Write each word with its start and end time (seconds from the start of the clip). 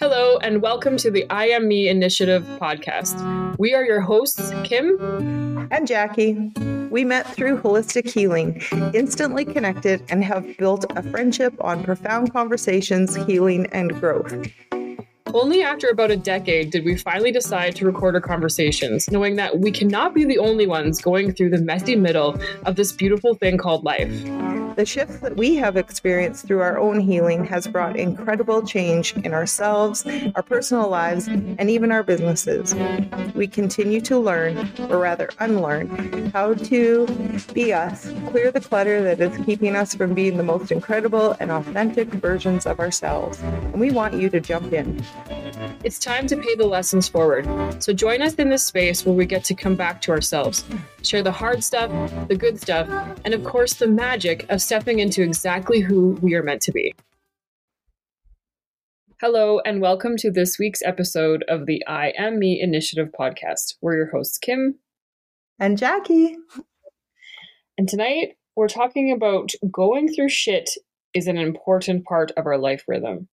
Hello, 0.00 0.38
and 0.38 0.62
welcome 0.62 0.96
to 0.96 1.10
the 1.10 1.28
I 1.28 1.48
Am 1.48 1.68
Me 1.68 1.86
Initiative 1.86 2.42
podcast. 2.58 3.58
We 3.58 3.74
are 3.74 3.84
your 3.84 4.00
hosts, 4.00 4.50
Kim 4.64 4.96
and 5.70 5.86
Jackie. 5.86 6.50
We 6.88 7.04
met 7.04 7.26
through 7.26 7.60
holistic 7.60 8.10
healing, 8.10 8.62
instantly 8.94 9.44
connected, 9.44 10.02
and 10.08 10.24
have 10.24 10.56
built 10.56 10.86
a 10.96 11.02
friendship 11.02 11.52
on 11.60 11.84
profound 11.84 12.32
conversations, 12.32 13.14
healing, 13.14 13.66
and 13.72 13.92
growth. 14.00 14.32
Only 15.32 15.62
after 15.62 15.88
about 15.88 16.10
a 16.10 16.16
decade 16.16 16.70
did 16.70 16.84
we 16.84 16.96
finally 16.96 17.30
decide 17.30 17.76
to 17.76 17.86
record 17.86 18.16
our 18.16 18.20
conversations, 18.20 19.08
knowing 19.10 19.36
that 19.36 19.60
we 19.60 19.70
cannot 19.70 20.12
be 20.12 20.24
the 20.24 20.38
only 20.38 20.66
ones 20.66 21.00
going 21.00 21.32
through 21.32 21.50
the 21.50 21.58
messy 21.58 21.94
middle 21.94 22.36
of 22.66 22.74
this 22.74 22.90
beautiful 22.90 23.34
thing 23.34 23.56
called 23.56 23.84
life. 23.84 24.10
The 24.76 24.86
shift 24.86 25.20
that 25.20 25.36
we 25.36 25.56
have 25.56 25.76
experienced 25.76 26.46
through 26.46 26.62
our 26.62 26.78
own 26.78 27.00
healing 27.00 27.44
has 27.44 27.66
brought 27.66 27.96
incredible 27.96 28.62
change 28.66 29.14
in 29.16 29.34
ourselves, 29.34 30.06
our 30.34 30.42
personal 30.42 30.88
lives, 30.88 31.26
and 31.28 31.68
even 31.68 31.92
our 31.92 32.02
businesses. 32.02 32.74
We 33.34 33.46
continue 33.46 34.00
to 34.02 34.18
learn, 34.18 34.70
or 34.88 34.98
rather 34.98 35.28
unlearn, 35.38 36.30
how 36.32 36.54
to 36.54 37.06
be 37.52 37.72
us, 37.72 38.10
clear 38.28 38.50
the 38.50 38.60
clutter 38.60 39.02
that 39.02 39.20
is 39.20 39.44
keeping 39.44 39.76
us 39.76 39.94
from 39.94 40.14
being 40.14 40.36
the 40.36 40.44
most 40.44 40.72
incredible 40.72 41.36
and 41.40 41.50
authentic 41.50 42.08
versions 42.08 42.64
of 42.64 42.80
ourselves. 42.80 43.38
And 43.40 43.80
we 43.80 43.90
want 43.90 44.14
you 44.14 44.30
to 44.30 44.40
jump 44.40 44.72
in. 44.72 45.04
It's 45.84 45.98
time 45.98 46.26
to 46.26 46.36
pay 46.36 46.54
the 46.54 46.66
lessons 46.66 47.08
forward. 47.08 47.46
So 47.82 47.92
join 47.92 48.22
us 48.22 48.34
in 48.34 48.48
this 48.48 48.64
space 48.64 49.04
where 49.04 49.14
we 49.14 49.26
get 49.26 49.44
to 49.44 49.54
come 49.54 49.74
back 49.74 50.00
to 50.02 50.12
ourselves, 50.12 50.64
share 51.02 51.22
the 51.22 51.32
hard 51.32 51.64
stuff, 51.64 51.90
the 52.28 52.36
good 52.36 52.60
stuff, 52.60 52.88
and 53.24 53.34
of 53.34 53.44
course, 53.44 53.74
the 53.74 53.86
magic 53.86 54.46
of 54.48 54.60
stepping 54.60 55.00
into 55.00 55.22
exactly 55.22 55.80
who 55.80 56.18
we 56.22 56.34
are 56.34 56.42
meant 56.42 56.62
to 56.62 56.72
be. 56.72 56.94
Hello, 59.20 59.60
and 59.66 59.80
welcome 59.80 60.16
to 60.18 60.30
this 60.30 60.58
week's 60.58 60.82
episode 60.82 61.44
of 61.48 61.66
the 61.66 61.86
I 61.86 62.12
Am 62.16 62.38
Me 62.38 62.60
Initiative 62.60 63.10
podcast. 63.18 63.74
We're 63.80 63.96
your 63.96 64.10
hosts, 64.10 64.38
Kim 64.38 64.76
and 65.58 65.76
Jackie. 65.76 66.36
And 67.76 67.88
tonight, 67.88 68.36
we're 68.56 68.68
talking 68.68 69.12
about 69.12 69.52
going 69.70 70.08
through 70.08 70.30
shit 70.30 70.70
is 71.14 71.26
an 71.26 71.36
important 71.36 72.04
part 72.04 72.30
of 72.32 72.46
our 72.46 72.58
life 72.58 72.84
rhythm 72.86 73.28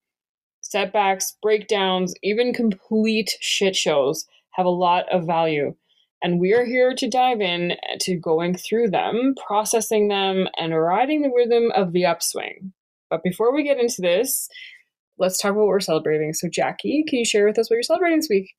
setbacks, 0.62 1.38
breakdowns, 1.42 2.14
even 2.24 2.54
complete 2.54 3.32
shit 3.40 3.76
shows 3.76 4.26
have 4.52 4.66
a 4.66 4.70
lot 4.70 5.06
of 5.12 5.26
value. 5.26 5.76
And 6.24 6.40
we 6.40 6.54
are 6.54 6.66
here 6.66 6.96
to 6.96 7.10
dive 7.10 7.42
in 7.42 7.74
to 8.02 8.16
going 8.16 8.56
through 8.56 8.90
them, 8.90 9.36
processing 9.46 10.08
them, 10.08 10.48
and 10.58 10.76
riding 10.76 11.22
the 11.22 11.32
rhythm 11.36 11.72
of 11.76 11.94
the 11.94 12.06
upswing. 12.06 12.74
But 13.10 13.24
before 13.24 13.54
we 13.54 13.64
get 13.64 13.80
into 13.80 14.02
this, 14.02 14.50
let's 15.20 15.38
talk 15.38 15.52
about 15.52 15.62
what 15.62 15.68
we're 15.68 15.80
celebrating. 15.80 16.34
So, 16.34 16.50
Jackie, 16.50 17.04
can 17.08 17.20
you 17.20 17.26
share 17.26 17.46
with 17.46 17.60
us 17.60 17.70
what 17.70 17.76
you're 17.76 17.84
celebrating 17.84 18.20
this 18.20 18.30
week? 18.30 18.56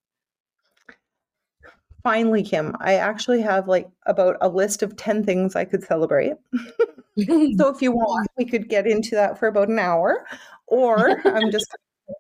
Finally, 2.05 2.45
Kim, 2.45 2.77
I 2.81 2.95
actually 2.95 3.43
have 3.43 3.67
like 3.67 3.89
about 4.07 4.37
a 4.41 4.49
list 4.49 4.85
of 4.85 4.97
10 4.97 5.25
things 5.25 5.57
I 5.57 5.65
could 5.65 5.83
celebrate. 5.83 6.35
so, 7.27 7.69
if 7.69 7.83
you 7.83 7.91
want, 7.91 8.29
we 8.37 8.45
could 8.45 8.69
get 8.69 8.87
into 8.87 9.17
that 9.17 9.39
for 9.39 9.49
about 9.49 9.69
an 9.69 9.81
hour, 9.81 10.25
or 10.69 11.21
I'm 11.27 11.51
just 11.51 11.67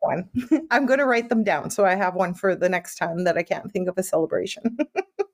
one. 0.00 0.28
I'm 0.70 0.86
going 0.86 0.98
to 0.98 1.06
write 1.06 1.28
them 1.28 1.44
down 1.44 1.70
so 1.70 1.84
I 1.84 1.94
have 1.94 2.14
one 2.14 2.34
for 2.34 2.54
the 2.54 2.68
next 2.68 2.96
time 2.96 3.24
that 3.24 3.36
I 3.36 3.42
can't 3.42 3.70
think 3.72 3.88
of 3.88 3.98
a 3.98 4.02
celebration. 4.02 4.76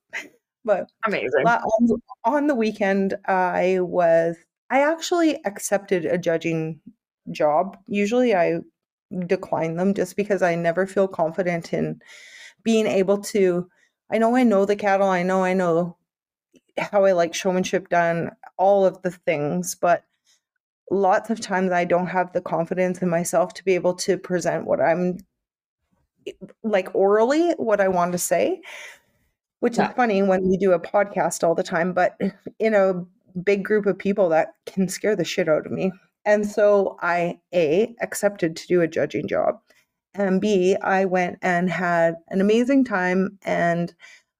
but 0.65 0.91
amazing. 1.07 1.47
On, 1.47 2.01
on 2.25 2.47
the 2.47 2.55
weekend, 2.55 3.15
I 3.27 3.79
was, 3.81 4.37
I 4.71 4.81
actually 4.81 5.45
accepted 5.45 6.05
a 6.05 6.19
judging 6.19 6.81
job. 7.31 7.77
Usually 7.87 8.35
I 8.35 8.61
decline 9.27 9.77
them 9.77 9.95
just 9.95 10.17
because 10.17 10.43
I 10.43 10.55
never 10.55 10.87
feel 10.87 11.09
confident 11.09 11.73
in 11.73 12.01
being 12.63 12.87
able 12.87 13.19
to. 13.19 13.69
I 14.11 14.19
know 14.19 14.37
I 14.37 14.43
know 14.43 14.65
the 14.65 14.77
cattle, 14.77 15.09
I 15.09 15.23
know 15.23 15.43
I 15.43 15.55
know 15.55 15.97
how 16.79 17.05
I 17.05 17.13
like 17.13 17.35
showmanship 17.35 17.89
done, 17.89 18.33
all 18.57 18.85
of 18.85 19.01
the 19.03 19.11
things, 19.11 19.75
but 19.75 20.05
lots 20.91 21.31
of 21.31 21.41
times 21.41 21.73
I 21.73 21.85
don't 21.85 22.07
have 22.07 22.33
the 22.33 22.41
confidence 22.41 23.01
in 23.01 23.09
myself 23.09 23.55
to 23.55 23.65
be 23.65 23.75
able 23.75 23.95
to 23.95 24.19
present 24.19 24.67
what 24.67 24.81
I'm 24.81 25.19
like 26.63 26.95
orally, 26.95 27.53
what 27.53 27.81
I 27.81 27.89
want 27.89 28.13
to 28.13 28.19
say, 28.19 28.63
which 29.61 29.79
yeah. 29.79 29.89
is 29.89 29.95
funny 29.95 30.23
when 30.23 30.49
we 30.49 30.57
do 30.57 30.73
a 30.73 30.81
podcast 30.81 31.43
all 31.43 31.55
the 31.55 31.63
time, 31.63 31.93
but 31.93 32.19
in 32.59 32.75
a 32.75 33.05
big 33.41 33.65
group 33.65 33.87
of 33.87 33.99
people, 33.99 34.29
that 34.31 34.55
can 34.67 34.89
scare 34.89 35.17
the 35.17 35.25
shit 35.25 35.49
out 35.49 35.67
of 35.67 35.73
me. 35.73 35.93
And 36.25 36.47
so 36.47 36.97
I, 37.03 37.39
A, 37.55 37.95
accepted 38.01 38.57
to 38.57 38.67
do 38.67 38.81
a 38.81 38.89
judging 38.89 39.29
job. 39.29 39.61
And 40.15 40.41
B, 40.41 40.77
I 40.77 41.05
went 41.05 41.39
and 41.43 41.69
had 41.69 42.15
an 42.29 42.41
amazing 42.41 42.85
time 42.85 43.39
and 43.45 43.93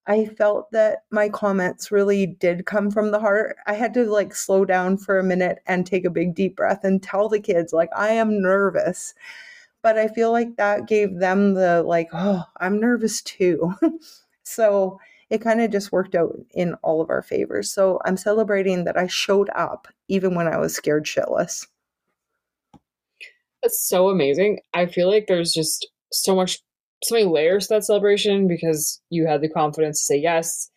I 0.07 0.27
felt 0.27 0.71
that 0.73 1.05
my 1.11 1.29
comments 1.31 1.91
really 1.91 2.27
did 2.27 2.67
come 2.67 2.91
from 2.91 3.11
the 3.11 3.21
heart. 3.21 3.57
I 3.67 3.75
had 3.75 3.95
to 3.95 4.05
like 4.05 4.35
slow 4.35 4.65
down 4.65 4.99
for 4.99 5.19
a 5.19 5.25
minute 5.25 5.61
and 5.67 5.87
take 5.87 6.05
a 6.05 6.11
big 6.11 6.35
deep 6.35 6.57
breath 6.57 6.85
and 6.85 7.03
tell 7.03 7.29
the 7.29 7.41
kids, 7.41 7.73
like, 7.73 7.89
I 7.97 8.11
am 8.11 8.43
nervous. 8.43 9.15
But 9.83 9.99
I 9.99 10.09
feel 10.09 10.31
like 10.33 10.57
that 10.57 10.87
gave 10.89 11.19
them 11.19 11.55
the, 11.55 11.83
like, 11.83 12.09
oh, 12.13 12.45
I'm 12.59 12.81
nervous 12.81 13.23
too. 13.23 13.75
so 14.45 14.99
it 15.31 15.41
kind 15.41 15.61
of 15.63 15.71
just 15.71 15.93
worked 15.93 16.15
out 16.15 16.37
in 16.53 16.75
all 16.83 17.01
of 17.01 17.11
our 17.11 17.23
favors. 17.23 17.73
So 17.73 18.01
I'm 18.05 18.17
celebrating 18.17 18.85
that 18.85 18.99
I 18.99 19.07
showed 19.07 19.51
up 19.55 19.89
even 20.09 20.35
when 20.35 20.47
I 20.49 20.59
was 20.59 20.75
scared 20.75 21.07
shitless. 21.07 21.67
That's 23.63 23.89
so 23.89 24.11
amazing. 24.11 24.61
I 24.75 24.85
feel 24.87 25.11
like 25.11 25.27
there's 25.27 25.53
just 25.53 25.89
so 26.13 26.37
much 26.37 26.61
so 27.05 27.15
many 27.15 27.27
layers 27.27 27.67
to 27.67 27.75
that 27.75 27.85
celebration 27.85 28.49
because 28.49 29.01
you 29.11 29.27
had 29.27 29.41
the 29.41 29.49
confidence 29.49 30.01
to 30.01 30.05
say 30.15 30.19
yes, 30.19 30.71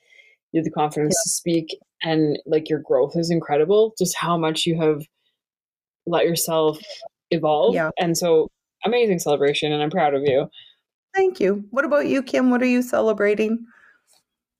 you 0.52 0.60
had 0.60 0.66
the 0.66 0.72
confidence 0.72 1.16
yeah. 1.18 1.24
to 1.24 1.30
speak, 1.30 1.78
and 2.04 2.38
like 2.46 2.70
your 2.70 2.80
growth 2.80 3.14
is 3.16 3.32
incredible. 3.32 3.94
Just 3.98 4.16
how 4.18 4.38
much 4.38 4.66
you 4.66 4.80
have 4.82 5.04
let 6.06 6.26
yourself 6.26 6.80
evolve. 7.32 7.76
Yeah. 7.76 7.90
And 8.00 8.18
so 8.18 8.48
amazing 8.86 9.20
celebration, 9.20 9.72
and 9.72 9.82
I'm 9.82 9.90
proud 9.90 10.14
of 10.14 10.24
you. 10.24 10.48
Thank 11.16 11.40
you. 11.40 11.66
What 11.72 11.86
about 11.86 12.08
you, 12.08 12.22
Kim? 12.22 12.50
What 12.50 12.62
are 12.62 12.68
you 12.68 12.82
celebrating? 12.82 13.66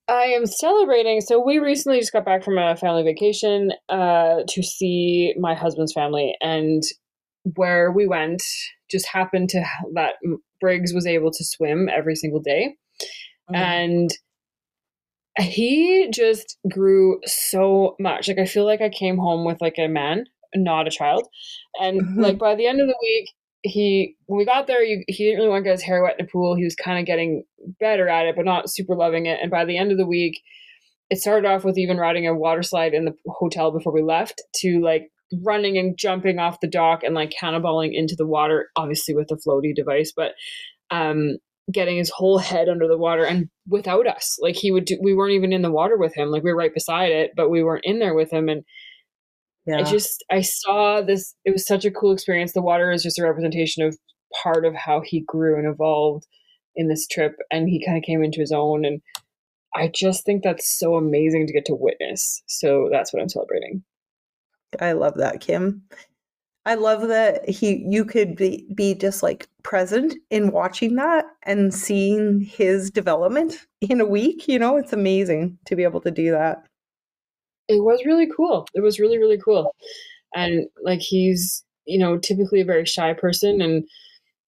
I 0.10 0.24
am 0.24 0.46
celebrating. 0.46 1.22
So 1.22 1.44
we 1.44 1.60
recently 1.60 2.00
just 2.00 2.14
got 2.14 2.26
back 2.26 2.44
from 2.44 2.58
a 2.58 2.76
family 2.78 3.04
vacation 3.04 3.74
uh, 3.90 4.44
to 4.48 4.64
see 4.64 5.36
my 5.38 5.54
husband's 5.54 5.94
family, 5.94 6.36
and 6.42 6.84
where 7.56 7.92
we 7.92 8.08
went 8.08 8.42
just 8.90 9.08
happened 9.08 9.50
to 9.50 9.64
that 9.94 10.14
Briggs 10.60 10.94
was 10.94 11.06
able 11.06 11.32
to 11.32 11.46
swim 11.46 11.90
every 11.90 12.16
single 12.16 12.40
day. 12.40 12.76
Mm-hmm. 13.50 13.56
And 13.56 14.10
he 15.40 16.10
just 16.12 16.58
grew 16.70 17.20
so 17.26 17.96
much. 18.00 18.28
Like 18.28 18.40
I 18.40 18.46
feel 18.46 18.66
like 18.66 18.82
I 18.82 18.90
came 18.90 19.18
home 19.18 19.46
with 19.46 19.62
like 19.62 19.78
a 19.78 19.88
man, 19.88 20.26
not 20.56 20.88
a 20.88 20.92
child. 20.92 21.28
And 21.80 22.02
mm-hmm. 22.02 22.22
like 22.22 22.38
by 22.38 22.56
the 22.56 22.68
end 22.68 22.82
of 22.82 22.88
the 22.88 22.98
week, 23.02 23.30
he 23.64 24.16
when 24.26 24.38
we 24.38 24.46
got 24.46 24.68
there, 24.68 24.84
you, 24.84 25.04
he 25.08 25.26
didn't 25.26 25.38
really 25.38 25.50
want 25.50 25.64
to 25.64 25.70
get 25.70 25.74
his 25.74 25.84
hair 25.84 26.04
wet 26.04 26.16
in 26.20 26.26
the 26.26 26.32
pool. 26.32 26.56
He 26.56 26.64
was 26.64 26.76
kind 26.76 27.00
of 27.00 27.06
getting 27.06 27.44
better 27.80 28.08
at 28.08 28.26
it, 28.26 28.36
but 28.36 28.46
not 28.46 28.70
super 28.70 28.96
loving 28.96 29.26
it. 29.26 29.40
And 29.42 29.52
by 29.52 29.66
the 29.66 29.78
end 29.78 29.92
of 29.92 29.98
the 29.98 30.06
week, 30.06 30.42
it 31.10 31.20
started 31.20 31.48
off 31.48 31.64
with 31.64 31.78
even 31.78 31.98
riding 31.98 32.28
a 32.28 32.36
water 32.36 32.64
slide 32.64 32.94
in 32.94 33.06
the 33.06 33.14
hotel 33.28 33.72
before 33.72 33.94
we 33.94 34.02
left 34.02 34.42
to 34.58 34.82
like 34.82 35.10
running 35.44 35.78
and 35.78 35.98
jumping 35.98 36.40
off 36.40 36.62
the 36.62 36.68
dock 36.68 37.04
and 37.04 37.16
like 37.16 37.34
cannonballing 37.40 37.92
into 37.94 38.16
the 38.16 38.28
water, 38.28 38.70
obviously 38.76 39.14
with 39.14 39.28
the 39.28 39.36
floaty 39.36 39.76
device, 39.76 40.14
but 40.16 40.34
um, 40.90 41.38
getting 41.72 41.98
his 41.98 42.10
whole 42.10 42.38
head 42.38 42.70
under 42.70 42.88
the 42.88 42.98
water 42.98 43.26
and 43.26 43.50
without 43.68 44.08
us. 44.08 44.38
Like 44.42 44.56
he 44.56 44.72
would 44.72 44.86
do, 44.86 44.98
we 45.02 45.14
weren't 45.14 45.34
even 45.34 45.52
in 45.52 45.62
the 45.62 45.72
water 45.72 45.98
with 45.98 46.16
him. 46.16 46.30
Like 46.30 46.44
we 46.44 46.52
were 46.52 46.58
right 46.58 46.74
beside 46.74 47.12
it, 47.12 47.32
but 47.36 47.50
we 47.50 47.64
weren't 47.64 47.86
in 47.86 48.00
there 48.00 48.14
with 48.14 48.32
him. 48.32 48.48
And 48.48 48.64
yeah. 49.66 49.80
I 49.80 49.84
just, 49.84 50.24
I 50.32 50.42
saw 50.42 51.02
this, 51.02 51.36
it 51.44 51.52
was 51.52 51.68
such 51.68 51.84
a 51.84 51.92
cool 51.92 52.14
experience. 52.14 52.54
The 52.54 52.62
water 52.62 52.92
is 52.92 53.04
just 53.04 53.20
a 53.20 53.24
representation 53.24 53.84
of 53.84 53.98
part 54.42 54.66
of 54.66 54.76
how 54.76 55.02
he 55.02 55.26
grew 55.28 55.58
and 55.58 55.68
evolved 55.68 56.26
in 56.76 56.88
this 56.88 57.06
trip. 57.06 57.34
And 57.52 57.68
he 57.68 57.84
kind 57.86 57.98
of 57.98 58.04
came 58.04 58.24
into 58.24 58.40
his 58.40 58.54
own. 58.54 58.86
And 58.86 59.02
I 59.76 59.92
just 59.94 60.26
think 60.26 60.44
that's 60.44 60.80
so 60.80 60.96
amazing 60.96 61.48
to 61.48 61.54
get 61.54 61.66
to 61.66 61.76
witness. 61.76 62.42
So 62.48 62.88
that's 62.90 63.12
what 63.12 63.22
I'm 63.22 63.30
celebrating. 63.30 63.84
I 64.80 64.94
love 64.94 65.16
that, 65.16 65.42
Kim. 65.42 65.84
I 66.66 66.76
love 66.76 67.08
that 67.08 67.48
he 67.48 67.86
you 67.88 68.04
could 68.04 68.36
be, 68.36 68.68
be 68.76 68.94
just 68.94 69.24
like 69.24 69.48
present 69.64 70.16
in 70.30 70.52
watching 70.52 70.96
that 70.96 71.26
and 71.44 71.74
seeing 71.74 72.42
his 72.42 72.92
development 72.92 73.66
in 73.82 74.02
a 74.02 74.06
week. 74.06 74.50
You 74.50 74.60
know, 74.60 74.76
it's 74.76 74.92
amazing 74.92 75.58
to 75.66 75.78
be 75.78 75.84
able 75.84 76.02
to 76.02 76.12
do 76.12 76.32
that. 76.32 76.66
It 77.70 77.84
was 77.84 78.06
really 78.06 78.28
cool. 78.36 78.68
It 78.74 78.82
was 78.82 79.00
really, 79.00 79.18
really 79.18 79.38
cool. 79.38 79.74
And 80.36 80.68
like 80.84 81.00
he's, 81.00 81.64
you 81.86 81.98
know, 81.98 82.18
typically 82.18 82.60
a 82.62 82.66
very 82.66 82.86
shy 82.86 83.14
person 83.14 83.62
and 83.62 83.86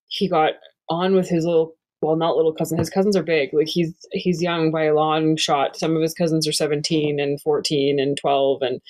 he 0.09 0.27
got 0.27 0.53
on 0.89 1.15
with 1.15 1.29
his 1.29 1.45
little 1.45 1.75
well, 2.01 2.15
not 2.15 2.37
little 2.37 2.53
cousin. 2.53 2.77
His 2.77 2.89
cousins 2.89 3.15
are 3.15 3.23
big. 3.23 3.53
Like 3.53 3.67
he's 3.67 3.93
he's 4.11 4.41
young 4.41 4.71
by 4.71 4.83
a 4.83 4.93
long 4.93 5.35
shot. 5.35 5.77
Some 5.77 5.95
of 5.95 6.01
his 6.01 6.13
cousins 6.13 6.47
are 6.47 6.53
17 6.53 7.19
and 7.19 7.41
14 7.41 7.99
and 7.99 8.17
12 8.17 8.61
and 8.61 8.81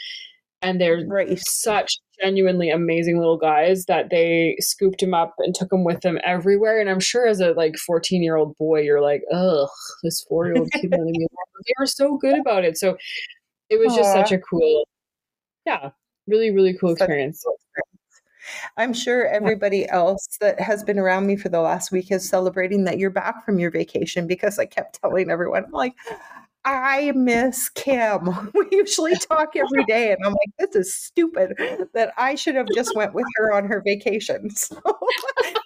and 0.61 0.79
they're 0.79 1.05
such 1.37 1.97
genuinely 2.21 2.69
amazing 2.69 3.17
little 3.17 3.37
guys 3.37 3.85
that 3.85 4.09
they 4.09 4.57
scooped 4.59 5.01
him 5.01 5.13
up 5.13 5.33
and 5.39 5.55
took 5.55 5.71
him 5.71 5.83
with 5.83 6.01
them 6.01 6.19
everywhere. 6.23 6.79
And 6.79 6.89
I'm 6.89 6.99
sure 6.99 7.27
as 7.27 7.39
a 7.39 7.51
like 7.53 7.77
14 7.77 8.21
year 8.21 8.35
old 8.35 8.57
boy, 8.57 8.81
you're 8.81 9.01
like, 9.01 9.23
ugh, 9.31 9.69
this 10.03 10.23
four 10.27 10.47
year 10.47 10.57
old 10.57 10.69
kid 10.73 10.91
letting 10.91 11.05
me 11.05 11.27
alone. 11.31 11.63
They 11.65 11.73
were 11.79 11.85
so 11.85 12.17
good 12.17 12.39
about 12.41 12.65
it. 12.65 12.77
So 12.77 12.97
it 13.69 13.79
was 13.79 13.95
just 13.95 14.11
such 14.11 14.31
a 14.31 14.39
cool, 14.39 14.87
yeah, 15.65 15.91
really, 16.27 16.51
really 16.51 16.77
cool 16.77 16.89
Such 16.89 17.01
experience. 17.01 17.41
cool 17.45 17.55
experience. 17.55 17.89
I'm 18.77 18.93
sure 18.93 19.27
everybody 19.27 19.87
else 19.87 20.27
that 20.41 20.59
has 20.59 20.83
been 20.83 20.97
around 20.97 21.27
me 21.27 21.35
for 21.35 21.49
the 21.49 21.61
last 21.61 21.91
week 21.91 22.11
is 22.11 22.27
celebrating 22.27 22.85
that 22.85 22.97
you're 22.97 23.11
back 23.11 23.45
from 23.45 23.59
your 23.59 23.69
vacation 23.69 24.25
because 24.25 24.57
I 24.57 24.65
kept 24.65 24.99
telling 25.01 25.29
everyone, 25.29 25.65
I'm 25.65 25.71
like, 25.71 25.93
I 26.69 27.11
miss 27.15 27.69
Kim. 27.69 28.29
We 28.53 28.67
usually 28.71 29.15
talk 29.15 29.55
every 29.55 29.83
day, 29.85 30.11
and 30.11 30.19
I'm 30.25 30.33
like, 30.33 30.51
this 30.57 30.75
is 30.75 30.93
stupid 30.93 31.53
that 31.93 32.13
I 32.17 32.35
should 32.35 32.55
have 32.55 32.67
just 32.75 32.95
went 32.95 33.13
with 33.13 33.25
her 33.37 33.53
on 33.53 33.65
her 33.67 33.81
vacation. 33.85 34.49
So 34.59 34.79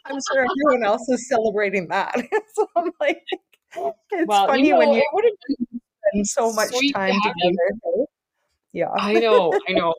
I'm 0.06 0.20
sure 0.32 0.46
everyone 0.46 0.86
else 0.86 1.08
is 1.10 1.28
celebrating 1.28 1.88
that. 1.90 2.16
So 2.56 2.68
I'm 2.76 2.92
like, 3.00 3.24
it's 3.32 4.28
Well, 4.28 4.48
funny 4.48 4.68
you 4.68 4.74
know, 4.74 4.80
when 4.80 4.94
you 4.94 5.04
would 5.14 5.26
have 5.26 5.34
been 5.48 5.82
spend 6.12 6.28
so 6.28 6.54
much 6.54 6.72
time 6.94 7.16
together. 7.24 8.06
Yeah. 8.74 8.90
I 8.96 9.14
know, 9.14 9.54
I 9.68 9.74
know. 9.74 9.94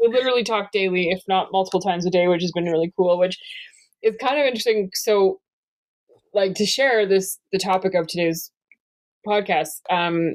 We 0.00 0.08
literally 0.08 0.44
talk 0.44 0.72
daily, 0.72 1.10
if 1.10 1.22
not 1.28 1.52
multiple 1.52 1.80
times 1.80 2.06
a 2.06 2.10
day, 2.10 2.28
which 2.28 2.42
has 2.42 2.52
been 2.52 2.64
really 2.64 2.92
cool. 2.96 3.18
Which 3.18 3.38
is 4.02 4.14
kind 4.20 4.40
of 4.40 4.46
interesting. 4.46 4.90
So, 4.94 5.40
like 6.34 6.54
to 6.54 6.66
share 6.66 7.06
this, 7.06 7.38
the 7.52 7.58
topic 7.58 7.94
of 7.94 8.06
today's 8.06 8.51
podcast, 9.26 9.80
um, 9.90 10.34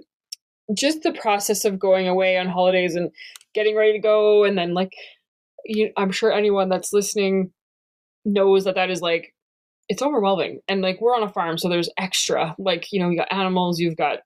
just 0.76 1.04
the 1.04 1.14
process 1.14 1.66
of 1.66 1.80
going 1.80 2.08
away 2.08 2.38
on 2.38 2.48
holidays 2.48 2.96
and 2.96 3.12
getting 3.54 3.76
ready 3.76 3.94
to 3.94 4.00
go, 4.00 4.44
and 4.44 4.58
then 4.58 4.74
like, 4.74 4.92
you, 5.66 5.92
I'm 5.98 6.12
sure 6.12 6.32
anyone 6.32 6.70
that's 6.70 6.94
listening 6.94 7.52
knows 8.26 8.66
that 8.66 8.76
that 8.76 8.90
is 8.90 9.02
like, 9.02 9.34
it's 9.90 10.02
overwhelming, 10.02 10.60
and 10.68 10.82
like 10.82 11.00
we're 11.02 11.16
on 11.16 11.24
a 11.24 11.30
farm, 11.32 11.58
so 11.58 11.70
there's 11.70 11.90
extra, 11.98 12.56
like 12.60 12.92
you 12.92 13.00
know, 13.00 13.10
you 13.10 13.18
got 13.18 13.32
animals, 13.32 13.80
you've 13.80 13.98
got 13.98 14.20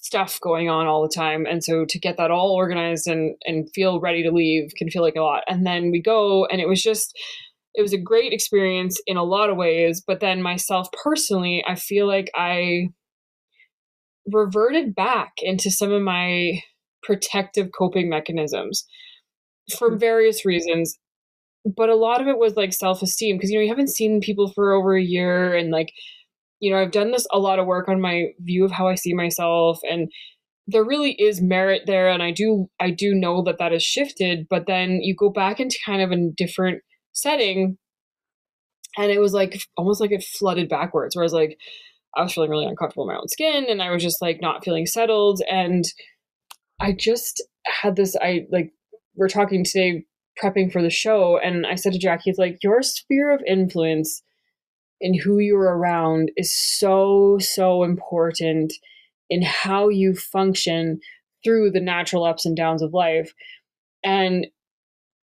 stuff 0.00 0.38
going 0.40 0.70
on 0.70 0.86
all 0.86 1.02
the 1.02 1.12
time 1.14 1.44
and 1.44 1.62
so 1.62 1.84
to 1.84 1.98
get 1.98 2.16
that 2.16 2.30
all 2.30 2.54
organized 2.54 3.08
and 3.08 3.34
and 3.44 3.68
feel 3.74 4.00
ready 4.00 4.22
to 4.22 4.30
leave 4.30 4.70
can 4.78 4.88
feel 4.88 5.02
like 5.02 5.16
a 5.16 5.20
lot. 5.20 5.42
And 5.48 5.66
then 5.66 5.90
we 5.90 6.00
go 6.00 6.46
and 6.46 6.60
it 6.60 6.68
was 6.68 6.82
just 6.82 7.14
it 7.74 7.82
was 7.82 7.92
a 7.92 7.98
great 7.98 8.32
experience 8.32 9.00
in 9.06 9.16
a 9.16 9.22
lot 9.22 9.50
of 9.50 9.56
ways 9.56 10.02
but 10.04 10.20
then 10.20 10.42
myself 10.42 10.88
personally 11.04 11.62
i 11.66 11.74
feel 11.74 12.06
like 12.06 12.30
i 12.34 12.88
reverted 14.32 14.94
back 14.94 15.32
into 15.38 15.70
some 15.70 15.92
of 15.92 16.02
my 16.02 16.60
protective 17.02 17.68
coping 17.76 18.08
mechanisms 18.08 18.86
for 19.78 19.90
hmm. 19.90 19.98
various 19.98 20.44
reasons 20.44 20.98
but 21.76 21.88
a 21.88 21.96
lot 21.96 22.20
of 22.20 22.28
it 22.28 22.38
was 22.38 22.54
like 22.54 22.72
self-esteem 22.72 23.36
because 23.36 23.50
you 23.50 23.58
know 23.58 23.62
you 23.62 23.68
haven't 23.68 23.90
seen 23.90 24.20
people 24.20 24.50
for 24.52 24.72
over 24.72 24.96
a 24.96 25.02
year 25.02 25.54
and 25.54 25.70
like 25.70 25.92
you 26.60 26.70
know 26.70 26.80
i've 26.80 26.90
done 26.90 27.10
this 27.10 27.26
a 27.32 27.38
lot 27.38 27.58
of 27.58 27.66
work 27.66 27.88
on 27.88 28.00
my 28.00 28.26
view 28.40 28.64
of 28.64 28.70
how 28.70 28.88
i 28.88 28.94
see 28.94 29.14
myself 29.14 29.80
and 29.88 30.10
there 30.66 30.84
really 30.84 31.12
is 31.12 31.40
merit 31.40 31.82
there 31.86 32.08
and 32.08 32.22
i 32.22 32.30
do 32.30 32.68
i 32.80 32.90
do 32.90 33.14
know 33.14 33.42
that 33.42 33.58
that 33.58 33.72
has 33.72 33.82
shifted 33.82 34.46
but 34.48 34.66
then 34.66 35.00
you 35.02 35.14
go 35.14 35.30
back 35.30 35.60
into 35.60 35.78
kind 35.84 36.02
of 36.02 36.10
a 36.10 36.30
different 36.36 36.82
setting 37.12 37.76
and 38.96 39.10
it 39.10 39.20
was 39.20 39.32
like 39.32 39.60
almost 39.76 40.00
like 40.00 40.12
it 40.12 40.22
flooded 40.22 40.68
backwards 40.68 41.14
where 41.14 41.22
i 41.22 41.26
was 41.26 41.32
like 41.32 41.58
i 42.18 42.22
was 42.22 42.34
feeling 42.34 42.50
really 42.50 42.66
uncomfortable 42.66 43.04
in 43.04 43.14
my 43.14 43.18
own 43.18 43.28
skin 43.28 43.66
and 43.68 43.82
i 43.82 43.90
was 43.90 44.02
just 44.02 44.20
like 44.20 44.40
not 44.40 44.64
feeling 44.64 44.86
settled 44.86 45.40
and 45.50 45.84
i 46.80 46.92
just 46.92 47.42
had 47.66 47.96
this 47.96 48.16
i 48.20 48.46
like 48.50 48.72
we're 49.16 49.28
talking 49.28 49.64
today 49.64 50.04
prepping 50.42 50.70
for 50.70 50.82
the 50.82 50.90
show 50.90 51.38
and 51.38 51.66
i 51.66 51.74
said 51.74 51.92
to 51.92 51.98
jackie 51.98 52.30
it's 52.30 52.38
like 52.38 52.58
your 52.62 52.82
sphere 52.82 53.32
of 53.32 53.42
influence 53.46 54.22
in 55.00 55.14
who 55.14 55.38
you're 55.38 55.76
around 55.76 56.30
is 56.36 56.52
so 56.52 57.38
so 57.40 57.82
important 57.82 58.72
in 59.30 59.42
how 59.42 59.88
you 59.88 60.14
function 60.14 60.98
through 61.44 61.70
the 61.70 61.80
natural 61.80 62.24
ups 62.24 62.44
and 62.44 62.56
downs 62.56 62.82
of 62.82 62.92
life 62.92 63.32
and 64.02 64.46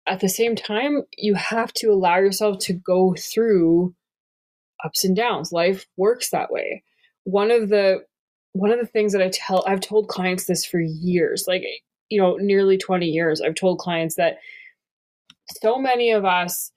at 0.07 0.21
the 0.21 0.29
same 0.29 0.55
time 0.55 1.03
you 1.17 1.35
have 1.35 1.73
to 1.73 1.89
allow 1.89 2.17
yourself 2.17 2.59
to 2.59 2.73
go 2.73 3.15
through 3.19 3.95
ups 4.85 5.05
and 5.05 5.17
downs 5.17 5.53
life 5.53 5.87
works 5.97 6.31
that 6.31 6.51
way 6.51 6.83
one 7.25 7.51
of 7.51 7.69
the 7.69 8.05
one 8.53 8.71
of 8.71 8.79
the 8.79 8.87
things 8.87 9.13
that 9.13 9.23
i 9.23 9.31
tell 9.33 9.65
i've 9.67 9.81
told 9.81 10.09
clients 10.09 10.47
this 10.47 10.65
for 10.65 10.81
years 10.81 11.45
like 11.49 11.65
you 12.11 12.21
know 12.21 12.37
nearly 12.37 12.77
20 12.77 13.07
years 13.07 13.41
i've 13.41 13.55
told 13.55 13.79
clients 13.79 14.17
that 14.17 14.37
so 15.63 15.79
many 15.79 16.11
of 16.11 16.25
us 16.25 16.71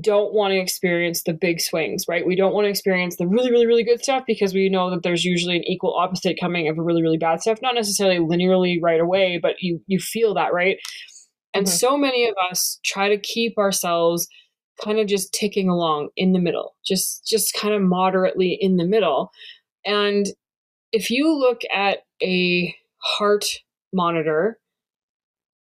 don't 0.00 0.32
want 0.32 0.52
to 0.52 0.58
experience 0.58 1.22
the 1.24 1.34
big 1.34 1.60
swings, 1.60 2.06
right? 2.08 2.26
We 2.26 2.34
don't 2.34 2.54
want 2.54 2.64
to 2.64 2.70
experience 2.70 3.16
the 3.16 3.26
really, 3.26 3.50
really, 3.50 3.66
really 3.66 3.84
good 3.84 4.02
stuff 4.02 4.24
because 4.26 4.54
we 4.54 4.70
know 4.70 4.90
that 4.90 5.02
there's 5.02 5.24
usually 5.24 5.56
an 5.56 5.64
equal 5.64 5.94
opposite 5.94 6.38
coming 6.40 6.68
of 6.68 6.78
a 6.78 6.82
really, 6.82 7.02
really 7.02 7.18
bad 7.18 7.42
stuff. 7.42 7.60
Not 7.60 7.74
necessarily 7.74 8.18
linearly 8.18 8.78
right 8.80 9.00
away, 9.00 9.38
but 9.40 9.56
you 9.60 9.82
you 9.86 9.98
feel 9.98 10.32
that, 10.34 10.54
right? 10.54 10.78
And 11.52 11.66
Mhm. 11.66 11.70
so 11.70 11.98
many 11.98 12.26
of 12.26 12.34
us 12.50 12.80
try 12.84 13.10
to 13.10 13.18
keep 13.18 13.58
ourselves 13.58 14.26
kind 14.82 14.98
of 14.98 15.06
just 15.06 15.32
ticking 15.32 15.68
along 15.68 16.10
in 16.16 16.32
the 16.32 16.40
middle, 16.40 16.74
just 16.84 17.26
just 17.26 17.54
kind 17.54 17.74
of 17.74 17.82
moderately 17.82 18.56
in 18.60 18.76
the 18.76 18.86
middle. 18.86 19.32
And 19.84 20.26
if 20.92 21.10
you 21.10 21.32
look 21.32 21.62
at 21.74 22.04
a 22.22 22.74
heart 22.98 23.46
monitor 23.92 24.58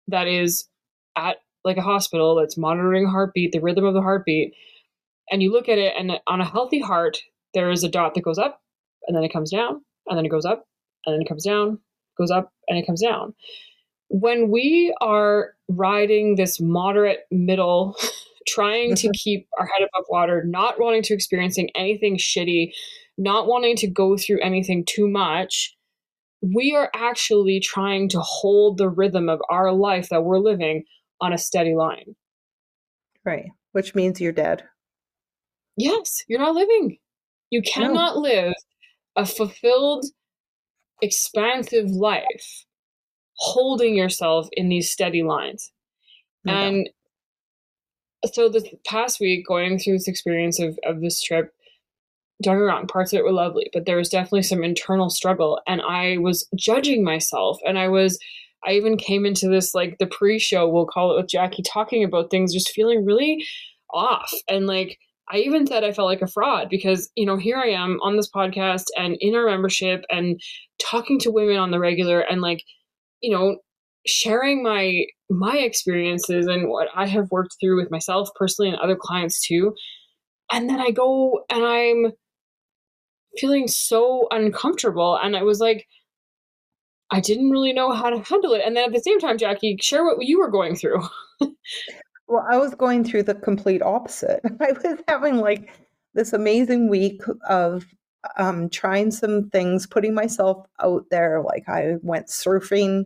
that 0.08 0.28
is 0.28 0.68
at 1.16 1.38
like 1.64 1.78
a 1.78 1.82
hospital 1.82 2.36
that's 2.36 2.58
monitoring 2.58 3.08
heartbeat, 3.08 3.52
the 3.52 3.60
rhythm 3.60 3.86
of 3.86 3.94
the 3.94 4.02
heartbeat, 4.02 4.54
and 5.32 5.44
you 5.44 5.52
look 5.52 5.70
at 5.70 5.78
it, 5.78 5.94
and 5.98 6.12
on 6.28 6.42
a 6.42 6.46
healthy 6.46 6.80
heart, 6.80 7.20
there 7.54 7.70
is 7.70 7.84
a 7.84 7.90
dot 7.90 8.16
that 8.16 8.24
goes 8.24 8.40
up, 8.40 8.62
and 9.08 9.16
then 9.16 9.24
it 9.24 9.34
comes 9.34 9.52
down, 9.52 9.82
and 10.08 10.18
then 10.18 10.26
it 10.26 10.30
goes 10.30 10.46
up, 10.46 10.66
and 11.06 11.14
then 11.14 11.22
it 11.22 11.28
comes 11.28 11.46
down, 11.46 11.80
goes 12.18 12.32
up, 12.32 12.52
and 12.68 12.78
it 12.78 12.86
comes 12.86 13.02
down. 13.02 13.34
When 14.10 14.50
we 14.50 14.96
are 15.02 15.54
riding 15.68 16.36
this 16.36 16.60
moderate 16.60 17.20
middle, 17.30 17.96
trying 18.50 18.96
to 18.96 19.08
mm-hmm. 19.08 19.12
keep 19.14 19.48
our 19.60 19.66
head 19.66 19.88
above 19.88 20.06
water, 20.10 20.44
not 20.46 20.80
wanting 20.80 21.04
to 21.04 21.14
experiencing 21.14 21.70
anything 21.76 22.18
shitty, 22.18 22.72
not 23.18 23.48
wanting 23.48 23.76
to 23.78 23.88
go 23.88 24.18
through 24.18 24.40
anything 24.42 24.86
too 24.88 25.08
much, 25.08 25.76
we 26.42 26.74
are 26.76 26.90
actually 26.96 27.60
trying 27.60 28.10
to 28.10 28.20
hold 28.22 28.78
the 28.78 28.90
rhythm 28.90 29.30
of 29.30 29.42
our 29.50 29.74
life 29.74 30.10
that 30.10 30.24
we're 30.24 30.40
living 30.40 30.84
on 31.22 31.34
a 31.34 31.38
steady 31.38 31.76
line. 31.76 32.16
Right. 33.26 33.48
Which 33.74 33.94
means 33.94 34.22
you're 34.22 34.32
dead. 34.32 34.64
Yes, 35.76 36.24
you're 36.28 36.40
not 36.40 36.56
living. 36.56 36.98
You 37.50 37.62
cannot 37.62 38.18
live 38.18 38.54
a 39.16 39.26
fulfilled, 39.26 40.06
expansive 41.02 41.90
life 41.90 42.66
holding 43.36 43.96
yourself 43.96 44.48
in 44.54 44.70
these 44.70 44.92
steady 44.92 45.24
lines. 45.24 45.72
Don't. 46.46 46.56
and 46.56 46.90
so 48.34 48.50
this 48.50 48.66
past 48.86 49.20
week, 49.20 49.46
going 49.48 49.80
through 49.80 49.94
this 49.94 50.08
experience 50.08 50.60
of, 50.60 50.78
of 50.84 51.02
this 51.02 51.22
trip, 51.22 51.54
don't 52.42 52.56
get 52.56 52.60
me 52.60 52.66
wrong, 52.66 52.88
parts 52.88 53.12
of 53.14 53.20
it 53.20 53.24
were 53.26 53.32
lovely, 53.32 53.70
but 53.74 53.86
there 53.86 53.98
was 53.98 54.10
definitely 54.10 54.44
some 54.44 54.64
internal 54.64 55.10
struggle. 55.10 55.60
And 55.68 55.82
I 55.82 56.18
was 56.18 56.48
judging 56.56 57.04
myself. 57.04 57.60
And 57.66 57.78
I 57.78 57.90
was, 57.90 58.18
I 58.66 58.72
even 58.74 58.98
came 58.98 59.26
into 59.26 59.50
this 59.50 59.74
like 59.74 59.98
the 60.00 60.08
pre 60.08 60.40
show, 60.40 60.68
we'll 60.68 60.86
call 60.86 61.14
it 61.14 61.22
with 61.22 61.30
Jackie, 61.30 61.64
talking 61.64 62.04
about 62.04 62.32
things, 62.32 62.54
just 62.54 62.72
feeling 62.72 63.06
really 63.06 63.46
off. 63.94 64.32
And 64.48 64.68
like, 64.68 64.98
I 65.32 65.38
even 65.38 65.68
said 65.68 65.84
I 65.84 65.92
felt 65.92 66.08
like 66.08 66.22
a 66.22 66.28
fraud 66.28 66.70
because, 66.70 67.10
you 67.16 67.26
know, 67.26 67.38
here 67.38 67.58
I 67.58 67.68
am 67.68 68.00
on 68.02 68.16
this 68.16 68.30
podcast 68.30 68.86
and 68.98 69.16
in 69.20 69.36
our 69.36 69.46
membership 69.46 70.04
and 70.10 70.42
talking 70.80 71.20
to 71.20 71.32
women 71.32 71.58
on 71.58 71.72
the 71.72 71.80
regular 71.80 72.22
and 72.22 72.42
like, 72.42 72.64
you 73.22 73.32
know, 73.32 73.58
sharing 74.06 74.64
my 74.64 75.06
my 75.30 75.58
experiences 75.58 76.48
and 76.48 76.70
what 76.70 76.88
I 76.96 77.08
have 77.08 77.30
worked 77.32 77.56
through 77.60 77.78
with 77.78 77.92
myself 77.92 78.30
personally 78.36 78.72
and 78.72 78.80
other 78.80 78.98
clients 79.00 79.46
too. 79.46 79.76
And 80.52 80.70
then 80.70 80.80
I 80.80 80.92
go 80.92 81.44
and 81.50 81.64
I'm 81.64 82.14
feeling 83.38 83.68
so 83.68 84.28
uncomfortable 84.32 85.18
and 85.22 85.36
I 85.36 85.44
was 85.44 85.60
like 85.60 85.86
I 87.12 87.20
didn't 87.20 87.50
really 87.50 87.74
know 87.74 87.92
how 87.92 88.10
to 88.12 88.20
handle 88.20 88.54
it. 88.54 88.62
And 88.64 88.78
then 88.78 88.86
at 88.86 88.94
the 88.94 89.00
same 89.00 89.20
time, 89.20 89.40
Jackie, 89.40 89.78
share 89.82 90.04
what 90.04 90.18
you 90.22 90.40
were 90.40 90.52
going 90.52 90.76
through. 90.76 91.02
Well, 92.30 92.46
I 92.48 92.58
was 92.58 92.76
going 92.76 93.04
through 93.04 93.24
the 93.24 93.34
complete 93.34 93.82
opposite. 93.82 94.40
I 94.62 94.72
was 94.72 95.00
having 95.08 95.38
like 95.38 95.74
this 96.14 96.32
amazing 96.32 96.88
week 96.88 97.22
of 97.50 97.86
um, 98.38 98.70
trying 98.70 99.10
some 99.10 99.50
things, 99.50 99.88
putting 99.88 100.14
myself 100.14 100.66
out 100.80 101.06
there. 101.10 101.42
Like 101.42 101.68
I 101.68 101.96
went 102.04 102.28
surfing, 102.28 103.06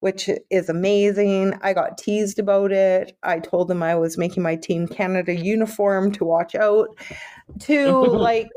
which 0.00 0.28
is 0.50 0.68
amazing. 0.68 1.54
I 1.62 1.72
got 1.72 1.98
teased 1.98 2.38
about 2.38 2.72
it. 2.72 3.16
I 3.22 3.38
told 3.38 3.68
them 3.68 3.82
I 3.82 3.94
was 3.94 4.18
making 4.18 4.42
my 4.42 4.56
Team 4.56 4.88
Canada 4.88 5.34
uniform 5.34 6.12
to 6.12 6.24
watch 6.24 6.54
out, 6.54 6.88
to 7.60 7.90
like 8.04 8.48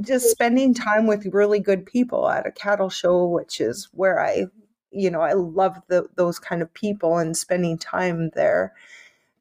just 0.00 0.30
spending 0.30 0.74
time 0.74 1.06
with 1.06 1.26
really 1.32 1.60
good 1.60 1.86
people 1.86 2.28
at 2.28 2.46
a 2.46 2.52
cattle 2.52 2.90
show, 2.90 3.26
which 3.26 3.60
is 3.60 3.88
where 3.92 4.20
I 4.20 4.46
you 4.90 5.10
know, 5.10 5.20
I 5.20 5.34
love 5.34 5.76
the, 5.88 6.08
those 6.16 6.38
kind 6.38 6.62
of 6.62 6.72
people 6.72 7.18
and 7.18 7.36
spending 7.36 7.78
time 7.78 8.30
there 8.34 8.72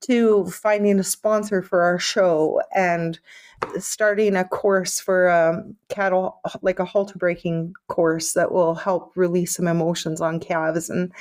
to 0.01 0.45
finding 0.45 0.99
a 0.99 1.03
sponsor 1.03 1.61
for 1.61 1.81
our 1.83 1.99
show 1.99 2.61
and 2.75 3.19
starting 3.79 4.35
a 4.35 4.43
course 4.45 4.99
for 4.99 5.29
um, 5.29 5.75
cattle, 5.89 6.39
like 6.61 6.79
a 6.79 6.85
halter 6.85 7.17
breaking 7.17 7.73
course 7.87 8.33
that 8.33 8.51
will 8.51 8.75
help 8.75 9.11
release 9.15 9.55
some 9.55 9.67
emotions 9.67 10.21
on 10.21 10.39
calves. 10.39 10.89
And 10.89 11.11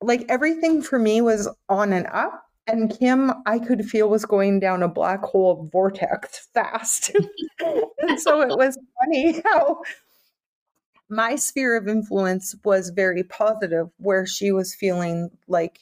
like 0.00 0.24
everything 0.28 0.82
for 0.82 0.98
me 0.98 1.20
was 1.20 1.48
on 1.68 1.92
and 1.92 2.06
up. 2.06 2.46
And 2.68 2.96
Kim, 2.96 3.32
I 3.44 3.58
could 3.58 3.84
feel 3.84 4.08
was 4.08 4.24
going 4.24 4.60
down 4.60 4.84
a 4.84 4.88
black 4.88 5.22
hole 5.22 5.68
vortex 5.72 6.48
fast. 6.54 7.10
and 7.60 8.20
so 8.20 8.40
it 8.40 8.56
was 8.56 8.78
funny 9.00 9.42
how 9.44 9.82
my 11.08 11.34
sphere 11.36 11.76
of 11.76 11.88
influence 11.88 12.54
was 12.64 12.90
very 12.90 13.24
positive, 13.24 13.90
where 13.98 14.26
she 14.26 14.52
was 14.52 14.74
feeling 14.74 15.30
like 15.48 15.80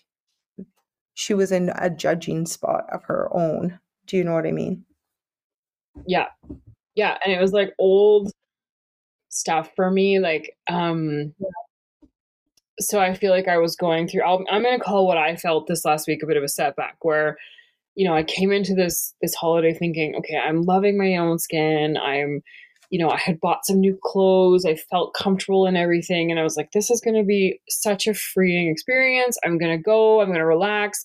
she 1.21 1.35
was 1.35 1.53
in 1.53 1.71
a 1.77 1.91
judging 1.91 2.47
spot 2.47 2.87
of 2.91 3.05
her 3.05 3.29
own. 3.37 3.79
Do 4.07 4.17
you 4.17 4.25
know 4.25 4.33
what 4.33 4.47
I 4.47 4.53
mean? 4.53 4.87
Yeah. 6.07 6.29
Yeah. 6.95 7.19
And 7.23 7.31
it 7.31 7.39
was 7.39 7.53
like 7.53 7.75
old 7.79 8.33
stuff 9.29 9.71
for 9.77 9.91
me. 9.91 10.19
Like, 10.19 10.57
um, 10.71 11.35
so 12.79 12.99
I 12.99 13.12
feel 13.12 13.33
like 13.33 13.49
I 13.49 13.59
was 13.59 13.77
going 13.77 14.09
through, 14.09 14.23
i 14.23 14.33
I'm 14.50 14.62
going 14.62 14.79
to 14.79 14.83
call 14.83 15.07
what 15.07 15.19
I 15.19 15.37
felt 15.37 15.67
this 15.67 15.85
last 15.85 16.09
week 16.09 16.23
a 16.23 16.27
bit 16.27 16.39
of 16.39 16.43
a 16.43 16.49
setback 16.49 16.97
where, 17.03 17.37
you 17.97 18.09
know, 18.09 18.15
I 18.15 18.23
came 18.23 18.50
into 18.50 18.75
this, 18.75 19.12
this 19.21 19.35
holiday 19.35 19.75
thinking, 19.75 20.15
okay, 20.17 20.39
I'm 20.39 20.62
loving 20.62 20.97
my 20.97 21.17
own 21.17 21.39
skin. 21.39 21.99
I'm, 21.99 22.41
you 22.90 22.99
know, 22.99 23.11
I 23.11 23.16
had 23.16 23.40
bought 23.40 23.64
some 23.64 23.80
new 23.80 23.99
clothes. 24.02 24.64
I 24.64 24.75
felt 24.75 25.14
comfortable 25.14 25.66
in 25.66 25.76
everything. 25.76 26.30
And 26.30 26.38
I 26.38 26.42
was 26.42 26.56
like, 26.56 26.73
this 26.73 26.90
is 26.90 27.00
going 27.00 27.16
to 27.16 27.25
be 27.25 27.61
such 27.68 28.06
a 28.06 28.14
freeing 28.14 28.68
experience. 28.68 29.38
I'm 29.44 29.59
going 29.59 29.76
to 29.76 29.82
go, 29.82 30.20
I'm 30.20 30.28
going 30.28 30.38
to 30.38 30.47
relax. 30.47 31.04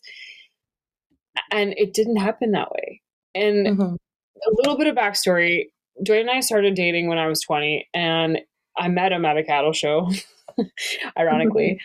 And 1.52 1.74
it 1.78 1.94
didn't 1.94 2.18
happen 2.18 2.52
that 2.52 2.72
way. 2.72 3.02
And 3.36 3.68
mm-hmm. 3.68 3.82
a 3.82 4.52
little 4.58 4.78
bit 4.78 4.88
of 4.88 4.96
backstory 4.96 5.66
Dwayne 6.04 6.22
and 6.22 6.32
I 6.32 6.40
started 6.42 6.76
dating 6.76 7.08
when 7.08 7.18
I 7.18 7.28
was 7.28 7.42
20, 7.42 7.88
and 7.94 8.40
I 8.78 8.88
met 8.90 9.12
him 9.12 9.26
at 9.26 9.38
a 9.38 9.44
cattle 9.44 9.74
show, 9.74 10.10
ironically. 11.18 11.80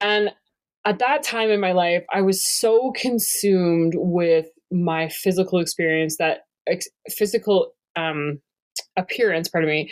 and 0.00 0.30
at 0.84 0.98
that 0.98 1.22
time 1.22 1.50
in 1.50 1.60
my 1.60 1.72
life, 1.72 2.04
I 2.12 2.20
was 2.20 2.44
so 2.44 2.92
consumed 2.94 3.94
with 3.96 4.46
my 4.70 5.08
physical 5.08 5.58
experience 5.58 6.18
that 6.18 6.42
ex- 6.68 6.88
physical 7.08 7.72
um, 7.96 8.40
appearance, 8.96 9.48
pardon 9.48 9.70
me, 9.70 9.90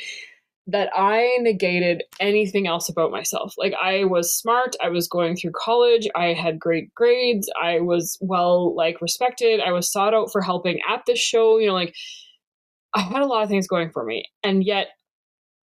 that 0.66 0.90
I 0.94 1.38
negated 1.40 2.04
anything 2.20 2.66
else 2.66 2.88
about 2.88 3.10
myself. 3.10 3.54
Like 3.58 3.74
I 3.74 4.04
was 4.04 4.36
smart, 4.36 4.76
I 4.82 4.88
was 4.90 5.08
going 5.08 5.36
through 5.36 5.52
college, 5.56 6.08
I 6.14 6.32
had 6.32 6.58
great 6.58 6.94
grades, 6.94 7.50
I 7.60 7.80
was 7.80 8.16
well 8.20 8.74
like 8.74 9.00
respected, 9.00 9.60
I 9.60 9.72
was 9.72 9.90
sought 9.90 10.14
out 10.14 10.30
for 10.30 10.40
helping 10.40 10.78
at 10.88 11.02
this 11.06 11.18
show, 11.18 11.58
you 11.58 11.66
know, 11.66 11.74
like 11.74 11.94
I 12.94 13.00
had 13.00 13.22
a 13.22 13.26
lot 13.26 13.42
of 13.42 13.48
things 13.48 13.66
going 13.66 13.90
for 13.90 14.04
me. 14.04 14.26
And 14.44 14.64
yet 14.64 14.88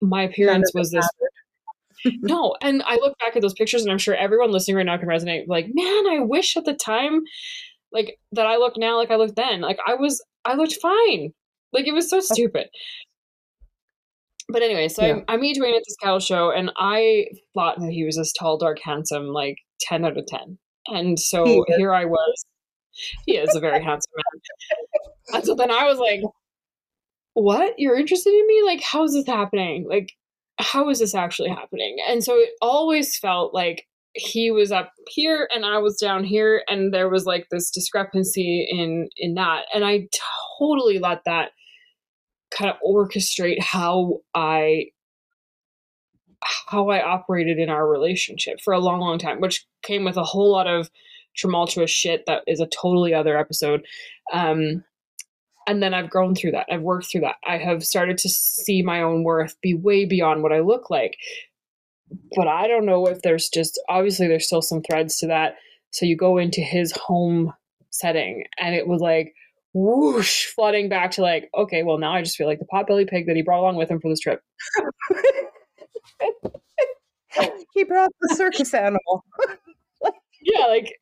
my 0.02 0.22
appearance 0.22 0.72
was 0.74 0.90
this 0.90 1.08
no, 2.22 2.56
and 2.62 2.82
I 2.86 2.94
look 2.94 3.18
back 3.18 3.36
at 3.36 3.42
those 3.42 3.52
pictures 3.54 3.82
and 3.82 3.92
I'm 3.92 3.98
sure 3.98 4.14
everyone 4.14 4.50
listening 4.50 4.76
right 4.76 4.86
now 4.86 4.96
can 4.96 5.08
resonate 5.08 5.48
like, 5.48 5.66
man, 5.72 6.06
I 6.08 6.20
wish 6.20 6.56
at 6.56 6.64
the 6.64 6.74
time 6.74 7.20
like 7.92 8.18
that 8.32 8.46
I 8.46 8.56
look 8.56 8.76
now 8.76 8.96
like 8.96 9.10
I 9.10 9.16
looked 9.16 9.36
then. 9.36 9.60
Like 9.60 9.78
I 9.86 9.94
was 9.94 10.22
I 10.44 10.54
looked 10.54 10.76
fine. 10.80 11.32
Like 11.72 11.86
it 11.86 11.92
was 11.92 12.08
so 12.08 12.20
stupid 12.20 12.68
but 14.52 14.62
anyway, 14.62 14.88
so 14.88 15.04
yeah. 15.04 15.18
I, 15.28 15.34
I 15.34 15.36
meet 15.36 15.58
Dwayne 15.58 15.76
at 15.76 15.82
this 15.86 15.96
cattle 16.02 16.20
show, 16.20 16.50
and 16.50 16.70
I 16.76 17.26
thought 17.54 17.78
that 17.80 17.90
he 17.90 18.04
was 18.04 18.16
this 18.16 18.32
tall, 18.32 18.58
dark, 18.58 18.78
handsome, 18.82 19.28
like 19.28 19.56
ten 19.80 20.04
out 20.04 20.16
of 20.16 20.26
ten. 20.26 20.58
And 20.86 21.18
so 21.18 21.64
here 21.76 21.94
I 21.94 22.04
was. 22.04 22.46
He 23.26 23.36
is 23.36 23.54
a 23.54 23.60
very 23.60 23.82
handsome 23.84 24.12
man. 24.16 25.34
And 25.34 25.44
so 25.44 25.54
then 25.54 25.70
I 25.70 25.84
was 25.84 25.98
like, 25.98 26.20
"What? 27.34 27.74
You're 27.78 27.98
interested 27.98 28.32
in 28.32 28.46
me? 28.46 28.62
Like, 28.64 28.82
how 28.82 29.04
is 29.04 29.12
this 29.12 29.26
happening? 29.26 29.86
Like, 29.88 30.12
how 30.58 30.88
is 30.90 30.98
this 30.98 31.14
actually 31.14 31.50
happening?" 31.50 31.96
And 32.08 32.24
so 32.24 32.36
it 32.36 32.50
always 32.60 33.18
felt 33.18 33.54
like 33.54 33.86
he 34.14 34.50
was 34.50 34.72
up 34.72 34.90
here 35.08 35.48
and 35.54 35.64
I 35.64 35.78
was 35.78 35.96
down 35.96 36.24
here, 36.24 36.62
and 36.68 36.92
there 36.92 37.08
was 37.08 37.26
like 37.26 37.46
this 37.50 37.70
discrepancy 37.70 38.66
in 38.70 39.08
in 39.16 39.34
that, 39.34 39.66
and 39.74 39.84
I 39.84 40.08
totally 40.58 40.98
let 40.98 41.24
that 41.26 41.50
kind 42.50 42.70
of 42.70 42.76
orchestrate 42.86 43.60
how 43.60 44.20
I 44.34 44.86
how 46.68 46.88
I 46.88 47.02
operated 47.02 47.58
in 47.58 47.68
our 47.68 47.86
relationship 47.86 48.60
for 48.60 48.72
a 48.72 48.78
long, 48.78 49.00
long 49.00 49.18
time, 49.18 49.40
which 49.40 49.66
came 49.82 50.04
with 50.04 50.16
a 50.16 50.24
whole 50.24 50.50
lot 50.50 50.66
of 50.66 50.90
tumultuous 51.36 51.90
shit 51.90 52.24
that 52.26 52.42
is 52.46 52.60
a 52.60 52.66
totally 52.66 53.12
other 53.14 53.36
episode. 53.36 53.84
Um, 54.32 54.84
and 55.66 55.82
then 55.82 55.94
I've 55.94 56.10
grown 56.10 56.34
through 56.34 56.52
that. 56.52 56.66
I've 56.70 56.82
worked 56.82 57.10
through 57.10 57.20
that. 57.22 57.36
I 57.46 57.58
have 57.58 57.84
started 57.84 58.18
to 58.18 58.28
see 58.28 58.82
my 58.82 59.02
own 59.02 59.22
worth 59.22 59.60
be 59.60 59.74
way 59.74 60.04
beyond 60.04 60.42
what 60.42 60.52
I 60.52 60.60
look 60.60 60.90
like. 60.90 61.16
But 62.34 62.48
I 62.48 62.66
don't 62.66 62.86
know 62.86 63.06
if 63.06 63.22
there's 63.22 63.48
just 63.48 63.80
obviously 63.88 64.26
there's 64.26 64.46
still 64.46 64.62
some 64.62 64.82
threads 64.82 65.18
to 65.18 65.26
that. 65.28 65.56
So 65.90 66.06
you 66.06 66.16
go 66.16 66.38
into 66.38 66.60
his 66.60 66.92
home 66.92 67.52
setting 67.90 68.44
and 68.58 68.74
it 68.74 68.86
was 68.86 69.00
like 69.00 69.34
whoosh 69.72 70.46
flooding 70.54 70.88
back 70.88 71.10
to 71.12 71.22
like, 71.22 71.50
okay, 71.56 71.82
well 71.82 71.98
now 71.98 72.14
I 72.14 72.22
just 72.22 72.36
feel 72.36 72.46
like 72.46 72.58
the 72.58 72.66
potbelly 72.72 73.08
pig 73.08 73.26
that 73.26 73.36
he 73.36 73.42
brought 73.42 73.60
along 73.60 73.76
with 73.76 73.90
him 73.90 74.00
for 74.00 74.08
this 74.08 74.20
trip. 74.20 74.42
he 77.74 77.84
brought 77.84 78.10
the 78.20 78.34
circus 78.34 78.74
animal. 78.74 79.24
yeah, 80.42 80.66
like 80.66 80.92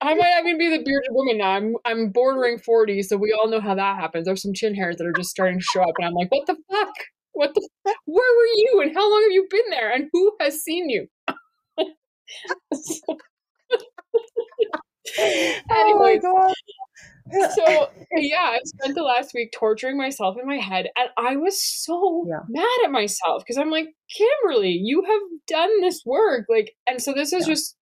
I 0.00 0.14
might 0.14 0.40
even 0.40 0.58
be 0.58 0.68
the 0.68 0.82
bearded 0.84 1.10
woman 1.10 1.38
now. 1.38 1.50
I'm 1.50 1.76
I'm 1.84 2.10
bordering 2.10 2.58
40, 2.58 3.02
so 3.02 3.16
we 3.16 3.32
all 3.32 3.48
know 3.48 3.60
how 3.60 3.74
that 3.74 3.96
happens. 4.00 4.26
There's 4.26 4.42
some 4.42 4.54
chin 4.54 4.74
hairs 4.74 4.96
that 4.96 5.06
are 5.06 5.12
just 5.12 5.30
starting 5.30 5.58
to 5.58 5.64
show 5.64 5.82
up, 5.82 5.94
and 5.98 6.06
I'm 6.06 6.14
like, 6.14 6.30
what 6.30 6.46
the 6.46 6.56
fuck? 6.70 6.94
What 7.32 7.54
the 7.54 7.68
fuck? 7.84 7.96
Where 8.06 8.36
were 8.36 8.46
you 8.56 8.80
and 8.82 8.94
how 8.94 9.08
long 9.10 9.22
have 9.22 9.32
you 9.32 9.46
been 9.48 9.70
there? 9.70 9.92
And 9.92 10.08
who 10.12 10.32
has 10.40 10.62
seen 10.62 10.88
you? 10.90 11.06
Anyways, 15.70 16.20
oh 16.24 16.34
my 16.34 16.46
god 16.46 16.54
so 17.54 17.90
yeah, 18.16 18.54
I 18.54 18.58
spent 18.64 18.94
the 18.94 19.02
last 19.02 19.32
week 19.34 19.52
torturing 19.52 19.96
myself 19.96 20.36
in 20.40 20.46
my 20.46 20.56
head, 20.56 20.88
and 20.96 21.10
I 21.16 21.36
was 21.36 21.62
so 21.62 22.26
yeah. 22.28 22.40
mad 22.48 22.84
at 22.84 22.90
myself 22.90 23.42
because 23.44 23.58
I'm 23.58 23.70
like, 23.70 23.88
Kimberly, 24.10 24.70
you 24.70 25.02
have 25.02 25.40
done 25.46 25.80
this 25.80 26.02
work, 26.06 26.46
like, 26.48 26.74
and 26.86 27.02
so 27.02 27.12
this 27.12 27.32
is 27.32 27.46
yeah. 27.46 27.54
just 27.54 27.76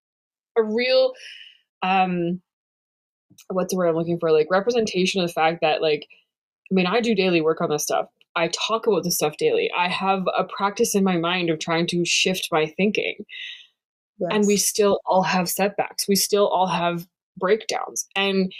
a 0.59 0.63
real, 0.63 1.13
um, 1.83 2.41
what's 3.49 3.73
the 3.73 3.77
word 3.77 3.89
I'm 3.89 3.97
looking 3.97 4.19
for? 4.19 4.33
Like 4.33 4.49
representation 4.51 5.21
of 5.21 5.29
the 5.29 5.33
fact 5.33 5.59
that, 5.63 5.83
like, 5.83 6.07
I 6.71 6.75
mean, 6.75 6.87
I 6.87 7.01
do 7.01 7.15
daily 7.15 7.41
work 7.41 7.61
on 7.61 7.71
this 7.71 7.85
stuff. 7.85 8.07
I 8.35 8.49
talk 8.49 8.87
about 8.87 9.05
this 9.05 9.17
stuff 9.17 9.37
daily. 9.39 9.71
I 9.77 9.89
have 9.89 10.25
a 10.37 10.45
practice 10.45 10.95
in 10.95 11.05
my 11.05 11.17
mind 11.17 11.51
of 11.51 11.59
trying 11.59 11.87
to 11.89 12.05
shift 12.05 12.49
my 12.53 12.67
thinking. 12.77 13.17
Yes. 14.19 14.31
And 14.33 14.47
we 14.47 14.57
still 14.57 15.01
all 15.07 15.23
have 15.23 15.49
setbacks. 15.49 16.09
We 16.09 16.17
still 16.17 16.49
all 16.49 16.67
have 16.67 17.07
breakdowns. 17.39 18.07
And 18.15 18.53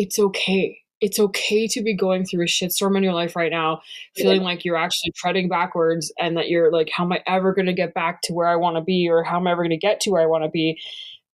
it's 0.00 0.18
okay. 0.18 0.78
It's 1.02 1.20
okay 1.20 1.68
to 1.68 1.82
be 1.82 1.94
going 1.94 2.24
through 2.24 2.44
a 2.44 2.46
shitstorm 2.46 2.96
in 2.96 3.02
your 3.02 3.12
life 3.12 3.36
right 3.36 3.50
now, 3.50 3.82
feeling 4.16 4.40
yeah. 4.40 4.46
like 4.46 4.64
you're 4.64 4.76
actually 4.76 5.12
treading 5.14 5.46
backwards 5.46 6.10
and 6.18 6.38
that 6.38 6.48
you're 6.48 6.72
like, 6.72 6.88
how 6.90 7.04
am 7.04 7.12
I 7.12 7.22
ever 7.26 7.52
going 7.52 7.66
to 7.66 7.74
get 7.74 7.92
back 7.92 8.22
to 8.22 8.32
where 8.32 8.48
I 8.48 8.56
want 8.56 8.76
to 8.76 8.80
be 8.80 9.10
or 9.10 9.22
how 9.22 9.36
am 9.36 9.46
I 9.46 9.52
ever 9.52 9.62
going 9.62 9.70
to 9.70 9.76
get 9.76 10.00
to 10.00 10.10
where 10.10 10.22
I 10.22 10.26
want 10.26 10.44
to 10.44 10.50
be? 10.50 10.80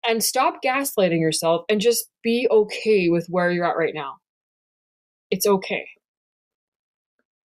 And 0.08 0.22
stop 0.22 0.62
gaslighting 0.64 1.20
yourself 1.20 1.64
and 1.68 1.80
just 1.80 2.10
be 2.24 2.48
okay 2.50 3.08
with 3.08 3.28
where 3.28 3.52
you're 3.52 3.64
at 3.64 3.76
right 3.76 3.94
now. 3.94 4.16
It's 5.30 5.46
okay. 5.46 5.86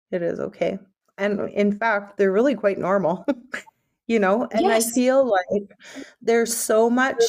It 0.10 0.24
is 0.24 0.40
okay. 0.40 0.80
And 1.20 1.52
in 1.52 1.78
fact, 1.78 2.18
they're 2.18 2.32
really 2.32 2.56
quite 2.56 2.80
normal. 2.80 3.26
you 4.08 4.18
know, 4.18 4.48
and 4.52 4.62
yes. 4.62 4.90
I 4.90 4.92
feel 4.92 5.30
like 5.30 5.70
there's 6.20 6.56
so 6.56 6.90
much 6.90 7.24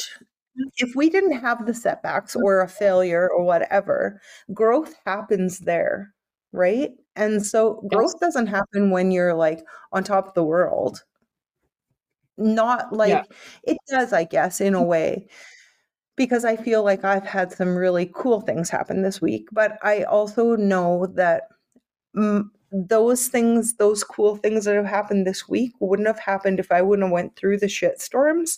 if 0.77 0.95
we 0.95 1.09
didn't 1.09 1.39
have 1.39 1.65
the 1.65 1.73
setbacks 1.73 2.35
or 2.35 2.61
a 2.61 2.67
failure 2.67 3.29
or 3.29 3.43
whatever, 3.43 4.21
growth 4.53 4.95
happens 5.05 5.59
there, 5.59 6.13
right? 6.51 6.91
And 7.15 7.45
so 7.45 7.85
growth 7.89 8.19
doesn't 8.19 8.47
happen 8.47 8.91
when 8.91 9.11
you're 9.11 9.33
like 9.33 9.63
on 9.91 10.03
top 10.03 10.27
of 10.27 10.33
the 10.33 10.43
world. 10.43 11.03
Not 12.37 12.91
like 12.91 13.09
yeah. 13.09 13.23
it 13.63 13.77
does, 13.89 14.11
I 14.11 14.23
guess, 14.23 14.59
in 14.59 14.73
a 14.73 14.81
way, 14.81 15.27
because 16.15 16.45
I 16.45 16.55
feel 16.55 16.83
like 16.83 17.03
I've 17.03 17.25
had 17.25 17.51
some 17.51 17.75
really 17.75 18.09
cool 18.13 18.41
things 18.41 18.69
happen 18.71 19.03
this 19.03 19.21
week, 19.21 19.47
but 19.51 19.77
I 19.83 20.03
also 20.03 20.55
know 20.55 21.07
that. 21.15 21.43
Mm, 22.15 22.49
those 22.75 23.27
things 23.27 23.75
those 23.75 24.03
cool 24.03 24.35
things 24.35 24.65
that 24.65 24.75
have 24.75 24.85
happened 24.85 25.27
this 25.27 25.47
week 25.47 25.73
wouldn't 25.79 26.07
have 26.07 26.17
happened 26.17 26.59
if 26.59 26.71
i 26.71 26.81
wouldn't 26.81 27.05
have 27.05 27.13
went 27.13 27.35
through 27.35 27.55
the 27.55 27.67
shit 27.67 28.01
storms 28.01 28.57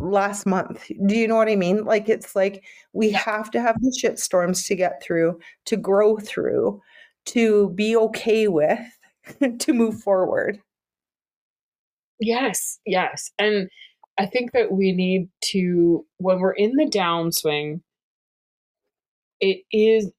last 0.00 0.46
month. 0.46 0.90
Do 1.06 1.16
you 1.16 1.28
know 1.28 1.36
what 1.36 1.48
I 1.48 1.56
mean? 1.56 1.84
Like 1.84 2.08
it's 2.08 2.34
like 2.34 2.64
we 2.92 3.10
have 3.12 3.50
to 3.52 3.60
have 3.60 3.76
the 3.80 3.96
shit 3.98 4.18
storms 4.18 4.64
to 4.64 4.74
get 4.74 5.02
through, 5.02 5.38
to 5.66 5.76
grow 5.76 6.16
through, 6.18 6.80
to 7.26 7.70
be 7.70 7.96
okay 7.96 8.48
with, 8.48 8.80
to 9.58 9.72
move 9.72 10.00
forward. 10.02 10.60
Yes, 12.18 12.78
yes. 12.84 13.30
And 13.38 13.68
I 14.18 14.26
think 14.26 14.52
that 14.52 14.72
we 14.72 14.92
need 14.92 15.28
to, 15.52 16.04
when 16.18 16.40
we're 16.40 16.52
in 16.52 16.72
the 16.76 16.84
downswing, 16.84 17.80
it 19.40 19.62
is 19.72 20.10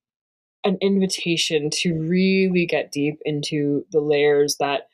an 0.63 0.77
invitation 0.81 1.69
to 1.71 1.93
really 1.93 2.65
get 2.65 2.91
deep 2.91 3.19
into 3.25 3.85
the 3.91 3.99
layers 3.99 4.57
that 4.59 4.87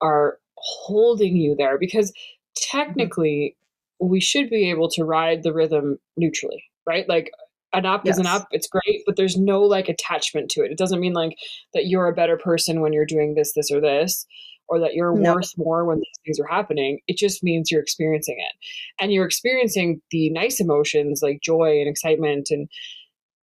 are 0.00 0.38
holding 0.56 1.36
you 1.36 1.54
there 1.54 1.78
because 1.78 2.10
mm-hmm. 2.10 2.78
technically 2.78 3.56
we 4.00 4.20
should 4.20 4.48
be 4.50 4.70
able 4.70 4.88
to 4.90 5.04
ride 5.04 5.42
the 5.42 5.52
rhythm 5.52 5.98
neutrally, 6.16 6.64
right? 6.86 7.08
Like 7.08 7.30
an 7.72 7.86
up 7.86 8.02
yes. 8.04 8.16
is 8.16 8.20
an 8.20 8.26
up, 8.26 8.48
it's 8.50 8.66
great, 8.66 9.02
but 9.06 9.16
there's 9.16 9.36
no 9.36 9.62
like 9.62 9.88
attachment 9.88 10.50
to 10.52 10.62
it. 10.62 10.72
It 10.72 10.78
doesn't 10.78 11.00
mean 11.00 11.12
like 11.12 11.36
that 11.74 11.86
you're 11.86 12.08
a 12.08 12.14
better 12.14 12.36
person 12.36 12.80
when 12.80 12.92
you're 12.92 13.06
doing 13.06 13.34
this, 13.34 13.52
this, 13.54 13.70
or 13.70 13.80
this, 13.80 14.26
or 14.68 14.80
that 14.80 14.94
you're 14.94 15.14
no. 15.14 15.34
worth 15.34 15.52
more 15.56 15.84
when 15.84 15.98
these 15.98 16.18
things 16.24 16.40
are 16.40 16.48
happening. 16.48 17.00
It 17.06 17.16
just 17.16 17.44
means 17.44 17.70
you're 17.70 17.82
experiencing 17.82 18.36
it. 18.38 19.02
And 19.02 19.12
you're 19.12 19.26
experiencing 19.26 20.00
the 20.10 20.30
nice 20.30 20.60
emotions 20.60 21.20
like 21.22 21.40
joy 21.42 21.78
and 21.80 21.88
excitement 21.88 22.48
and 22.50 22.68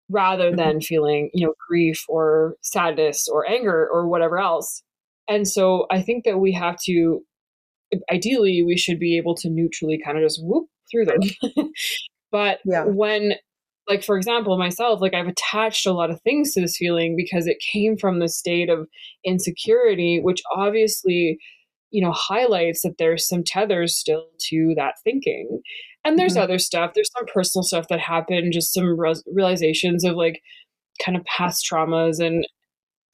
rather 0.09 0.47
mm-hmm. 0.47 0.57
than 0.57 0.81
feeling, 0.81 1.29
you 1.33 1.45
know, 1.45 1.53
grief 1.67 2.03
or 2.09 2.55
sadness 2.61 3.27
or 3.27 3.49
anger 3.49 3.87
or 3.91 4.07
whatever 4.07 4.39
else. 4.39 4.83
And 5.27 5.47
so 5.47 5.85
I 5.91 6.01
think 6.01 6.23
that 6.23 6.39
we 6.39 6.53
have 6.53 6.77
to 6.85 7.21
ideally 8.11 8.63
we 8.65 8.77
should 8.77 8.99
be 8.99 9.17
able 9.17 9.35
to 9.35 9.49
neutrally 9.49 9.99
kind 10.03 10.17
of 10.17 10.23
just 10.23 10.39
whoop 10.43 10.67
through 10.91 11.05
them. 11.05 11.19
but 12.31 12.59
yeah. 12.65 12.83
when 12.83 13.33
like 13.87 14.03
for 14.03 14.17
example 14.17 14.57
myself 14.57 15.01
like 15.01 15.13
i've 15.13 15.27
attached 15.27 15.85
a 15.85 15.93
lot 15.93 16.09
of 16.11 16.21
things 16.21 16.53
to 16.53 16.61
this 16.61 16.77
feeling 16.77 17.15
because 17.15 17.47
it 17.47 17.57
came 17.71 17.97
from 17.97 18.19
the 18.19 18.27
state 18.27 18.69
of 18.69 18.87
insecurity 19.23 20.19
which 20.21 20.41
obviously 20.55 21.37
you 21.91 22.01
know 22.03 22.11
highlights 22.11 22.81
that 22.81 22.95
there's 22.97 23.27
some 23.27 23.43
tethers 23.43 23.95
still 23.95 24.25
to 24.39 24.73
that 24.75 24.95
thinking 25.03 25.61
and 26.03 26.19
there's 26.19 26.33
mm-hmm. 26.33 26.43
other 26.43 26.59
stuff 26.59 26.91
there's 26.93 27.11
some 27.17 27.25
personal 27.33 27.63
stuff 27.63 27.87
that 27.87 27.99
happened 27.99 28.53
just 28.53 28.73
some 28.73 28.99
res- 28.99 29.23
realizations 29.33 30.03
of 30.03 30.15
like 30.15 30.41
kind 31.03 31.17
of 31.17 31.23
past 31.25 31.65
traumas 31.69 32.19
and 32.19 32.45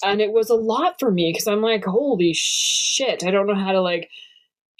and 0.03 0.21
it 0.21 0.31
was 0.31 0.49
a 0.49 0.55
lot 0.55 0.95
for 0.99 1.11
me 1.11 1.31
because 1.31 1.47
i'm 1.47 1.61
like 1.61 1.85
holy 1.85 2.33
shit 2.33 3.23
i 3.23 3.31
don't 3.31 3.47
know 3.47 3.55
how 3.55 3.71
to 3.71 3.81
like 3.81 4.09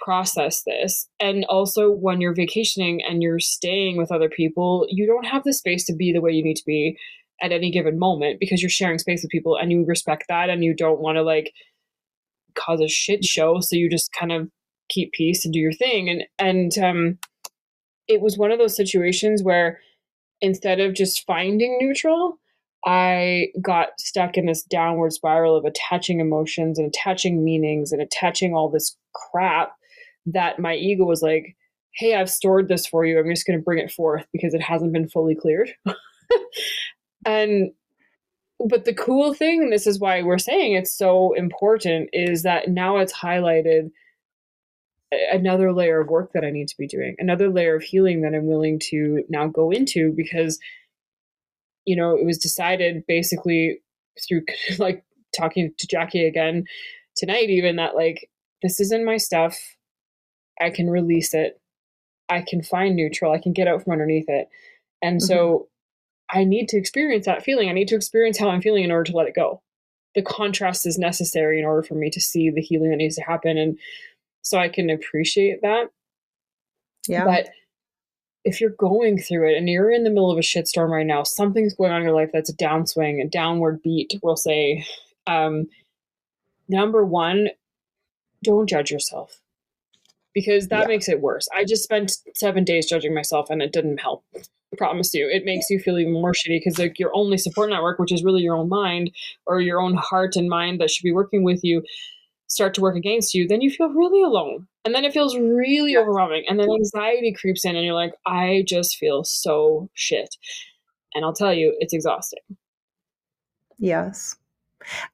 process 0.04 0.64
this. 0.64 1.08
And 1.20 1.46
also, 1.46 1.92
when 1.92 2.22
you're 2.22 2.36
vacationing 2.36 3.02
and 3.08 3.22
you're 3.22 3.40
staying 3.40 3.98
with 3.98 4.12
other 4.12 4.30
people, 4.30 4.86
you 4.90 5.06
don't 5.06 5.26
have 5.26 5.44
the 5.44 5.54
space 5.54 5.86
to 5.86 5.96
be 5.96 6.12
the 6.12 6.22
way 6.22 6.32
you 6.32 6.44
need 6.44 6.58
to 6.58 6.66
be 6.66 6.98
at 7.42 7.52
any 7.52 7.72
given 7.72 8.00
moment 8.00 8.40
because 8.40 8.62
you're 8.62 8.70
sharing 8.70 9.00
space 9.00 9.24
with 9.24 9.32
people 9.32 9.58
and 9.58 9.72
you 9.72 9.86
respect 9.86 10.26
that 10.30 10.50
and 10.50 10.64
you 10.64 10.74
don't 10.74 11.00
want 11.00 11.18
to 11.18 11.24
like 11.24 11.52
cause 12.56 12.82
a 12.82 12.88
shit 12.88 13.24
show. 13.26 13.60
So 13.60 13.76
you 13.76 13.90
just 13.90 14.12
kind 14.18 14.32
of 14.32 14.50
keep 14.90 15.12
peace 15.14 15.44
and 15.44 15.54
do 15.54 15.60
your 15.60 15.74
thing. 15.74 16.10
And, 16.10 16.24
and, 16.38 16.78
um, 16.78 17.20
it 18.08 18.22
was 18.22 18.38
one 18.38 18.52
of 18.52 18.60
those 18.60 18.76
situations 18.76 19.42
where 19.44 19.80
instead 20.42 20.80
of 20.80 20.94
just 20.94 21.26
finding 21.26 21.78
neutral, 21.80 22.38
I 22.86 23.48
got 23.62 23.90
stuck 23.98 24.38
in 24.38 24.46
this 24.46 24.64
downward 24.64 25.14
spiral 25.14 25.56
of 25.56 25.64
attaching 25.64 26.20
emotions 26.20 26.78
and 26.78 26.88
attaching 26.88 27.44
meanings 27.44 27.94
and 27.94 28.02
attaching 28.02 28.54
all 28.54 28.70
this 28.70 28.98
crap 29.14 29.74
that 30.28 30.60
my 30.60 30.76
ego 30.76 31.06
was 31.06 31.22
like, 31.22 31.56
hey, 31.96 32.16
I've 32.16 32.30
stored 32.30 32.68
this 32.68 32.88
for 32.88 33.06
you. 33.06 33.20
I'm 33.20 33.30
just 33.30 33.46
going 33.46 33.58
to 33.58 33.64
bring 33.64 33.80
it 33.80 33.92
forth 33.92 34.26
because 34.34 34.54
it 34.54 34.62
hasn't 34.62 34.94
been 34.94 35.10
fully 35.10 35.36
cleared. 35.36 35.72
and 37.26 37.72
but 38.66 38.86
the 38.86 38.94
cool 38.94 39.34
thing, 39.34 39.64
and 39.64 39.74
this 39.74 39.88
is 39.88 40.00
why 40.00 40.22
we're 40.22 40.38
saying 40.38 40.74
it's 40.74 40.96
so 40.96 41.34
important, 41.34 42.10
is 42.14 42.44
that 42.44 42.70
now 42.70 42.98
it's 42.98 43.14
highlighted 43.14 43.92
another 45.32 45.72
layer 45.74 46.00
of 46.02 46.10
work 46.10 46.32
that 46.34 46.44
I 46.44 46.50
need 46.50 46.68
to 46.70 46.78
be 46.78 46.88
doing, 46.88 47.16
another 47.20 47.50
layer 47.50 47.76
of 47.76 47.84
healing 47.84 48.22
that 48.22 48.34
I'm 48.34 48.48
willing 48.48 48.80
to 48.90 49.24
now 49.30 49.48
go 49.48 49.70
into 49.70 50.14
because, 50.16 50.60
you 51.86 51.96
know, 51.96 52.16
it 52.16 52.26
was 52.26 52.38
decided 52.38 53.04
basically 53.08 53.80
through 54.28 54.44
like 54.80 55.04
talking 55.38 55.72
to 55.78 55.88
Jackie 55.88 56.26
again 56.26 56.64
tonight, 57.16 57.50
even 57.50 57.76
that 57.76 57.96
like, 57.96 58.30
this 58.62 58.80
isn't 58.80 59.06
my 59.06 59.18
stuff. 59.18 59.73
I 60.64 60.70
can 60.70 60.90
release 60.90 61.34
it. 61.34 61.60
I 62.30 62.42
can 62.42 62.64
find 62.64 62.96
neutral. 62.96 63.32
I 63.32 63.40
can 63.40 63.54
get 63.54 63.68
out 63.68 63.84
from 63.84 63.94
underneath 63.94 64.30
it. 64.30 64.48
And 65.02 65.18
mm-hmm. 65.18 65.28
so 65.28 65.68
I 66.30 66.44
need 66.44 66.70
to 66.70 66.78
experience 66.78 67.26
that 67.26 67.44
feeling. 67.44 67.70
I 67.70 67.74
need 67.74 67.90
to 67.90 67.96
experience 67.96 68.40
how 68.40 68.50
I'm 68.50 68.62
feeling 68.62 68.84
in 68.84 68.92
order 68.92 69.12
to 69.12 69.18
let 69.18 69.28
it 69.28 69.36
go. 69.36 69.62
The 70.16 70.22
contrast 70.22 70.86
is 70.86 70.98
necessary 70.98 71.60
in 71.60 71.66
order 71.66 71.84
for 71.84 71.96
me 71.96 72.10
to 72.12 72.22
see 72.22 72.50
the 72.50 72.62
healing 72.62 72.92
that 72.92 72.98
needs 72.98 73.16
to 73.16 73.24
happen. 73.24 73.58
And 73.58 73.78
so 74.42 74.58
I 74.58 74.70
can 74.70 74.90
appreciate 74.90 75.62
that. 75.62 75.90
Yeah. 77.08 77.26
But 77.26 77.50
if 78.46 78.62
you're 78.62 78.72
going 78.72 79.18
through 79.18 79.52
it 79.52 79.58
and 79.58 79.68
you're 79.70 79.92
in 79.92 80.04
the 80.04 80.10
middle 80.10 80.32
of 80.32 80.38
a 80.38 80.42
shitstorm 80.42 80.90
right 80.90 81.06
now, 81.06 81.24
something's 81.24 81.74
going 81.74 81.92
on 81.92 82.02
in 82.02 82.04
your 82.04 82.16
life 82.16 82.30
that's 82.32 82.50
a 82.50 82.56
downswing, 82.56 83.22
a 83.22 83.28
downward 83.28 83.82
beat, 83.82 84.20
we'll 84.22 84.36
say. 84.36 84.86
Um, 85.28 85.68
number 86.68 87.06
one, 87.06 87.50
don't 88.44 88.68
judge 88.68 88.92
yourself 88.92 89.40
because 90.34 90.68
that 90.70 90.82
yeah. 90.82 90.88
makes 90.88 91.08
it 91.08 91.22
worse. 91.22 91.48
I 91.56 91.66
just 91.66 91.84
spent 91.84 92.18
seven 92.36 92.64
days 92.64 92.88
judging 92.88 93.14
myself 93.14 93.50
and 93.50 93.62
it 93.62 93.72
didn't 93.72 94.00
help. 94.00 94.24
I 94.36 94.76
promise 94.78 95.14
you. 95.14 95.30
It 95.30 95.46
makes 95.46 95.70
you 95.70 95.80
feel 95.80 96.00
even 96.00 96.14
more 96.14 96.34
shitty 96.34 96.60
because 96.60 96.80
like 96.80 96.98
your 96.98 97.16
only 97.16 97.38
support 97.38 97.70
network, 97.70 98.00
which 98.00 98.12
is 98.12 98.24
really 98.24 98.42
your 98.42 98.56
own 98.56 98.70
mind 98.70 99.12
or 99.46 99.62
your 99.62 99.80
own 99.80 99.96
heart 99.96 100.36
and 100.36 100.50
mind 100.50 100.82
that 100.82 100.90
should 100.90 101.04
be 101.04 101.12
working 101.12 101.44
with 101.44 101.64
you, 101.64 101.84
start 102.48 102.74
to 102.76 102.82
work 102.82 102.96
against 102.96 103.34
you, 103.34 103.48
then 103.48 103.62
you 103.62 103.70
feel 103.70 103.90
really 103.90 104.24
alone. 104.24 104.68
And 104.86 104.94
then 104.94 105.06
it 105.06 105.14
feels 105.14 105.38
really 105.38 105.96
overwhelming. 105.96 106.44
And 106.48 106.60
then 106.60 106.70
anxiety 106.70 107.34
creeps 107.34 107.66
in 107.66 107.76
and 107.76 107.86
you're 107.86 107.94
like, 107.94 108.16
I 108.26 108.64
just 108.68 108.98
feel 108.98 109.24
so 109.24 109.90
shit. 109.94 110.36
And 111.14 111.24
I'll 111.24 111.34
tell 111.34 111.54
you, 111.54 111.76
it's 111.80 111.94
exhausting. 111.94 112.42
Yes. 113.78 114.36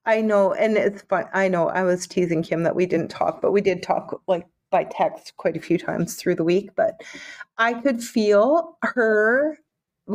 I 0.05 0.21
know, 0.21 0.53
and 0.53 0.77
it's 0.77 1.03
fun. 1.03 1.25
I 1.33 1.47
know 1.47 1.69
I 1.69 1.83
was 1.83 2.07
teasing 2.07 2.43
Kim 2.43 2.63
that 2.63 2.75
we 2.75 2.85
didn't 2.85 3.09
talk, 3.09 3.41
but 3.41 3.51
we 3.51 3.61
did 3.61 3.83
talk 3.83 4.21
like 4.27 4.47
by 4.71 4.83
text 4.85 5.33
quite 5.37 5.57
a 5.57 5.61
few 5.61 5.77
times 5.77 6.15
through 6.15 6.35
the 6.35 6.43
week, 6.43 6.71
but 6.75 7.01
I 7.57 7.73
could 7.73 8.03
feel 8.03 8.77
her 8.81 9.57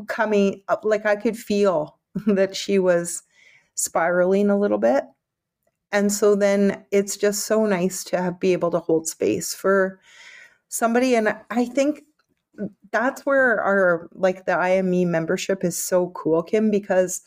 coming 0.06 0.62
up, 0.68 0.84
like 0.84 1.06
I 1.06 1.16
could 1.16 1.36
feel 1.36 1.98
that 2.26 2.56
she 2.56 2.78
was 2.78 3.22
spiraling 3.74 4.50
a 4.50 4.58
little 4.58 4.78
bit. 4.78 5.04
And 5.92 6.12
so 6.12 6.34
then 6.34 6.84
it's 6.90 7.16
just 7.16 7.46
so 7.46 7.66
nice 7.66 8.02
to 8.04 8.20
have, 8.20 8.40
be 8.40 8.52
able 8.52 8.70
to 8.72 8.80
hold 8.80 9.06
space 9.06 9.54
for 9.54 10.00
somebody. 10.68 11.14
And 11.14 11.36
I 11.50 11.66
think 11.66 12.02
that's 12.90 13.24
where 13.24 13.60
our, 13.60 14.08
like 14.12 14.44
the 14.44 14.58
IME 14.58 15.10
membership 15.10 15.64
is 15.64 15.76
so 15.76 16.10
cool, 16.10 16.42
Kim, 16.42 16.70
because 16.70 17.22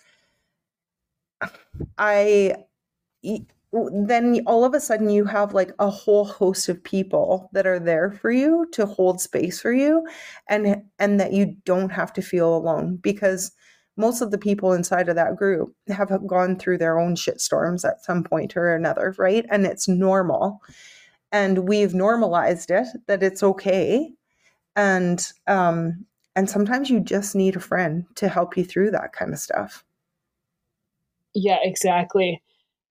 I, 1.98 2.56
then 3.73 4.41
all 4.47 4.63
of 4.63 4.73
a 4.73 4.80
sudden 4.80 5.10
you 5.10 5.25
have 5.25 5.53
like 5.53 5.71
a 5.80 5.89
whole 5.89 6.25
host 6.25 6.69
of 6.69 6.84
people 6.84 7.49
that 7.53 7.67
are 7.67 7.80
there 7.80 8.12
for 8.12 8.32
you 8.32 8.65
to 8.71 8.86
hold 8.86 9.19
space 9.19 9.60
for 9.60 9.73
you 9.73 10.06
and 10.47 10.84
and 10.99 11.19
that 11.19 11.34
you 11.34 11.56
don't 11.65 11.89
have 11.91 12.13
to 12.13 12.21
feel 12.21 12.56
alone 12.56 12.95
because 12.97 13.51
most 13.97 14.21
of 14.21 14.32
the 14.32 14.38
people 14.38 14.73
inside 14.73 15.10
of 15.10 15.15
that 15.15 15.36
group 15.36 15.73
have 15.89 16.12
gone 16.27 16.58
through 16.58 16.77
their 16.77 16.99
own 16.99 17.15
shit 17.15 17.41
storms 17.41 17.84
at 17.84 18.03
some 18.03 18.23
point 18.23 18.56
or 18.56 18.73
another 18.75 19.13
right? 19.17 19.45
And 19.49 19.65
it's 19.65 19.88
normal. 19.88 20.62
And 21.32 21.67
we've 21.67 21.93
normalized 21.93 22.71
it 22.71 22.88
that 23.08 23.23
it's 23.23 23.43
okay. 23.43 24.12
And 24.75 25.25
um 25.47 26.06
and 26.36 26.49
sometimes 26.49 26.89
you 26.89 26.99
just 27.01 27.36
need 27.36 27.56
a 27.56 27.60
friend 27.60 28.06
to 28.15 28.30
help 28.30 28.58
you 28.58 28.63
through 28.65 28.91
that 28.91 29.13
kind 29.13 29.34
of 29.34 29.39
stuff. 29.39 29.84
Yeah 31.34 31.60
exactly 31.62 32.41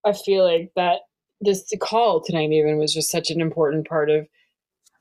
I 0.07 0.13
feel 0.13 0.45
like 0.45 0.73
that 0.77 1.01
this 1.41 1.71
call 1.81 2.23
tonight 2.23 2.53
even 2.53 2.79
was 2.79 2.95
just 2.95 3.11
such 3.11 3.31
an 3.31 3.41
important 3.41 3.87
part 3.89 4.09
of 4.11 4.27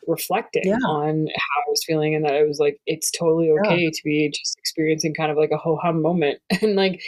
reflecting 0.08 0.64
yeah. 0.66 0.88
on 0.88 1.28
how 1.28 1.62
I 1.62 1.70
was 1.70 1.84
feeling 1.86 2.16
and 2.16 2.26
that 2.26 2.34
I 2.34 2.44
was 2.44 2.60
like, 2.60 2.80
it's 2.86 3.12
totally 3.12 3.50
okay 3.52 3.84
yeah. 3.84 3.90
to 3.90 4.02
be 4.04 4.32
just 4.34 4.58
experiencing 4.60 5.14
kind 5.14 5.32
of 5.32 5.38
like 5.38 5.52
a 5.52 5.58
ho 5.58 5.78
hum 5.82 6.02
moment. 6.02 6.40
And 6.62 6.76
like 6.76 7.02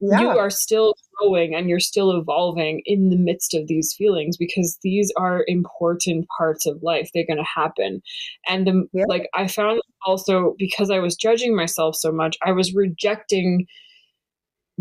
yeah. 0.00 0.20
you 0.20 0.28
are 0.28 0.50
still 0.50 0.94
growing 1.16 1.54
and 1.54 1.68
you're 1.68 1.80
still 1.80 2.10
evolving 2.10 2.82
in 2.84 3.10
the 3.10 3.16
midst 3.16 3.54
of 3.54 3.68
these 3.68 3.94
feelings 3.96 4.36
because 4.36 4.78
these 4.82 5.12
are 5.16 5.44
important 5.46 6.26
parts 6.36 6.66
of 6.66 6.82
life. 6.82 7.10
They're 7.12 7.26
gonna 7.26 7.44
happen. 7.44 8.02
And 8.48 8.66
the 8.66 9.06
like 9.06 9.28
I 9.34 9.46
found 9.46 9.80
also 10.04 10.54
because 10.58 10.90
I 10.90 10.98
was 10.98 11.16
judging 11.16 11.54
myself 11.54 11.96
so 11.96 12.10
much, 12.10 12.36
I 12.44 12.52
was 12.52 12.74
rejecting 12.74 13.66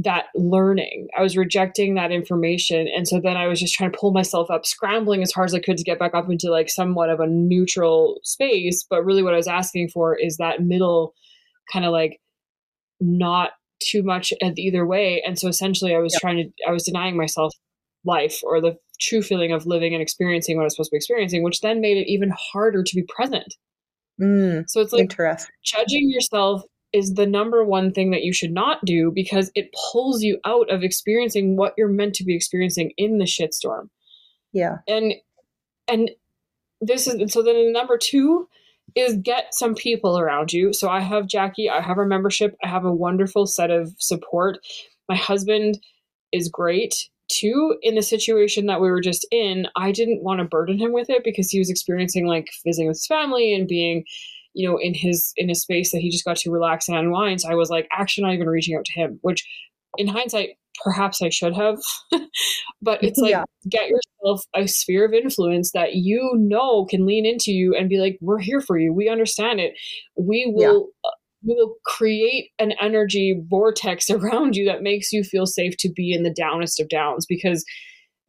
that 0.03 0.25
learning. 0.35 1.07
I 1.17 1.21
was 1.21 1.35
rejecting 1.35 1.95
that 1.95 2.11
information. 2.11 2.87
And 2.87 3.07
so 3.07 3.19
then 3.19 3.37
I 3.37 3.47
was 3.47 3.59
just 3.59 3.73
trying 3.73 3.91
to 3.91 3.97
pull 3.97 4.11
myself 4.11 4.49
up, 4.49 4.65
scrambling 4.65 5.21
as 5.21 5.31
hard 5.31 5.49
as 5.49 5.53
I 5.53 5.59
could 5.59 5.77
to 5.77 5.83
get 5.83 5.99
back 5.99 6.13
up 6.13 6.29
into 6.29 6.49
like 6.49 6.69
somewhat 6.69 7.09
of 7.09 7.19
a 7.19 7.27
neutral 7.27 8.19
space. 8.23 8.85
But 8.89 9.03
really, 9.03 9.23
what 9.23 9.33
I 9.33 9.37
was 9.37 9.47
asking 9.47 9.89
for 9.89 10.15
is 10.15 10.37
that 10.37 10.61
middle 10.61 11.13
kind 11.71 11.85
of 11.85 11.91
like 11.91 12.19
not 12.99 13.51
too 13.81 14.03
much 14.03 14.33
either 14.41 14.85
way. 14.85 15.21
And 15.25 15.37
so 15.37 15.47
essentially, 15.47 15.95
I 15.95 15.99
was 15.99 16.13
yep. 16.13 16.21
trying 16.21 16.37
to, 16.37 16.67
I 16.67 16.71
was 16.71 16.83
denying 16.83 17.17
myself 17.17 17.53
life 18.05 18.39
or 18.43 18.61
the 18.61 18.77
true 18.99 19.21
feeling 19.21 19.51
of 19.51 19.65
living 19.65 19.93
and 19.93 20.01
experiencing 20.01 20.55
what 20.55 20.63
I 20.63 20.65
was 20.65 20.75
supposed 20.75 20.91
to 20.91 20.95
be 20.95 20.97
experiencing, 20.97 21.43
which 21.43 21.61
then 21.61 21.81
made 21.81 21.97
it 21.97 22.11
even 22.11 22.31
harder 22.37 22.83
to 22.83 22.95
be 22.95 23.03
present. 23.03 23.55
Mm, 24.21 24.69
so 24.69 24.81
it's 24.81 24.93
like 24.93 25.09
judging 25.63 26.09
yourself 26.09 26.63
is 26.93 27.13
the 27.13 27.25
number 27.25 27.63
one 27.63 27.91
thing 27.91 28.11
that 28.11 28.23
you 28.23 28.33
should 28.33 28.51
not 28.51 28.83
do 28.85 29.11
because 29.11 29.51
it 29.55 29.73
pulls 29.91 30.21
you 30.21 30.39
out 30.45 30.69
of 30.69 30.83
experiencing 30.83 31.55
what 31.55 31.73
you're 31.77 31.87
meant 31.87 32.15
to 32.15 32.23
be 32.23 32.35
experiencing 32.35 32.91
in 32.97 33.17
the 33.17 33.25
shitstorm. 33.25 33.89
Yeah. 34.51 34.77
And 34.87 35.13
and 35.87 36.11
this 36.81 37.07
is 37.07 37.31
so 37.31 37.41
then 37.41 37.55
the 37.55 37.71
number 37.71 37.97
two 37.97 38.47
is 38.95 39.17
get 39.17 39.53
some 39.53 39.75
people 39.75 40.19
around 40.19 40.51
you. 40.51 40.73
So 40.73 40.89
I 40.89 40.99
have 40.99 41.27
Jackie, 41.27 41.69
I 41.69 41.81
have 41.81 41.97
our 41.97 42.05
membership, 42.05 42.57
I 42.63 42.67
have 42.67 42.83
a 42.83 42.93
wonderful 42.93 43.47
set 43.47 43.71
of 43.71 43.93
support. 43.99 44.57
My 45.07 45.15
husband 45.15 45.79
is 46.31 46.49
great 46.49 46.95
too 47.31 47.77
in 47.81 47.95
the 47.95 48.01
situation 48.01 48.65
that 48.65 48.81
we 48.81 48.91
were 48.91 49.01
just 49.01 49.25
in. 49.31 49.67
I 49.77 49.91
didn't 49.91 50.23
want 50.23 50.39
to 50.39 50.45
burden 50.45 50.77
him 50.77 50.91
with 50.91 51.09
it 51.09 51.23
because 51.23 51.49
he 51.49 51.59
was 51.59 51.69
experiencing 51.69 52.27
like 52.27 52.49
visiting 52.65 52.87
with 52.87 52.97
his 52.97 53.07
family 53.07 53.53
and 53.53 53.67
being 53.67 54.03
you 54.53 54.69
know 54.69 54.77
in 54.77 54.93
his 54.93 55.33
in 55.37 55.49
a 55.49 55.55
space 55.55 55.91
that 55.91 55.99
he 55.99 56.09
just 56.09 56.25
got 56.25 56.37
to 56.37 56.51
relax 56.51 56.87
and 56.87 56.97
unwind. 56.97 57.41
So 57.41 57.49
i 57.49 57.55
was 57.55 57.69
like 57.69 57.87
actually 57.91 58.25
not 58.25 58.33
even 58.33 58.49
reaching 58.49 58.75
out 58.75 58.85
to 58.85 58.93
him 58.93 59.19
which 59.21 59.47
in 59.97 60.07
hindsight 60.07 60.51
perhaps 60.83 61.21
i 61.21 61.29
should 61.29 61.55
have. 61.55 61.77
But 62.81 63.03
it's 63.03 63.19
like 63.19 63.31
yeah. 63.31 63.43
get 63.69 63.89
yourself 63.89 64.45
a 64.55 64.67
sphere 64.67 65.05
of 65.05 65.13
influence 65.13 65.71
that 65.73 65.95
you 65.95 66.33
know 66.35 66.85
can 66.85 67.05
lean 67.05 67.25
into 67.25 67.51
you 67.51 67.75
and 67.75 67.89
be 67.89 67.99
like 67.99 68.17
we're 68.21 68.39
here 68.39 68.61
for 68.61 68.77
you. 68.77 68.93
We 68.93 69.09
understand 69.09 69.59
it. 69.59 69.73
We 70.17 70.51
will 70.53 70.89
yeah. 71.03 71.09
uh, 71.09 71.13
we 71.43 71.55
will 71.55 71.75
create 71.85 72.49
an 72.59 72.73
energy 72.81 73.41
vortex 73.47 74.09
around 74.09 74.55
you 74.55 74.65
that 74.65 74.83
makes 74.83 75.11
you 75.11 75.23
feel 75.23 75.45
safe 75.45 75.75
to 75.77 75.89
be 75.89 76.13
in 76.13 76.23
the 76.23 76.33
downest 76.33 76.79
of 76.79 76.89
downs 76.89 77.25
because 77.27 77.65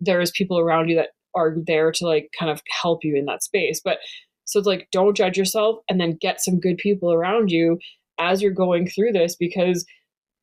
there's 0.01 0.31
people 0.31 0.59
around 0.59 0.89
you 0.89 0.97
that 0.97 1.11
are 1.35 1.57
there 1.67 1.93
to 1.93 2.07
like 2.07 2.31
kind 2.39 2.51
of 2.51 2.61
help 2.83 3.05
you 3.05 3.17
in 3.17 3.25
that 3.27 3.43
space. 3.43 3.81
But 3.83 3.99
so 4.45 4.59
it's 4.59 4.67
like, 4.67 4.89
don't 4.93 5.17
judge 5.17 5.37
yourself 5.37 5.79
and 5.89 6.01
then 6.01 6.19
get 6.21 6.41
some 6.41 6.61
good 6.61 6.79
people 6.79 7.13
around 7.13 7.51
you 7.51 7.79
as 8.19 8.43
you're 8.43 8.53
going 8.53 8.89
through 8.89 9.13
this 9.13 9.37
because 9.37 9.85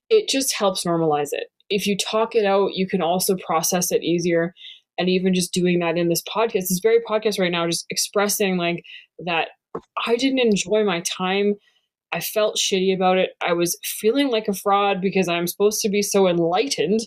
it 0.09 0.27
just 0.27 0.53
helps 0.55 0.83
normalize 0.83 1.29
it. 1.31 1.47
If 1.69 1.85
you 1.85 1.95
talk 1.95 2.35
it 2.35 2.45
out, 2.45 2.73
you 2.73 2.87
can 2.87 3.01
also 3.01 3.35
process 3.45 3.91
it 3.91 4.03
easier. 4.03 4.53
And 4.97 5.07
even 5.07 5.33
just 5.33 5.53
doing 5.53 5.79
that 5.79 5.97
in 5.97 6.09
this 6.09 6.23
podcast, 6.23 6.67
this 6.67 6.79
very 6.81 6.99
podcast 7.07 7.39
right 7.39 7.51
now, 7.51 7.65
just 7.67 7.85
expressing 7.89 8.57
like 8.57 8.83
that 9.25 9.49
I 10.05 10.15
didn't 10.15 10.39
enjoy 10.39 10.83
my 10.83 11.01
time. 11.01 11.55
I 12.11 12.19
felt 12.19 12.57
shitty 12.57 12.93
about 12.93 13.17
it. 13.17 13.31
I 13.39 13.53
was 13.53 13.77
feeling 13.83 14.29
like 14.29 14.47
a 14.47 14.53
fraud 14.53 14.99
because 14.99 15.27
I'm 15.27 15.47
supposed 15.47 15.81
to 15.81 15.89
be 15.89 16.01
so 16.01 16.27
enlightened. 16.27 17.01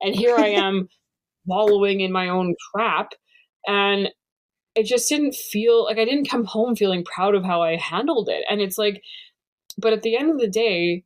And 0.00 0.14
here 0.14 0.36
I 0.36 0.46
am 0.48 0.88
wallowing 1.46 2.00
in 2.00 2.12
my 2.12 2.28
own 2.28 2.54
crap. 2.72 3.12
And 3.66 4.10
it 4.78 4.86
just 4.86 5.08
didn't 5.08 5.34
feel 5.34 5.84
like 5.84 5.98
I 5.98 6.04
didn't 6.04 6.30
come 6.30 6.44
home 6.44 6.76
feeling 6.76 7.04
proud 7.04 7.34
of 7.34 7.44
how 7.44 7.62
I 7.62 7.76
handled 7.76 8.28
it. 8.28 8.44
And 8.48 8.60
it's 8.60 8.78
like, 8.78 9.02
but 9.76 9.92
at 9.92 10.02
the 10.02 10.16
end 10.16 10.30
of 10.30 10.38
the 10.38 10.48
day, 10.48 11.04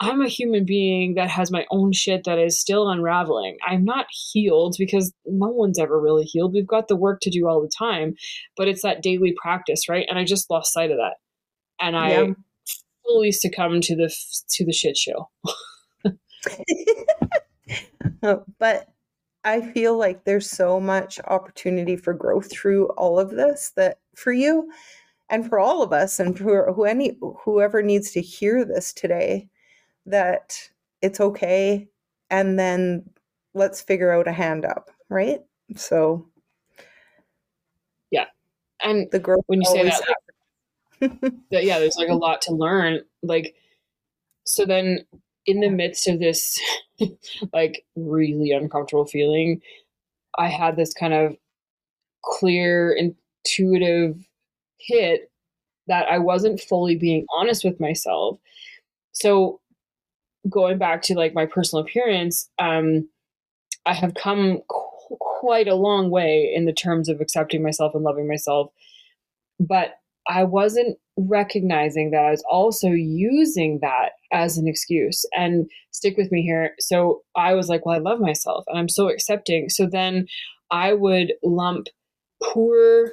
I'm 0.00 0.20
a 0.20 0.28
human 0.28 0.64
being 0.64 1.14
that 1.14 1.30
has 1.30 1.52
my 1.52 1.66
own 1.70 1.92
shit 1.92 2.24
that 2.24 2.40
is 2.40 2.58
still 2.58 2.90
unraveling. 2.90 3.58
I'm 3.64 3.84
not 3.84 4.06
healed 4.10 4.74
because 4.76 5.12
no 5.24 5.46
one's 5.48 5.78
ever 5.78 6.00
really 6.00 6.24
healed. 6.24 6.52
We've 6.52 6.66
got 6.66 6.88
the 6.88 6.96
work 6.96 7.20
to 7.22 7.30
do 7.30 7.46
all 7.46 7.62
the 7.62 7.70
time, 7.78 8.16
but 8.56 8.66
it's 8.66 8.82
that 8.82 9.02
daily 9.02 9.34
practice, 9.40 9.88
right? 9.88 10.04
And 10.08 10.18
I 10.18 10.24
just 10.24 10.50
lost 10.50 10.72
sight 10.72 10.90
of 10.90 10.96
that. 10.96 11.14
And 11.80 11.96
I 11.96 12.10
yeah. 12.10 12.32
fully 13.06 13.30
succumbed 13.30 13.84
to 13.84 13.94
the 13.94 14.12
to 14.50 14.64
the 14.64 14.72
shit 14.72 14.96
show. 14.96 15.30
Oh, 18.22 18.42
but 18.58 18.88
I 19.44 19.60
feel 19.60 19.98
like 19.98 20.24
there's 20.24 20.50
so 20.50 20.80
much 20.80 21.20
opportunity 21.26 21.96
for 21.96 22.14
growth 22.14 22.50
through 22.50 22.86
all 22.90 23.18
of 23.18 23.30
this 23.30 23.72
that 23.76 23.98
for 24.16 24.32
you 24.32 24.70
and 25.28 25.48
for 25.48 25.58
all 25.58 25.82
of 25.82 25.92
us 25.92 26.18
and 26.18 26.36
for 26.38 26.72
who 26.72 26.84
any 26.84 27.18
whoever 27.44 27.82
needs 27.82 28.10
to 28.12 28.20
hear 28.20 28.64
this 28.64 28.92
today 28.92 29.48
that 30.06 30.58
it's 31.02 31.20
okay 31.20 31.88
and 32.30 32.58
then 32.58 33.08
let's 33.52 33.80
figure 33.80 34.12
out 34.12 34.28
a 34.28 34.32
hand 34.32 34.64
up, 34.64 34.90
right? 35.08 35.40
So 35.76 36.26
yeah. 38.10 38.26
And 38.82 39.10
the 39.12 39.18
growth 39.18 39.44
when 39.46 39.60
you 39.60 39.66
say 39.66 39.84
that, 39.84 40.02
like, 41.00 41.20
that 41.50 41.64
yeah, 41.64 41.78
there's 41.78 41.96
like 41.96 42.08
a 42.08 42.14
lot 42.14 42.42
to 42.42 42.54
learn 42.54 43.00
like 43.22 43.54
so 44.44 44.64
then 44.64 45.00
in 45.46 45.60
the 45.60 45.70
midst 45.70 46.08
of 46.08 46.18
this 46.20 46.60
like 47.52 47.84
really 47.96 48.50
uncomfortable 48.50 49.06
feeling, 49.06 49.60
I 50.38 50.48
had 50.48 50.76
this 50.76 50.92
kind 50.94 51.14
of 51.14 51.36
clear, 52.22 52.92
intuitive 52.92 54.16
hit 54.78 55.30
that 55.86 56.06
I 56.10 56.18
wasn't 56.18 56.60
fully 56.60 56.96
being 56.96 57.26
honest 57.36 57.64
with 57.64 57.78
myself. 57.80 58.38
So 59.12 59.60
going 60.48 60.78
back 60.78 61.02
to 61.02 61.14
like 61.14 61.34
my 61.34 61.46
personal 61.46 61.84
appearance, 61.84 62.48
um, 62.58 63.08
I 63.86 63.92
have 63.92 64.14
come 64.14 64.60
qu- 64.68 65.16
quite 65.20 65.68
a 65.68 65.74
long 65.74 66.10
way 66.10 66.52
in 66.54 66.64
the 66.64 66.72
terms 66.72 67.08
of 67.08 67.20
accepting 67.20 67.62
myself 67.62 67.94
and 67.94 68.02
loving 68.02 68.26
myself. 68.26 68.70
But 69.60 69.96
I 70.26 70.44
wasn't 70.44 70.98
recognizing 71.16 72.10
that 72.10 72.24
I 72.24 72.30
was 72.30 72.44
also 72.50 72.88
using 72.88 73.78
that 73.82 74.12
as 74.32 74.58
an 74.58 74.66
excuse. 74.66 75.24
And 75.36 75.70
stick 75.90 76.16
with 76.16 76.32
me 76.32 76.42
here. 76.42 76.74
So 76.80 77.22
I 77.36 77.54
was 77.54 77.68
like, 77.68 77.86
well, 77.86 77.96
I 77.96 78.00
love 78.00 78.20
myself 78.20 78.64
and 78.66 78.78
I'm 78.78 78.88
so 78.88 79.08
accepting. 79.08 79.68
So 79.68 79.86
then 79.86 80.26
I 80.70 80.92
would 80.92 81.34
lump 81.42 81.86
poor 82.42 83.12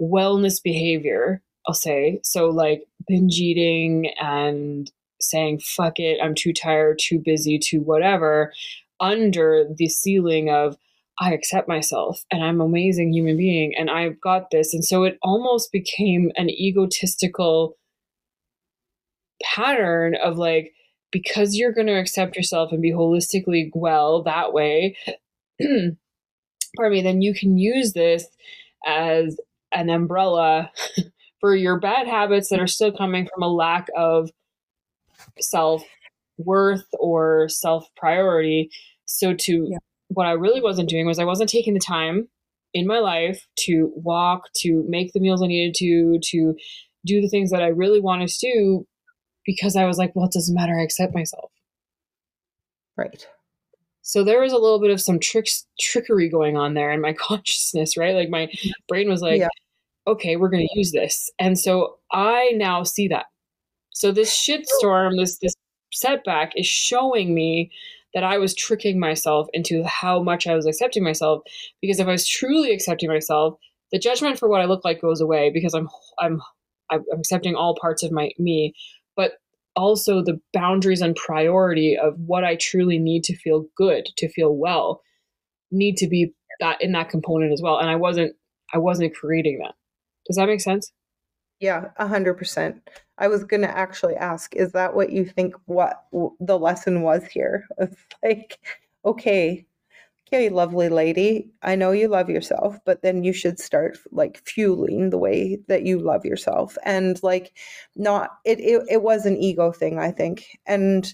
wellness 0.00 0.62
behavior, 0.62 1.42
I'll 1.66 1.74
say. 1.74 2.20
So 2.22 2.48
like 2.50 2.84
binge 3.08 3.38
eating 3.38 4.12
and 4.20 4.90
saying, 5.20 5.60
fuck 5.60 5.98
it, 5.98 6.18
I'm 6.22 6.34
too 6.34 6.52
tired, 6.52 6.98
too 7.00 7.20
busy, 7.24 7.58
too 7.58 7.80
whatever, 7.80 8.52
under 9.00 9.64
the 9.76 9.88
ceiling 9.88 10.50
of, 10.50 10.76
I 11.22 11.32
accept 11.32 11.68
myself 11.68 12.24
and 12.32 12.42
I'm 12.42 12.60
an 12.60 12.66
amazing 12.66 13.12
human 13.12 13.36
being 13.36 13.74
and 13.78 13.88
I've 13.88 14.20
got 14.20 14.50
this. 14.50 14.74
And 14.74 14.84
so 14.84 15.04
it 15.04 15.18
almost 15.22 15.70
became 15.70 16.32
an 16.34 16.50
egotistical 16.50 17.76
pattern 19.40 20.16
of 20.16 20.36
like, 20.36 20.72
because 21.12 21.54
you're 21.54 21.72
going 21.72 21.86
to 21.86 21.98
accept 21.98 22.34
yourself 22.34 22.72
and 22.72 22.82
be 22.82 22.90
holistically 22.90 23.70
well 23.72 24.24
that 24.24 24.52
way, 24.52 24.96
pardon 25.60 25.96
me, 26.90 27.02
then 27.02 27.22
you 27.22 27.34
can 27.34 27.56
use 27.56 27.92
this 27.92 28.26
as 28.84 29.38
an 29.70 29.90
umbrella 29.90 30.72
for 31.40 31.54
your 31.54 31.78
bad 31.78 32.08
habits 32.08 32.48
that 32.48 32.58
are 32.58 32.66
still 32.66 32.90
coming 32.90 33.28
from 33.32 33.44
a 33.44 33.48
lack 33.48 33.86
of 33.96 34.28
self 35.38 35.84
worth 36.36 36.86
or 36.98 37.48
self 37.48 37.86
priority. 37.96 38.70
So 39.04 39.34
to 39.34 39.68
yeah 39.70 39.78
what 40.14 40.26
I 40.26 40.32
really 40.32 40.60
wasn't 40.60 40.88
doing 40.88 41.06
was 41.06 41.18
I 41.18 41.24
wasn't 41.24 41.50
taking 41.50 41.74
the 41.74 41.80
time 41.80 42.28
in 42.74 42.86
my 42.86 42.98
life 42.98 43.46
to 43.60 43.92
walk, 43.94 44.44
to 44.56 44.84
make 44.88 45.12
the 45.12 45.20
meals 45.20 45.42
I 45.42 45.46
needed 45.46 45.74
to, 45.76 46.18
to 46.30 46.56
do 47.04 47.20
the 47.20 47.28
things 47.28 47.50
that 47.50 47.62
I 47.62 47.68
really 47.68 48.00
wanted 48.00 48.28
to 48.28 48.38
do 48.40 48.86
because 49.44 49.76
I 49.76 49.84
was 49.84 49.98
like, 49.98 50.14
well, 50.14 50.26
it 50.26 50.32
doesn't 50.32 50.54
matter. 50.54 50.78
I 50.78 50.82
accept 50.82 51.14
myself. 51.14 51.50
Right. 52.96 53.26
So 54.02 54.24
there 54.24 54.40
was 54.40 54.52
a 54.52 54.58
little 54.58 54.80
bit 54.80 54.90
of 54.90 55.00
some 55.00 55.18
tricks, 55.18 55.66
trickery 55.80 56.28
going 56.28 56.56
on 56.56 56.74
there 56.74 56.90
in 56.90 57.00
my 57.00 57.12
consciousness, 57.18 57.96
right? 57.96 58.14
Like 58.14 58.30
my 58.30 58.48
brain 58.88 59.08
was 59.08 59.22
like, 59.22 59.40
yeah. 59.40 59.48
okay, 60.06 60.36
we're 60.36 60.48
going 60.48 60.66
to 60.66 60.78
use 60.78 60.92
this. 60.92 61.30
And 61.38 61.58
so 61.58 61.98
I 62.10 62.52
now 62.54 62.82
see 62.82 63.08
that. 63.08 63.26
So 63.90 64.10
this 64.10 64.34
shitstorm, 64.34 65.18
this, 65.18 65.38
this 65.38 65.54
setback 65.92 66.52
is 66.56 66.66
showing 66.66 67.34
me 67.34 67.70
that 68.14 68.24
I 68.24 68.38
was 68.38 68.54
tricking 68.54 68.98
myself 69.00 69.48
into 69.52 69.84
how 69.84 70.22
much 70.22 70.46
I 70.46 70.54
was 70.54 70.66
accepting 70.66 71.02
myself. 71.02 71.42
Because 71.80 71.98
if 71.98 72.06
I 72.06 72.12
was 72.12 72.26
truly 72.26 72.72
accepting 72.72 73.08
myself, 73.08 73.58
the 73.90 73.98
judgment 73.98 74.38
for 74.38 74.48
what 74.48 74.60
I 74.60 74.66
look 74.66 74.84
like 74.84 75.00
goes 75.00 75.20
away 75.20 75.50
because 75.50 75.74
I'm 75.74 75.88
I'm 76.18 76.40
I'm 76.90 77.04
accepting 77.18 77.54
all 77.54 77.78
parts 77.80 78.02
of 78.02 78.12
my 78.12 78.30
me, 78.38 78.74
but 79.16 79.32
also 79.76 80.22
the 80.22 80.40
boundaries 80.52 81.00
and 81.00 81.16
priority 81.16 81.96
of 81.96 82.14
what 82.18 82.44
I 82.44 82.56
truly 82.56 82.98
need 82.98 83.24
to 83.24 83.36
feel 83.36 83.66
good, 83.76 84.06
to 84.16 84.28
feel 84.28 84.54
well, 84.54 85.00
need 85.70 85.96
to 85.98 86.08
be 86.08 86.34
that 86.60 86.82
in 86.82 86.92
that 86.92 87.08
component 87.08 87.52
as 87.52 87.60
well. 87.62 87.78
And 87.78 87.88
I 87.88 87.96
wasn't 87.96 88.34
I 88.72 88.78
wasn't 88.78 89.14
creating 89.14 89.58
that. 89.62 89.74
Does 90.26 90.36
that 90.36 90.46
make 90.46 90.60
sense? 90.60 90.92
Yeah, 91.62 91.90
a 91.96 92.08
hundred 92.08 92.34
percent. 92.34 92.90
I 93.18 93.28
was 93.28 93.44
going 93.44 93.62
to 93.62 93.78
actually 93.78 94.16
ask, 94.16 94.54
is 94.56 94.72
that 94.72 94.94
what 94.96 95.10
you 95.12 95.24
think 95.24 95.54
what 95.66 96.04
the 96.40 96.58
lesson 96.58 97.02
was 97.02 97.24
here? 97.26 97.66
It's 97.78 97.96
like, 98.22 98.58
okay, 99.04 99.64
okay, 100.28 100.50
lovely 100.50 100.88
lady, 100.90 101.50
I 101.62 101.76
know 101.76 101.92
you 101.92 102.08
love 102.08 102.30
yourself, 102.30 102.78
but 102.86 103.02
then 103.02 103.24
you 103.24 103.32
should 103.34 103.60
start 103.60 103.98
like 104.12 104.42
fueling 104.46 105.10
the 105.10 105.18
way 105.18 105.58
that 105.68 105.84
you 105.84 106.00
love 106.00 106.24
yourself. 106.26 106.78
And 106.84 107.22
like, 107.22 107.52
not, 107.96 108.30
it, 108.46 108.60
it, 108.60 108.82
it 108.90 109.02
was 109.02 109.26
an 109.26 109.36
ego 109.38 109.72
thing, 109.72 109.98
I 110.00 110.12
think. 110.12 110.46
And 110.66 111.12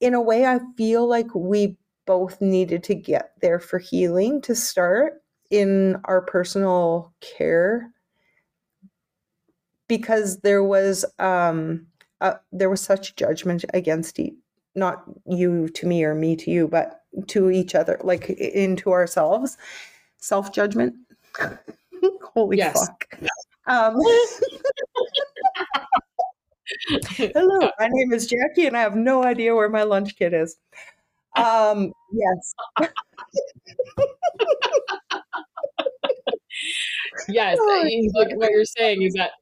in 0.00 0.14
a 0.14 0.22
way, 0.22 0.46
I 0.46 0.60
feel 0.76 1.08
like 1.08 1.34
we 1.34 1.76
both 2.06 2.40
needed 2.40 2.84
to 2.84 2.94
get 2.96 3.32
there 3.42 3.60
for 3.60 3.78
healing 3.80 4.40
to 4.42 4.54
start 4.56 5.22
in 5.50 5.96
our 6.06 6.22
personal 6.22 7.12
care 7.20 7.92
because 9.88 10.40
there 10.40 10.62
was 10.62 11.04
um 11.18 11.86
uh, 12.20 12.34
there 12.52 12.70
was 12.70 12.80
such 12.80 13.16
judgment 13.16 13.64
against 13.74 14.18
e- 14.18 14.36
not 14.74 15.02
you 15.26 15.68
to 15.70 15.86
me 15.86 16.04
or 16.04 16.14
me 16.14 16.36
to 16.36 16.50
you 16.50 16.68
but 16.68 17.00
to 17.28 17.50
each 17.50 17.74
other 17.74 18.00
like 18.04 18.28
into 18.30 18.90
ourselves. 18.92 19.56
Self 20.18 20.52
judgment 20.52 20.94
holy 22.34 22.56
Yes. 22.56 22.74
fuck. 22.74 23.08
Um 23.66 23.96
hello 27.08 27.70
my 27.78 27.88
name 27.90 28.12
is 28.12 28.26
jackie 28.26 28.66
and 28.66 28.76
i 28.76 28.80
have 28.80 28.96
no 28.96 29.24
idea 29.24 29.54
where 29.54 29.68
my 29.68 29.82
lunch 29.82 30.16
kit 30.16 30.32
is. 30.34 30.56
Um 31.36 31.92
yes. 32.12 32.54
Yes, 37.28 37.58
Oh, 37.60 37.88
like 38.14 38.36
what 38.36 38.50
you're 38.50 38.64
saying 38.64 39.02
is 39.02 39.14
that 39.14 39.32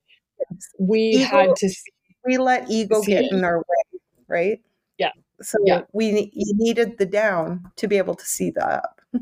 we 0.79 1.01
Ego- 1.01 1.25
had 1.25 1.57
to 1.57 1.68
see 1.68 1.90
we 2.25 2.38
let 2.38 2.68
ego 2.70 3.01
See 3.03 3.12
get 3.12 3.31
in 3.31 3.44
our 3.44 3.59
way 3.59 4.01
right 4.29 4.61
Yeah. 4.99 5.12
so 5.40 5.59
Yeah. 5.64 5.83
we 5.92 6.31
you 6.35 6.53
needed 6.57 6.99
the 6.99 7.07
down 7.07 7.70
to 7.77 7.87
be 7.88 7.96
able 7.99 8.14
to 8.16 8.25
see 8.25 8.51
the 8.51 8.66
up 8.66 9.01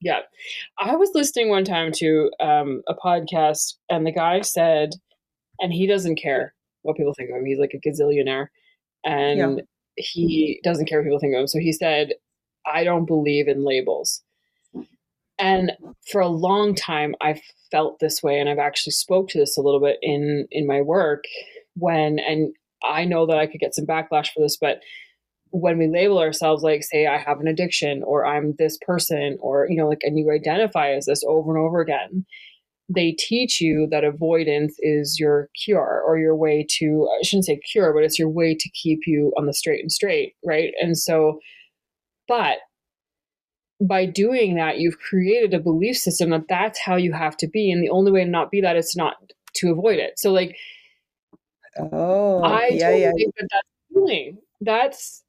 Yeah. 0.00 0.20
I 0.78 0.94
was 0.94 1.10
listening 1.14 1.48
one 1.48 1.64
time 1.64 1.90
to 1.96 2.30
um, 2.38 2.82
a 2.86 2.94
podcast, 2.94 3.74
and 3.90 4.06
the 4.06 4.12
guy 4.12 4.42
said, 4.42 4.90
and 5.58 5.72
he 5.72 5.88
doesn't 5.88 6.16
care 6.22 6.54
what 6.82 6.96
people 6.96 7.14
think 7.14 7.30
of 7.30 7.36
him. 7.36 7.44
He's 7.46 7.58
like 7.58 7.74
a 7.74 7.78
gazillionaire, 7.88 8.46
and 9.04 9.62
he 9.96 10.60
doesn't 10.62 10.86
care 10.86 11.00
what 11.00 11.04
people 11.06 11.18
think 11.18 11.34
of 11.34 11.40
him. 11.40 11.46
So 11.48 11.58
he 11.58 11.72
said, 11.72 12.12
I 12.64 12.84
don't 12.84 13.06
believe 13.06 13.48
in 13.48 13.64
labels. 13.64 14.22
And 15.38 15.72
for 16.10 16.20
a 16.20 16.28
long 16.28 16.74
time, 16.74 17.14
I've 17.20 17.40
felt 17.70 17.98
this 18.00 18.22
way, 18.22 18.40
and 18.40 18.48
I've 18.48 18.58
actually 18.58 18.92
spoke 18.92 19.28
to 19.30 19.38
this 19.38 19.56
a 19.56 19.62
little 19.62 19.80
bit 19.80 19.98
in 20.02 20.46
in 20.50 20.66
my 20.66 20.80
work 20.80 21.24
when, 21.74 22.18
and 22.18 22.52
I 22.84 23.04
know 23.04 23.26
that 23.26 23.38
I 23.38 23.46
could 23.46 23.60
get 23.60 23.74
some 23.74 23.86
backlash 23.86 24.28
for 24.32 24.40
this, 24.40 24.56
but 24.56 24.80
when 25.50 25.78
we 25.78 25.86
label 25.88 26.18
ourselves 26.18 26.62
like 26.62 26.82
say 26.82 27.06
i 27.06 27.16
have 27.16 27.40
an 27.40 27.48
addiction 27.48 28.02
or 28.04 28.26
i'm 28.26 28.54
this 28.58 28.76
person 28.86 29.38
or 29.40 29.66
you 29.70 29.76
know 29.76 29.88
like 29.88 30.00
and 30.02 30.18
you 30.18 30.30
identify 30.30 30.90
as 30.90 31.06
this 31.06 31.24
over 31.26 31.56
and 31.56 31.64
over 31.64 31.80
again 31.80 32.26
they 32.94 33.12
teach 33.12 33.60
you 33.60 33.86
that 33.90 34.04
avoidance 34.04 34.74
is 34.80 35.18
your 35.18 35.48
cure 35.64 36.02
or 36.06 36.18
your 36.18 36.36
way 36.36 36.66
to 36.68 37.08
i 37.18 37.22
shouldn't 37.22 37.46
say 37.46 37.58
cure 37.70 37.92
but 37.92 38.04
it's 38.04 38.18
your 38.18 38.28
way 38.28 38.54
to 38.54 38.70
keep 38.70 39.00
you 39.06 39.32
on 39.38 39.46
the 39.46 39.54
straight 39.54 39.80
and 39.80 39.92
straight 39.92 40.34
right? 40.44 40.72
And 40.80 40.96
so 40.98 41.38
but 42.26 42.58
by 43.80 44.04
doing 44.04 44.56
that 44.56 44.78
you've 44.78 44.98
created 44.98 45.54
a 45.54 45.60
belief 45.60 45.96
system 45.96 46.30
that 46.30 46.48
that's 46.48 46.78
how 46.80 46.96
you 46.96 47.12
have 47.12 47.36
to 47.36 47.46
be 47.46 47.70
and 47.70 47.82
the 47.82 47.90
only 47.90 48.10
way 48.10 48.24
to 48.24 48.30
not 48.30 48.50
be 48.50 48.60
that 48.60 48.76
is 48.76 48.96
not 48.96 49.14
to 49.54 49.70
avoid 49.70 49.98
it 49.98 50.18
so 50.18 50.32
like 50.32 50.56
oh 51.78 52.42
I 52.42 52.68
yeah 52.72 52.86
totally 52.86 53.02
yeah 53.02 53.12
think 53.12 53.34
that 53.36 53.48
that's 53.52 53.68
healing. 53.98 54.38
That's 54.60 55.24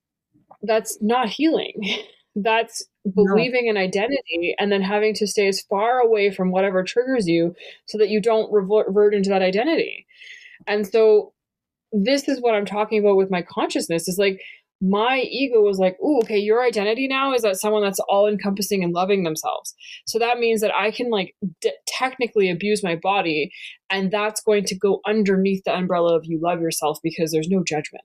that's 0.64 0.98
not 1.02 1.30
healing. 1.30 1.74
That's 2.36 2.86
believing 3.16 3.68
an 3.70 3.76
identity 3.76 4.56
and 4.60 4.72
then 4.72 4.82
having 4.82 5.14
to 5.16 5.28
stay 5.28 5.48
as 5.48 5.62
far 5.62 6.00
away 6.00 6.32
from 6.32 6.52
whatever 6.52 6.84
triggers 6.84 7.28
you 7.28 7.54
so 7.86 7.98
that 7.98 8.10
you 8.10 8.22
don't 8.22 8.50
revert 8.54 9.14
into 9.14 9.30
that 9.32 9.42
identity. 9.42 10.06
And 10.66 10.88
so 10.88 11.34
this 11.92 12.30
is 12.30 12.40
what 12.40 12.54
I'm 12.54 12.68
talking 12.68 13.00
about 13.00 13.18
with 13.18 13.32
my 13.32 13.42
consciousness 13.42 14.08
is 14.08 14.18
like 14.18 14.40
my 14.82 15.20
ego 15.20 15.62
was 15.62 15.78
like, 15.78 15.98
"Ooh, 16.02 16.20
okay, 16.20 16.38
your 16.38 16.64
identity 16.64 17.08
now 17.08 17.34
is 17.34 17.42
that 17.42 17.58
someone 17.58 17.84
that's 17.84 18.00
all 18.08 18.28
encompassing 18.28 18.84
and 18.84 18.94
loving 18.94 19.24
themselves." 19.24 19.76
So 20.06 20.20
that 20.20 20.40
means 20.40 20.62
that 20.62 20.74
I 20.76 20.92
can 20.92 21.10
like 21.10 21.36
d- 21.62 21.74
technically 21.88 22.50
abuse 22.50 22.84
my 22.84 22.96
body 22.96 23.52
and 23.90 24.12
that's 24.12 24.42
going 24.42 24.66
to 24.66 24.78
go 24.78 25.02
underneath 25.06 25.64
the 25.66 25.76
umbrella 25.76 26.16
of 26.16 26.26
you 26.26 26.40
love 26.42 26.62
yourself 26.62 27.00
because 27.04 27.32
there's 27.32 27.50
no 27.50 27.64
judgment. 27.64 28.04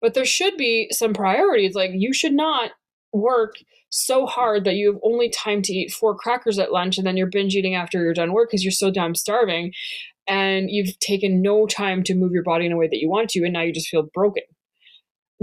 But 0.00 0.14
there 0.14 0.24
should 0.24 0.56
be 0.56 0.88
some 0.92 1.14
priorities. 1.14 1.74
Like 1.74 1.90
you 1.94 2.12
should 2.12 2.34
not 2.34 2.72
work 3.12 3.56
so 3.90 4.26
hard 4.26 4.64
that 4.64 4.74
you 4.74 4.92
have 4.92 5.00
only 5.04 5.28
time 5.28 5.62
to 5.62 5.72
eat 5.72 5.92
four 5.92 6.14
crackers 6.14 6.58
at 6.58 6.72
lunch 6.72 6.96
and 6.96 7.06
then 7.06 7.16
you're 7.16 7.26
binge 7.26 7.54
eating 7.54 7.74
after 7.74 8.02
you're 8.02 8.14
done 8.14 8.32
work 8.32 8.48
because 8.50 8.64
you're 8.64 8.72
so 8.72 8.90
damn 8.90 9.14
starving 9.14 9.72
and 10.26 10.70
you've 10.70 10.98
taken 10.98 11.42
no 11.42 11.66
time 11.66 12.02
to 12.02 12.14
move 12.14 12.32
your 12.32 12.42
body 12.42 12.64
in 12.64 12.72
a 12.72 12.76
way 12.76 12.88
that 12.88 12.98
you 12.98 13.10
want 13.10 13.28
to 13.30 13.44
and 13.44 13.52
now 13.52 13.60
you 13.60 13.72
just 13.72 13.88
feel 13.88 14.08
broken. 14.14 14.44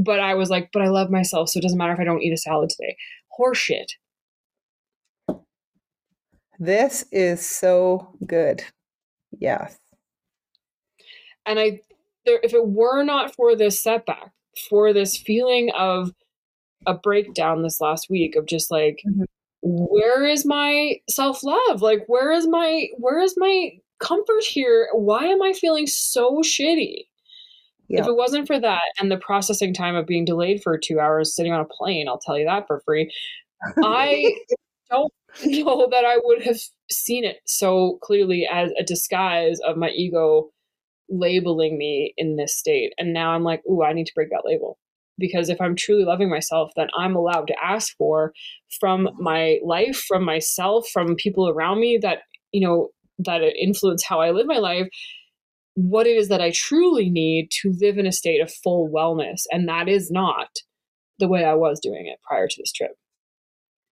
But 0.04 0.20
I 0.20 0.34
was 0.36 0.50
like, 0.50 0.70
but 0.72 0.82
I 0.82 0.88
love 0.88 1.10
myself, 1.10 1.50
so 1.50 1.60
it 1.60 1.62
doesn't 1.62 1.78
matter 1.78 1.94
if 1.94 2.00
I 2.00 2.04
don't 2.06 2.22
eat 2.22 2.34
a 2.34 2.38
salad 2.38 2.70
today. 2.70 2.96
Horseshit. 3.40 3.88
this 6.62 7.06
is 7.12 7.46
so 7.46 8.10
good 8.26 8.62
yes 9.40 9.78
and 11.46 11.58
I 11.60 11.80
there 12.26 12.40
if 12.44 12.54
it 12.54 12.68
were 12.68 13.04
not 13.04 13.34
for 13.34 13.56
this 13.56 13.82
setback, 13.82 14.32
for 14.70 14.92
this 14.94 15.18
feeling 15.18 15.72
of 15.78 16.12
a 16.86 16.94
breakdown 16.94 17.64
this 17.64 17.82
last 17.82 18.10
week 18.10 18.36
of 18.36 18.46
just 18.46 18.72
like 18.72 19.02
Mhm. 19.06 19.26
where 19.62 20.26
is 20.26 20.46
my 20.46 21.00
self-love? 21.10 21.82
Like 21.82 22.04
where 22.08 22.32
is 22.32 22.48
my 22.48 22.88
where 22.98 23.20
is 23.20 23.36
my 23.38 23.72
comfort 24.00 24.44
here? 24.44 24.90
Why 24.94 25.26
am 25.28 25.42
I 25.42 25.54
feeling 25.54 25.88
so 25.88 26.38
shitty? 26.42 27.09
If 27.90 28.08
it 28.08 28.16
wasn't 28.16 28.48
for 28.48 28.60
that 28.60 28.82
and 29.00 29.12
the 29.12 29.18
processing 29.18 29.74
time 29.74 29.96
of 29.96 30.06
being 30.06 30.26
delayed 30.26 30.62
for 30.64 30.78
2 30.78 31.00
hours 31.00 31.36
sitting 31.36 31.52
on 31.52 31.62
a 31.62 31.66
plane, 31.66 32.08
I'll 32.08 32.20
tell 32.20 32.38
you 32.38 32.46
that 32.46 32.68
for 32.68 32.82
free. 32.86 33.12
I 33.84 34.32
don't 34.92 35.12
know 35.46 35.88
that 35.90 36.06
I 36.06 36.18
would 36.24 36.44
have 36.44 36.58
seen 36.92 37.26
it 37.26 37.38
so 37.46 37.98
clearly 38.02 38.48
as 38.52 38.72
a 38.80 38.84
disguise 38.84 39.60
of 39.66 39.78
my 39.78 39.90
ego 39.90 40.50
labeling 41.10 41.78
me 41.78 42.14
in 42.18 42.36
this 42.36 42.58
state. 42.58 42.94
And 42.98 43.14
now 43.14 43.32
I'm 43.32 43.44
like, 43.44 43.62
ooh, 43.70 43.84
I 43.84 43.94
need 43.94 44.06
to 44.06 44.14
break 44.14 44.30
that 44.30 44.44
label. 44.46 44.78
Because 45.18 45.50
if 45.50 45.60
I'm 45.60 45.76
truly 45.76 46.06
loving 46.06 46.30
myself, 46.30 46.72
then 46.76 46.88
I'm 46.98 47.16
allowed 47.16 47.48
to 47.48 47.56
ask 47.64 47.96
for 47.98 48.32
from 48.80 49.10
my 49.20 49.60
life, 49.66 50.04
from 50.08 50.24
myself, 50.24 50.88
from 50.94 51.16
people 51.16 51.50
around 51.50 51.82
me 51.82 52.00
that, 52.02 52.20
you 52.52 52.66
know, 52.66 52.90
that 53.20 53.42
influence 53.60 54.04
how 54.04 54.22
I 54.22 54.32
live 54.32 54.46
my 54.48 54.60
life, 54.60 54.88
what 55.76 56.08
it 56.08 56.18
is 56.18 56.28
that 56.30 56.42
I 56.42 56.52
truly 56.52 57.10
need 57.10 57.50
to 57.62 57.72
live 57.80 57.98
in 57.98 58.06
a 58.06 58.12
state 58.12 58.42
of 58.42 58.52
full 58.54 58.90
wellness. 58.90 59.44
And 59.52 59.68
that 59.70 59.88
is 59.88 60.12
not 60.12 60.50
the 61.20 61.28
way 61.28 61.44
I 61.46 61.54
was 61.54 61.80
doing 61.80 62.08
it 62.08 62.20
prior 62.28 62.48
to 62.48 62.56
this 62.62 62.72
trip. 62.72 62.92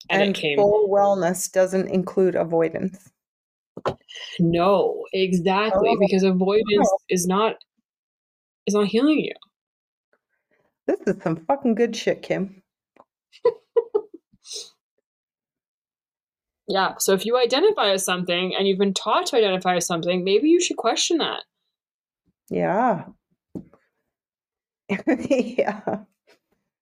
And, 0.09 0.23
and 0.23 0.37
it 0.37 0.41
came 0.41 0.57
full 0.59 0.89
wellness 0.89 1.51
doesn't 1.53 1.89
include 1.89 2.35
avoidance 2.35 3.11
no, 4.41 5.05
exactly, 5.13 5.89
Oh. 5.91 5.97
because 6.01 6.23
avoidance 6.23 6.89
Oh. 6.93 6.99
is 7.09 7.27
not 7.27 7.57
is 8.67 8.75
not 8.75 8.87
healing 8.89 9.21
you. 9.21 9.33
this 10.87 11.01
is 11.07 11.23
some 11.23 11.37
fucking 11.47 11.75
good 11.75 11.95
shit 11.95 12.23
kim 12.23 12.63
Yeah. 16.69 16.95
So 16.99 17.13
if 17.15 17.27
you 17.27 17.37
identify 17.37 17.91
as 17.91 18.05
something 18.05 18.55
and 18.57 18.67
you've 18.69 18.79
been 18.79 18.95
taught 18.95 19.27
to 19.27 19.37
identify 19.37 19.77
as 19.77 19.87
something, 19.87 20.23
maybe 20.23 20.49
you 20.49 20.61
should 20.61 20.77
question 20.77 21.19
that. 21.19 21.43
Yeah 22.51 23.05
yeah 25.31 26.01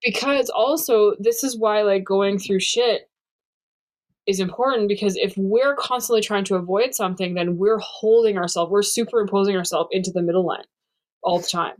Because 0.02 0.48
also, 0.50 1.14
this 1.18 1.42
is 1.42 1.58
why 1.58 1.82
like 1.82 2.04
going 2.04 2.38
through 2.38 2.60
shit 2.60 3.10
is 4.26 4.40
important 4.40 4.88
because 4.88 5.16
if 5.16 5.34
we're 5.36 5.74
constantly 5.76 6.20
trying 6.22 6.44
to 6.44 6.54
avoid 6.54 6.94
something, 6.94 7.34
then 7.34 7.56
we're 7.56 7.78
holding 7.78 8.38
ourselves, 8.38 8.70
we're 8.70 8.82
superimposing 8.82 9.56
ourselves 9.56 9.88
into 9.92 10.10
the 10.12 10.22
middle 10.22 10.46
line 10.46 10.64
all 11.22 11.40
the 11.40 11.46
time. 11.46 11.74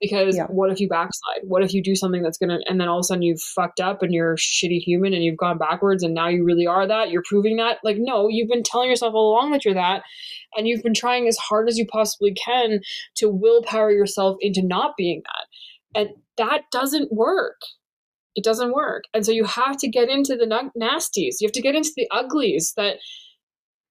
Because 0.00 0.36
Yeah. 0.36 0.46
what 0.48 0.70
if 0.70 0.78
you 0.78 0.88
backslide? 0.88 1.40
What 1.44 1.62
if 1.62 1.72
you 1.72 1.82
do 1.82 1.94
something 1.96 2.22
that's 2.22 2.36
gonna, 2.36 2.58
and 2.66 2.78
then 2.78 2.86
all 2.86 2.98
of 2.98 3.00
a 3.00 3.04
sudden 3.04 3.22
you've 3.22 3.40
fucked 3.40 3.80
up 3.80 4.02
and 4.02 4.12
you're 4.12 4.34
a 4.34 4.36
shitty 4.36 4.78
human 4.78 5.14
and 5.14 5.24
you've 5.24 5.38
gone 5.38 5.56
backwards 5.56 6.02
and 6.02 6.12
now 6.12 6.28
you 6.28 6.44
really 6.44 6.66
are 6.66 6.86
that? 6.86 7.10
You're 7.10 7.22
proving 7.26 7.56
that? 7.56 7.78
Like, 7.82 7.96
no, 7.98 8.28
you've 8.28 8.48
been 8.50 8.62
telling 8.62 8.90
yourself 8.90 9.14
all 9.14 9.30
along 9.32 9.52
that 9.52 9.64
you're 9.64 9.72
that. 9.74 10.02
And 10.54 10.68
you've 10.68 10.82
been 10.82 10.94
trying 10.94 11.26
as 11.28 11.38
hard 11.38 11.68
as 11.68 11.78
you 11.78 11.86
possibly 11.86 12.34
can 12.34 12.80
to 13.16 13.28
willpower 13.30 13.90
yourself 13.90 14.36
into 14.40 14.62
not 14.62 14.94
being 14.98 15.22
that. 15.24 16.00
And 16.00 16.10
that 16.36 16.64
doesn't 16.70 17.10
work. 17.12 17.56
It 18.34 18.44
doesn't 18.44 18.74
work. 18.74 19.04
And 19.14 19.24
so 19.24 19.32
you 19.32 19.44
have 19.44 19.78
to 19.78 19.88
get 19.88 20.10
into 20.10 20.36
the 20.36 20.46
na- 20.46 20.68
nasties. 20.78 21.36
You 21.40 21.46
have 21.46 21.52
to 21.52 21.62
get 21.62 21.74
into 21.74 21.92
the 21.96 22.06
uglies 22.10 22.74
that 22.76 22.96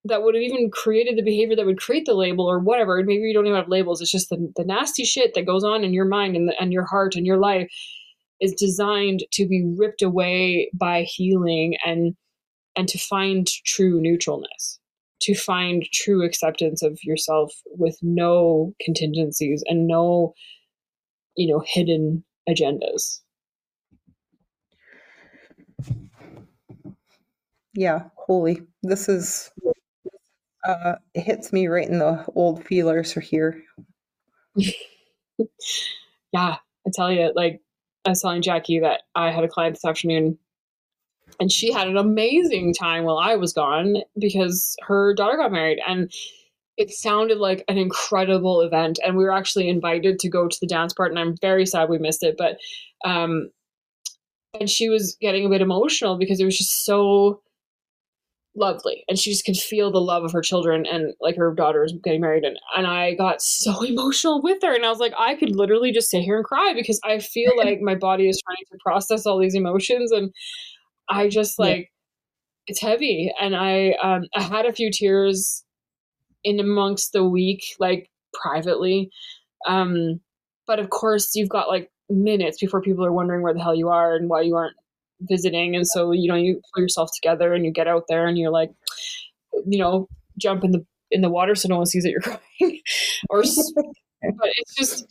that 0.06 0.24
would 0.24 0.36
have 0.36 0.44
even 0.44 0.70
created 0.72 1.18
the 1.18 1.24
behavior 1.24 1.56
that 1.56 1.66
would 1.66 1.80
create 1.80 2.06
the 2.06 2.14
label 2.14 2.46
or 2.46 2.60
whatever. 2.60 3.02
Maybe 3.04 3.24
you 3.24 3.34
don't 3.34 3.48
even 3.48 3.58
have 3.58 3.70
labels. 3.70 4.02
It's 4.02 4.12
just 4.12 4.30
the, 4.30 4.52
the 4.56 4.64
nasty 4.64 5.04
shit 5.04 5.34
that 5.34 5.46
goes 5.46 5.64
on 5.64 5.84
in 5.84 5.94
your 5.94 6.06
mind 6.06 6.36
and, 6.36 6.48
the, 6.48 6.54
and 6.60 6.72
your 6.72 6.86
heart 6.86 7.16
and 7.16 7.26
your 7.26 7.38
life 7.38 7.68
is 8.40 8.54
designed 8.54 9.24
to 9.32 9.48
be 9.48 9.66
ripped 9.78 10.02
away 10.02 10.70
by 10.74 11.04
healing 11.04 11.76
and 11.86 12.16
and 12.78 12.90
to 12.90 12.98
find 12.98 13.48
true 13.66 14.02
neutralness, 14.02 14.80
to 15.22 15.34
find 15.34 15.86
true 15.94 16.26
acceptance 16.26 16.84
of 16.84 17.00
yourself 17.04 17.54
with 17.68 17.98
no 18.02 18.74
contingencies 18.82 19.64
and 19.66 19.88
no, 19.88 20.34
you 21.38 21.48
know, 21.48 21.64
hidden 21.66 22.26
agendas. 22.50 23.22
yeah 27.76 28.04
holy 28.16 28.62
this 28.84 29.10
is 29.10 29.52
uh, 30.68 30.96
it 31.14 31.22
hits 31.22 31.54
me 31.54 31.68
right 31.68 31.88
in 31.88 32.00
the 32.00 32.26
old 32.36 32.66
feelers 32.66 33.14
for 33.14 33.22
here. 33.22 33.62
yeah, 34.56 34.68
I 36.34 36.92
tell 36.94 37.12
you, 37.12 37.32
like 37.36 37.62
I 38.06 38.10
was 38.10 38.22
telling 38.22 38.42
Jackie 38.42 38.80
that 38.80 39.02
I 39.16 39.32
had 39.32 39.44
a 39.44 39.50
client 39.50 39.76
this 39.76 39.86
afternoon 39.86 40.38
and 41.40 41.52
she 41.52 41.72
had 41.72 41.88
an 41.88 41.98
amazing 41.98 42.74
time 42.74 43.04
while 43.04 43.18
I 43.18 43.36
was 43.36 43.54
gone 43.54 43.98
because 44.18 44.76
her 44.84 45.14
daughter 45.14 45.38
got 45.38 45.52
married 45.52 45.80
and 45.88 46.12
it 46.78 46.92
sounded 46.92 47.38
like 47.38 47.64
an 47.68 47.78
incredible 47.78 48.62
event 48.62 49.00
and 49.04 49.16
we 49.16 49.24
were 49.24 49.34
actually 49.34 49.70
invited 49.70 50.20
to 50.20 50.30
go 50.30 50.48
to 50.48 50.58
the 50.60 50.68
dance 50.68 50.94
part 50.94 51.12
and 51.12 51.20
I'm 51.20 51.36
very 51.42 51.66
sad 51.66 51.90
we 51.90 51.98
missed 51.98 52.24
it 52.24 52.36
but 52.38 52.58
um 53.04 53.50
and 54.60 54.70
she 54.70 54.88
was 54.88 55.18
getting 55.20 55.46
a 55.46 55.50
bit 55.50 55.62
emotional 55.62 56.18
because 56.18 56.40
it 56.40 56.46
was 56.46 56.58
just 56.58 56.86
so 56.86 57.42
lovely 58.56 59.04
and 59.08 59.20
she 59.20 59.32
just 59.32 59.46
could 59.46 59.58
feel 59.58 59.92
the 59.92 60.00
love 60.00 60.24
of 60.24 60.32
her 60.32 60.42
children 60.42 60.86
and 60.86 61.14
like 61.20 61.36
her 61.36 61.54
daughter 61.54 61.82
was 61.82 61.94
getting 62.04 62.22
married 62.22 62.44
and, 62.44 62.58
and 62.78 62.88
i 62.88 63.14
got 63.16 63.42
so 63.42 63.82
emotional 63.86 64.42
with 64.42 64.62
her 64.62 64.74
and 64.74 64.86
i 64.86 64.90
was 64.90 65.00
like 65.00 65.14
i 65.18 65.36
could 65.36 65.56
literally 65.56 65.92
just 65.92 66.10
sit 66.10 66.22
here 66.22 66.38
and 66.38 66.46
cry 66.46 66.74
because 66.76 67.00
i 67.04 67.20
feel 67.20 67.52
like 67.58 67.82
my 67.82 67.96
body 67.96 68.30
is 68.30 68.42
trying 68.46 68.64
to 68.72 68.78
process 68.84 69.26
all 69.26 69.40
these 69.40 69.56
emotions 69.56 70.12
and 70.12 70.32
i 71.10 71.28
just 71.28 71.60
like 71.60 71.78
yeah. 71.78 71.84
it's 72.68 72.82
heavy 72.82 73.32
and 73.40 73.56
i 73.56 73.92
um 74.02 74.24
i 74.36 74.42
had 74.42 74.66
a 74.66 74.74
few 74.74 74.90
tears 74.92 75.64
in 76.44 76.60
amongst 76.60 77.12
the 77.12 77.24
week 77.24 77.64
like 77.80 78.10
privately 78.34 79.10
um 79.68 80.20
but 80.68 80.80
of 80.80 80.90
course 80.90 81.36
you've 81.36 81.50
got 81.50 81.68
like 81.68 81.90
minutes 82.10 82.60
before 82.60 82.82
people 82.82 83.04
are 83.04 83.12
wondering 83.12 83.42
where 83.42 83.54
the 83.54 83.62
hell 83.62 83.76
you 83.76 83.90
are 83.90 84.16
and 84.16 84.30
why 84.30 84.42
you 84.42 84.56
aren't 84.56 84.76
visiting 85.22 85.76
and 85.76 85.88
so 85.88 86.12
you 86.12 86.28
know 86.28 86.36
you 86.36 86.62
pull 86.74 86.82
yourself 86.82 87.10
together 87.14 87.54
and 87.54 87.66
you 87.66 87.72
get 87.72 87.88
out 87.88 88.04
there 88.10 88.28
and 88.28 88.38
you're 88.38 88.52
like 88.52 88.72
you 89.66 89.80
know 89.80 90.08
jump 90.38 90.64
in 90.64 90.72
the 90.72 90.86
in 91.12 91.22
the 91.22 91.30
water 91.30 91.56
so 91.56 91.68
no 91.70 91.78
one 91.78 91.86
sees 91.86 92.04
that 92.04 92.12
you're 92.12 92.22
crying 92.22 92.82
or 93.30 93.42
but 93.42 94.50
it's 94.58 94.76
just 94.76 95.06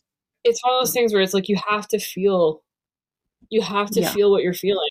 it's 0.44 0.62
one 0.62 0.74
of 0.74 0.80
those 0.80 0.92
things 0.92 1.12
where 1.12 1.22
it's 1.22 1.34
like 1.34 1.48
you 1.48 1.58
have 1.68 1.88
to 1.88 1.98
feel 1.98 2.62
you 3.50 3.62
have 3.62 3.90
to 3.90 4.00
yeah. 4.00 4.12
feel 4.12 4.30
what 4.30 4.42
you're 4.42 4.52
feeling 4.52 4.88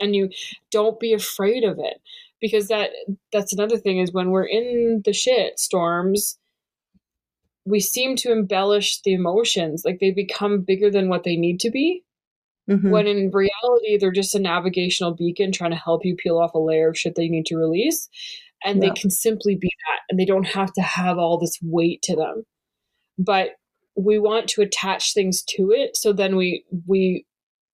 and 0.00 0.14
you 0.14 0.28
don't 0.70 1.00
be 1.00 1.12
afraid 1.12 1.64
of 1.64 1.78
it 1.78 2.00
because 2.40 2.68
that 2.68 2.90
that's 3.32 3.52
another 3.52 3.76
thing 3.76 3.98
is 3.98 4.12
when 4.12 4.30
we're 4.30 4.46
in 4.46 5.02
the 5.04 5.12
shit 5.12 5.58
storms 5.58 6.38
we 7.64 7.80
seem 7.80 8.16
to 8.16 8.32
embellish 8.32 9.00
the 9.02 9.12
emotions 9.12 9.82
like 9.84 9.98
they 10.00 10.10
become 10.10 10.60
bigger 10.60 10.90
than 10.90 11.08
what 11.08 11.24
they 11.24 11.36
need 11.36 11.60
to 11.60 11.70
be 11.70 12.02
Mm-hmm. 12.70 12.90
When 12.90 13.06
in 13.06 13.30
reality, 13.32 13.98
they're 13.98 14.12
just 14.12 14.34
a 14.34 14.38
navigational 14.38 15.14
beacon 15.14 15.52
trying 15.52 15.72
to 15.72 15.76
help 15.76 16.04
you 16.04 16.14
peel 16.14 16.38
off 16.38 16.54
a 16.54 16.58
layer 16.58 16.90
of 16.90 16.98
shit 16.98 17.14
that 17.16 17.24
you 17.24 17.30
need 17.30 17.46
to 17.46 17.56
release. 17.56 18.08
And 18.64 18.82
yeah. 18.82 18.88
they 18.88 19.00
can 19.00 19.10
simply 19.10 19.56
be 19.56 19.68
that. 19.68 20.00
And 20.08 20.18
they 20.18 20.24
don't 20.24 20.46
have 20.46 20.72
to 20.74 20.82
have 20.82 21.18
all 21.18 21.38
this 21.38 21.58
weight 21.62 22.02
to 22.02 22.16
them. 22.16 22.44
But 23.18 23.50
we 23.96 24.18
want 24.18 24.48
to 24.48 24.62
attach 24.62 25.12
things 25.12 25.42
to 25.42 25.70
it. 25.72 25.96
So 25.96 26.12
then 26.12 26.36
we, 26.36 26.64
we, 26.86 27.26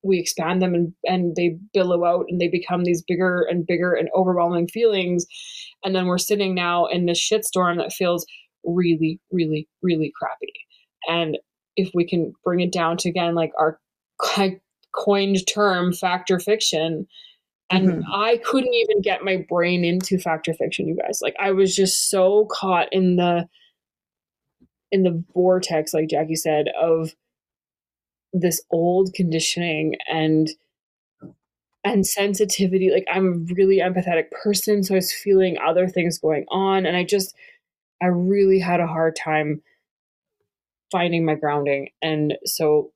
we 0.02 0.18
expand 0.18 0.62
them 0.62 0.74
and, 0.74 0.92
and 1.04 1.36
they 1.36 1.58
billow 1.74 2.04
out 2.04 2.26
and 2.28 2.40
they 2.40 2.48
become 2.48 2.84
these 2.84 3.02
bigger 3.06 3.46
and 3.48 3.66
bigger 3.66 3.92
and 3.92 4.08
overwhelming 4.16 4.68
feelings. 4.68 5.26
And 5.84 5.94
then 5.94 6.06
we're 6.06 6.18
sitting 6.18 6.54
now 6.54 6.86
in 6.86 7.06
this 7.06 7.20
shitstorm 7.20 7.76
that 7.76 7.92
feels 7.92 8.26
really, 8.64 9.20
really, 9.30 9.68
really 9.82 10.12
crappy. 10.18 10.52
And 11.08 11.38
if 11.76 11.90
we 11.94 12.06
can 12.06 12.32
bring 12.44 12.60
it 12.60 12.72
down 12.72 12.96
to 12.98 13.08
again, 13.08 13.34
like 13.34 13.52
our 13.58 13.78
coined 14.94 15.46
term 15.46 15.92
fact 15.92 16.30
or 16.30 16.38
fiction 16.38 17.06
and 17.70 17.88
mm-hmm. 17.88 18.12
i 18.12 18.38
couldn't 18.44 18.74
even 18.74 19.00
get 19.02 19.24
my 19.24 19.44
brain 19.48 19.84
into 19.84 20.18
fact 20.18 20.48
or 20.48 20.54
fiction 20.54 20.88
you 20.88 20.96
guys. 20.96 21.20
Like 21.22 21.36
i 21.38 21.50
was 21.50 21.74
just 21.74 22.10
so 22.10 22.46
caught 22.50 22.88
in 22.92 23.16
the 23.16 23.48
in 24.90 25.02
the 25.02 25.22
vortex 25.34 25.92
like 25.92 26.08
jackie 26.08 26.34
said 26.34 26.66
of 26.80 27.14
this 28.32 28.62
old 28.70 29.12
conditioning 29.14 29.94
and 30.10 30.48
and 31.84 32.06
sensitivity. 32.06 32.90
Like 32.90 33.06
i'm 33.12 33.26
a 33.26 33.54
really 33.54 33.78
empathetic 33.78 34.30
person 34.30 34.82
so 34.82 34.94
i 34.94 34.96
was 34.96 35.12
feeling 35.12 35.56
other 35.58 35.88
things 35.88 36.18
going 36.18 36.44
on 36.50 36.86
and 36.86 36.96
i 36.96 37.04
just 37.04 37.34
i 38.02 38.06
really 38.06 38.58
had 38.58 38.80
a 38.80 38.86
hard 38.86 39.16
time 39.16 39.62
finding 40.90 41.24
my 41.24 41.34
grounding. 41.34 41.90
And 42.02 42.34
so 42.44 42.92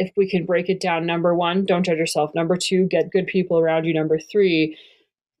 if 0.00 0.10
we 0.16 0.28
can 0.28 0.46
break 0.46 0.70
it 0.70 0.80
down 0.80 1.04
number 1.04 1.34
one 1.34 1.64
don't 1.64 1.84
judge 1.84 1.98
yourself. 1.98 2.30
Number 2.34 2.56
two 2.56 2.86
get 2.86 3.12
good 3.12 3.26
people 3.26 3.58
around 3.58 3.84
you. 3.84 3.94
Number 3.94 4.18
three 4.18 4.76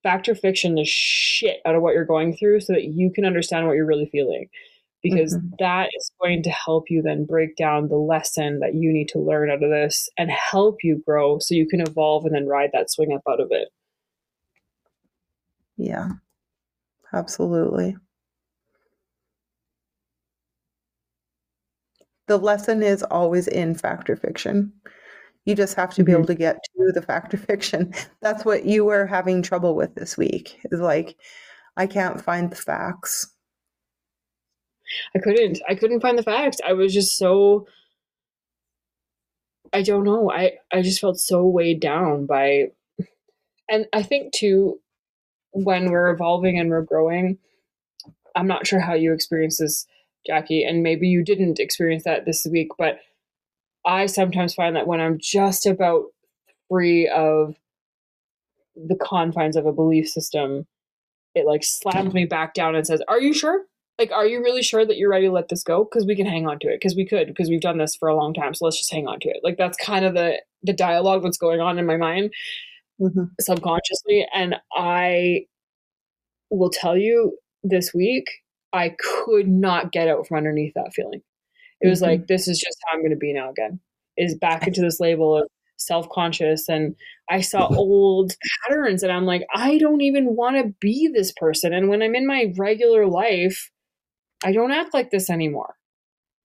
fact 0.02 0.28
or 0.28 0.34
fiction 0.34 0.74
the 0.74 0.84
shit 0.84 1.60
out 1.64 1.74
of 1.74 1.82
what 1.82 1.94
you're 1.94 2.04
going 2.04 2.36
through 2.36 2.60
so 2.60 2.74
that 2.74 2.84
you 2.84 3.10
can 3.12 3.24
understand 3.24 3.66
what 3.66 3.74
you're 3.74 3.86
really 3.86 4.08
feeling. 4.12 4.48
Because 5.02 5.34
mm-hmm. 5.34 5.48
that 5.58 5.88
is 5.96 6.10
going 6.20 6.42
to 6.42 6.50
help 6.50 6.90
you 6.90 7.00
then 7.00 7.24
break 7.24 7.56
down 7.56 7.88
the 7.88 7.96
lesson 7.96 8.60
that 8.60 8.74
you 8.74 8.92
need 8.92 9.08
to 9.08 9.18
learn 9.18 9.50
out 9.50 9.62
of 9.62 9.70
this 9.70 10.10
and 10.18 10.30
help 10.30 10.84
you 10.84 11.02
grow 11.06 11.38
so 11.38 11.54
you 11.54 11.66
can 11.66 11.80
evolve 11.80 12.26
and 12.26 12.34
then 12.34 12.46
ride 12.46 12.68
that 12.74 12.90
swing 12.90 13.12
up 13.14 13.22
out 13.26 13.40
of 13.40 13.48
it. 13.50 13.68
Yeah. 15.78 16.10
Absolutely 17.14 17.96
the 22.30 22.38
lesson 22.38 22.80
is 22.80 23.02
always 23.02 23.48
in 23.48 23.74
fact 23.74 24.08
or 24.08 24.14
fiction. 24.14 24.72
You 25.46 25.56
just 25.56 25.74
have 25.74 25.92
to 25.94 26.04
be 26.04 26.12
able 26.12 26.22
mm-hmm. 26.22 26.28
to 26.28 26.34
get 26.36 26.60
to 26.76 26.92
the 26.92 27.02
fact 27.02 27.34
or 27.34 27.38
fiction. 27.52 27.92
That's 28.22 28.44
what 28.44 28.64
you 28.64 28.84
were 28.84 29.04
having 29.04 29.42
trouble 29.42 29.74
with 29.74 29.96
this 29.96 30.16
week. 30.16 30.60
Is 30.66 30.78
like, 30.78 31.16
I 31.76 31.88
can't 31.88 32.22
find 32.22 32.48
the 32.48 32.54
facts. 32.54 33.34
I 35.16 35.18
couldn't. 35.18 35.60
I 35.68 35.74
couldn't 35.74 36.02
find 36.02 36.16
the 36.16 36.22
facts. 36.22 36.58
I 36.64 36.72
was 36.74 36.94
just 36.94 37.18
so 37.18 37.66
I 39.72 39.82
don't 39.82 40.04
know. 40.04 40.30
I 40.30 40.52
I 40.72 40.82
just 40.82 41.00
felt 41.00 41.18
so 41.18 41.44
weighed 41.44 41.80
down 41.80 42.26
by 42.26 42.68
and 43.68 43.86
I 43.92 44.04
think 44.04 44.32
too 44.32 44.78
when 45.50 45.90
we're 45.90 46.10
evolving 46.10 46.60
and 46.60 46.70
we're 46.70 46.82
growing, 46.82 47.38
I'm 48.36 48.46
not 48.46 48.68
sure 48.68 48.78
how 48.78 48.94
you 48.94 49.12
experience 49.12 49.58
this 49.58 49.84
Jackie, 50.26 50.64
and 50.64 50.82
maybe 50.82 51.08
you 51.08 51.24
didn't 51.24 51.58
experience 51.58 52.04
that 52.04 52.24
this 52.24 52.46
week, 52.50 52.68
but 52.78 52.98
I 53.86 54.06
sometimes 54.06 54.54
find 54.54 54.76
that 54.76 54.86
when 54.86 55.00
I'm 55.00 55.18
just 55.18 55.66
about 55.66 56.04
free 56.68 57.08
of 57.08 57.54
the 58.76 58.96
confines 58.96 59.56
of 59.56 59.66
a 59.66 59.72
belief 59.72 60.08
system, 60.08 60.66
it 61.34 61.46
like 61.46 61.64
slams 61.64 62.12
me 62.12 62.24
back 62.24 62.54
down 62.54 62.74
and 62.74 62.86
says, 62.86 63.02
Are 63.08 63.20
you 63.20 63.32
sure? 63.32 63.64
Like, 63.98 64.12
are 64.12 64.26
you 64.26 64.42
really 64.42 64.62
sure 64.62 64.86
that 64.86 64.96
you're 64.96 65.10
ready 65.10 65.26
to 65.26 65.32
let 65.32 65.48
this 65.48 65.62
go? 65.62 65.84
Because 65.84 66.06
we 66.06 66.16
can 66.16 66.24
hang 66.24 66.46
on 66.46 66.58
to 66.60 66.68
it. 66.68 66.80
Because 66.80 66.96
we 66.96 67.06
could. 67.06 67.26
Because 67.26 67.50
we've 67.50 67.60
done 67.60 67.76
this 67.76 67.94
for 67.94 68.08
a 68.08 68.16
long 68.16 68.32
time. 68.32 68.54
So 68.54 68.64
let's 68.64 68.78
just 68.78 68.90
hang 68.90 69.06
on 69.06 69.20
to 69.20 69.28
it. 69.28 69.40
Like 69.42 69.58
that's 69.58 69.76
kind 69.76 70.04
of 70.04 70.14
the 70.14 70.40
the 70.62 70.72
dialogue 70.72 71.22
that's 71.22 71.38
going 71.38 71.60
on 71.60 71.78
in 71.78 71.86
my 71.86 71.96
mind 71.96 72.30
mm-hmm. 73.00 73.24
subconsciously. 73.40 74.26
And 74.34 74.56
I 74.74 75.46
will 76.50 76.70
tell 76.70 76.96
you 76.96 77.38
this 77.62 77.92
week, 77.94 78.24
I 78.72 78.94
could 78.98 79.48
not 79.48 79.92
get 79.92 80.08
out 80.08 80.26
from 80.26 80.38
underneath 80.38 80.74
that 80.74 80.92
feeling. 80.94 81.22
It 81.80 81.88
was 81.88 82.00
mm-hmm. 82.00 82.10
like, 82.10 82.26
this 82.26 82.46
is 82.46 82.58
just 82.58 82.78
how 82.86 82.94
I'm 82.94 83.00
going 83.00 83.10
to 83.10 83.16
be 83.16 83.32
now 83.32 83.50
again, 83.50 83.80
is 84.16 84.36
back 84.36 84.66
into 84.66 84.80
this 84.80 85.00
label 85.00 85.36
of 85.36 85.48
self 85.76 86.08
conscious. 86.10 86.68
And 86.68 86.94
I 87.28 87.40
saw 87.40 87.66
old 87.74 88.34
patterns, 88.68 89.02
and 89.02 89.12
I'm 89.12 89.24
like, 89.24 89.42
I 89.54 89.78
don't 89.78 90.02
even 90.02 90.36
want 90.36 90.56
to 90.56 90.74
be 90.80 91.08
this 91.12 91.32
person. 91.32 91.72
And 91.72 91.88
when 91.88 92.02
I'm 92.02 92.14
in 92.14 92.26
my 92.26 92.52
regular 92.56 93.06
life, 93.06 93.70
I 94.44 94.52
don't 94.52 94.72
act 94.72 94.94
like 94.94 95.10
this 95.10 95.30
anymore. 95.30 95.74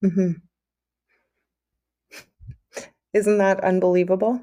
Mm-hmm. 0.04 0.32
Isn't 3.14 3.38
that 3.38 3.64
unbelievable? 3.64 4.42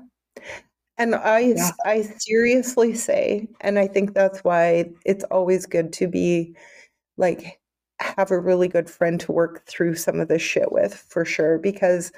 And 0.96 1.14
I, 1.14 1.40
yeah. 1.40 1.70
I 1.84 2.02
seriously 2.02 2.94
say, 2.94 3.48
and 3.60 3.78
I 3.78 3.86
think 3.86 4.14
that's 4.14 4.40
why 4.40 4.90
it's 5.04 5.24
always 5.24 5.66
good 5.66 5.92
to 5.94 6.06
be 6.06 6.54
like 7.16 7.60
have 8.02 8.30
a 8.30 8.38
really 8.38 8.68
good 8.68 8.88
friend 8.88 9.18
to 9.20 9.32
work 9.32 9.64
through 9.66 9.94
some 9.94 10.20
of 10.20 10.28
this 10.28 10.42
shit 10.42 10.72
with 10.72 10.94
for 10.94 11.24
sure 11.24 11.58
because 11.58 12.12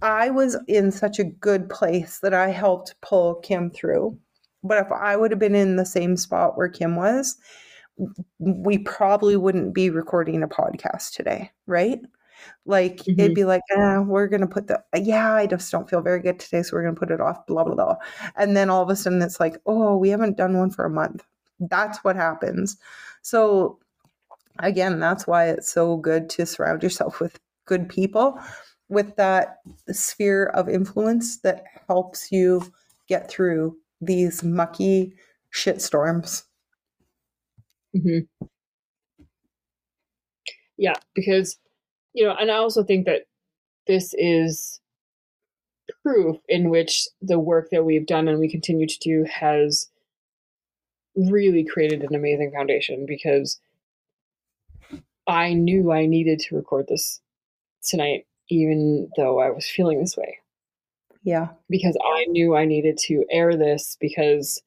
I 0.00 0.30
was 0.30 0.56
in 0.68 0.90
such 0.90 1.18
a 1.18 1.24
good 1.24 1.68
place 1.68 2.20
that 2.20 2.34
I 2.34 2.48
helped 2.48 2.94
pull 3.02 3.36
Kim 3.36 3.70
through. 3.70 4.18
But 4.64 4.78
if 4.78 4.92
I 4.92 5.16
would 5.16 5.30
have 5.32 5.40
been 5.40 5.54
in 5.54 5.76
the 5.76 5.84
same 5.84 6.16
spot 6.16 6.56
where 6.56 6.68
Kim 6.68 6.96
was, 6.96 7.36
we 8.38 8.78
probably 8.78 9.36
wouldn't 9.36 9.74
be 9.74 9.90
recording 9.90 10.42
a 10.42 10.48
podcast 10.48 11.12
today, 11.14 11.50
right? 11.66 12.00
Like 12.64 12.98
mm-hmm. 12.98 13.20
it'd 13.20 13.34
be 13.34 13.44
like, 13.44 13.62
eh, 13.70 13.98
we're 13.98 14.28
gonna 14.28 14.46
put 14.46 14.66
the 14.66 14.82
yeah, 14.94 15.34
I 15.34 15.46
just 15.46 15.70
don't 15.70 15.88
feel 15.88 16.00
very 16.00 16.20
good 16.20 16.38
today, 16.38 16.62
so 16.62 16.76
we're 16.76 16.84
gonna 16.84 16.96
put 16.96 17.10
it 17.10 17.20
off, 17.20 17.46
blah 17.46 17.64
blah 17.64 17.74
blah. 17.74 17.96
And 18.36 18.56
then 18.56 18.70
all 18.70 18.82
of 18.82 18.88
a 18.88 18.96
sudden 18.96 19.22
it's 19.22 19.40
like, 19.40 19.56
oh, 19.66 19.96
we 19.96 20.08
haven't 20.10 20.36
done 20.36 20.56
one 20.56 20.70
for 20.70 20.84
a 20.84 20.90
month. 20.90 21.24
That's 21.60 22.02
what 22.04 22.16
happens. 22.16 22.76
So 23.22 23.78
again, 24.58 25.00
that's 25.00 25.26
why 25.26 25.48
it's 25.48 25.70
so 25.70 25.96
good 25.96 26.28
to 26.30 26.46
surround 26.46 26.82
yourself 26.82 27.20
with 27.20 27.38
good 27.66 27.88
people 27.88 28.38
with 28.88 29.16
that 29.16 29.58
sphere 29.90 30.46
of 30.46 30.68
influence 30.68 31.38
that 31.40 31.64
helps 31.88 32.30
you 32.30 32.62
get 33.08 33.30
through 33.30 33.76
these 34.00 34.42
mucky 34.42 35.14
shitstorms. 35.54 36.44
Mm-hmm. 37.96 38.46
Yeah, 40.76 40.94
because 41.14 41.58
you 42.12 42.26
know, 42.26 42.34
and 42.38 42.50
I 42.50 42.56
also 42.56 42.84
think 42.84 43.06
that 43.06 43.22
this 43.86 44.14
is 44.18 44.80
proof 46.02 46.36
in 46.48 46.70
which 46.70 47.06
the 47.20 47.38
work 47.38 47.68
that 47.70 47.84
we've 47.84 48.06
done 48.06 48.28
and 48.28 48.38
we 48.38 48.50
continue 48.50 48.86
to 48.86 48.98
do 48.98 49.24
has 49.30 49.88
really 51.14 51.64
created 51.64 52.02
an 52.02 52.14
amazing 52.14 52.50
foundation 52.54 53.04
because 53.06 53.60
I 55.26 55.54
knew 55.54 55.92
I 55.92 56.06
needed 56.06 56.40
to 56.40 56.56
record 56.56 56.86
this 56.88 57.20
tonight, 57.84 58.26
even 58.50 59.10
though 59.16 59.40
I 59.40 59.50
was 59.50 59.68
feeling 59.68 60.00
this 60.00 60.16
way. 60.16 60.38
Yeah. 61.22 61.48
Because 61.70 61.96
I 62.04 62.24
knew 62.26 62.56
I 62.56 62.64
needed 62.64 62.98
to 63.06 63.24
air 63.30 63.56
this 63.56 63.96
because 64.00 64.60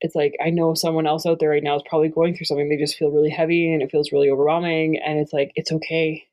it's 0.00 0.14
like 0.14 0.34
I 0.44 0.50
know 0.50 0.74
someone 0.74 1.06
else 1.06 1.26
out 1.26 1.38
there 1.38 1.50
right 1.50 1.62
now 1.62 1.76
is 1.76 1.82
probably 1.88 2.08
going 2.08 2.34
through 2.34 2.46
something. 2.46 2.68
They 2.68 2.76
just 2.76 2.96
feel 2.96 3.10
really 3.10 3.30
heavy 3.30 3.72
and 3.72 3.82
it 3.82 3.90
feels 3.90 4.12
really 4.12 4.30
overwhelming. 4.30 4.98
And 5.04 5.18
it's 5.18 5.32
like, 5.32 5.52
it's 5.54 5.70
okay. 5.70 6.24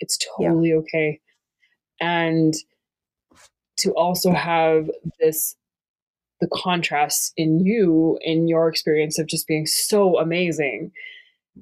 It's 0.00 0.18
totally 0.36 0.70
yeah. 0.70 0.76
okay. 0.76 1.20
And 2.00 2.54
to 3.78 3.92
also 3.92 4.32
have 4.32 4.90
this 5.20 5.56
the 6.40 6.48
contrast 6.52 7.32
in 7.36 7.60
you 7.64 8.18
in 8.20 8.48
your 8.48 8.68
experience 8.68 9.18
of 9.18 9.26
just 9.26 9.46
being 9.46 9.66
so 9.66 10.18
amazing 10.18 10.90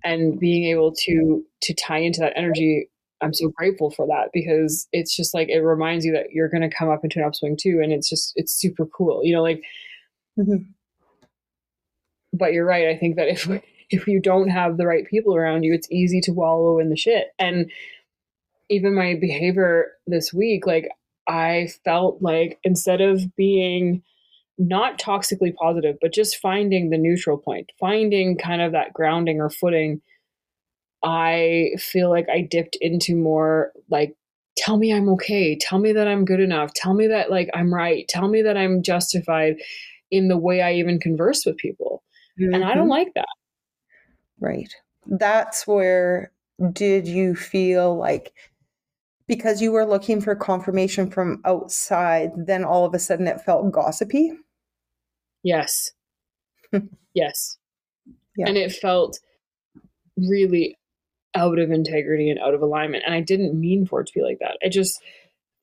and 0.04 0.38
being 0.38 0.64
able 0.64 0.92
to 0.92 1.44
to 1.60 1.74
tie 1.74 1.98
into 1.98 2.20
that 2.20 2.32
energy 2.36 2.88
i'm 3.20 3.34
so 3.34 3.48
grateful 3.48 3.90
for 3.90 4.06
that 4.06 4.30
because 4.32 4.88
it's 4.92 5.16
just 5.16 5.34
like 5.34 5.48
it 5.48 5.60
reminds 5.60 6.04
you 6.04 6.12
that 6.12 6.32
you're 6.32 6.48
going 6.48 6.68
to 6.68 6.74
come 6.74 6.88
up 6.88 7.04
into 7.04 7.18
an 7.18 7.24
upswing 7.24 7.56
too 7.56 7.80
and 7.82 7.92
it's 7.92 8.08
just 8.08 8.32
it's 8.36 8.52
super 8.52 8.86
cool 8.86 9.24
you 9.24 9.34
know 9.34 9.42
like 9.42 9.62
mm-hmm. 10.38 10.62
but 12.32 12.52
you're 12.52 12.66
right 12.66 12.88
i 12.88 12.96
think 12.96 13.16
that 13.16 13.28
if 13.28 13.48
if 13.90 14.06
you 14.06 14.20
don't 14.20 14.48
have 14.48 14.76
the 14.76 14.86
right 14.86 15.06
people 15.06 15.36
around 15.36 15.62
you 15.62 15.72
it's 15.74 15.90
easy 15.90 16.20
to 16.20 16.32
wallow 16.32 16.78
in 16.78 16.88
the 16.88 16.96
shit 16.96 17.28
and 17.38 17.70
even 18.70 18.94
my 18.94 19.14
behavior 19.14 19.92
this 20.06 20.32
week 20.32 20.66
like 20.66 20.88
i 21.28 21.68
felt 21.84 22.22
like 22.22 22.58
instead 22.64 23.00
of 23.00 23.34
being 23.36 24.02
not 24.58 24.98
toxically 24.98 25.54
positive, 25.54 25.96
but 26.00 26.12
just 26.12 26.38
finding 26.38 26.90
the 26.90 26.98
neutral 26.98 27.38
point, 27.38 27.70
finding 27.80 28.36
kind 28.36 28.62
of 28.62 28.72
that 28.72 28.92
grounding 28.92 29.40
or 29.40 29.50
footing. 29.50 30.00
I 31.02 31.70
feel 31.78 32.10
like 32.10 32.28
I 32.28 32.42
dipped 32.42 32.76
into 32.80 33.16
more 33.16 33.72
like, 33.90 34.14
tell 34.56 34.76
me 34.76 34.92
I'm 34.92 35.08
okay. 35.10 35.56
Tell 35.58 35.78
me 35.78 35.92
that 35.92 36.06
I'm 36.06 36.24
good 36.24 36.40
enough. 36.40 36.72
Tell 36.74 36.94
me 36.94 37.08
that 37.08 37.30
like 37.30 37.50
I'm 37.54 37.74
right. 37.74 38.06
Tell 38.08 38.28
me 38.28 38.42
that 38.42 38.56
I'm 38.56 38.82
justified 38.82 39.56
in 40.10 40.28
the 40.28 40.36
way 40.36 40.60
I 40.60 40.74
even 40.74 41.00
converse 41.00 41.44
with 41.44 41.56
people. 41.56 42.04
Mm-hmm. 42.40 42.54
And 42.54 42.64
I 42.64 42.74
don't 42.74 42.84
mm-hmm. 42.84 42.90
like 42.90 43.14
that. 43.14 43.26
Right. 44.38 44.72
That's 45.06 45.66
where 45.66 46.30
did 46.72 47.08
you 47.08 47.34
feel 47.34 47.96
like 47.96 48.32
because 49.26 49.62
you 49.62 49.72
were 49.72 49.86
looking 49.86 50.20
for 50.20 50.34
confirmation 50.34 51.10
from 51.10 51.40
outside, 51.44 52.32
then 52.36 52.64
all 52.64 52.84
of 52.84 52.94
a 52.94 52.98
sudden 52.98 53.26
it 53.26 53.40
felt 53.40 53.70
gossipy? 53.72 54.32
Yes. 55.42 55.92
yes. 57.14 57.58
Yeah. 58.36 58.48
And 58.48 58.56
it 58.56 58.72
felt 58.72 59.18
really 60.16 60.78
out 61.34 61.58
of 61.58 61.70
integrity 61.70 62.30
and 62.30 62.38
out 62.38 62.54
of 62.54 62.62
alignment. 62.62 63.04
And 63.06 63.14
I 63.14 63.20
didn't 63.20 63.58
mean 63.58 63.86
for 63.86 64.00
it 64.00 64.06
to 64.08 64.12
be 64.14 64.22
like 64.22 64.38
that. 64.40 64.58
I 64.64 64.68
just 64.68 65.00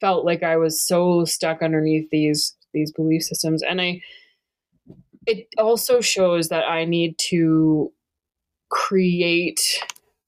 felt 0.01 0.26
like 0.26 0.43
I 0.43 0.57
was 0.57 0.82
so 0.86 1.26
stuck 1.26 1.62
underneath 1.62 2.10
these 2.10 2.55
these 2.74 2.91
belief 2.91 3.24
systems. 3.24 3.64
And 3.64 3.82
I 3.82 4.01
it 5.26 5.47
also 5.57 6.01
shows 6.01 6.49
that 6.49 6.64
I 6.64 6.86
need 6.86 7.18
to 7.30 7.91
create 8.70 9.84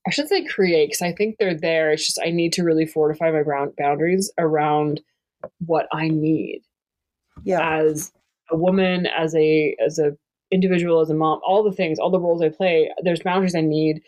I 0.08 0.10
should 0.10 0.28
say 0.28 0.46
create 0.46 0.88
because 0.88 1.02
I 1.02 1.12
think 1.12 1.38
they're 1.38 1.58
there. 1.58 1.92
It's 1.92 2.06
just 2.06 2.20
I 2.24 2.32
need 2.32 2.54
to 2.54 2.64
really 2.64 2.86
fortify 2.86 3.32
my 3.32 3.44
ground 3.44 3.74
boundaries 3.78 4.32
around 4.38 5.02
what 5.66 5.88
I 5.92 6.08
need. 6.08 6.62
Yeah. 7.44 7.80
As 7.80 8.12
a 8.50 8.58
woman, 8.58 9.08
as 9.08 9.36
a 9.36 9.76
as 9.84 10.00
a 10.00 10.18
individual, 10.52 11.02
as 11.02 11.10
a 11.10 11.14
mom, 11.14 11.40
all 11.46 11.64
the 11.64 11.72
things, 11.72 12.00
all 12.00 12.10
the 12.10 12.20
roles 12.20 12.42
I 12.42 12.50
play, 12.50 12.92
there's 13.04 13.22
boundaries 13.22 13.56
I 13.56 13.62
need 13.62 14.02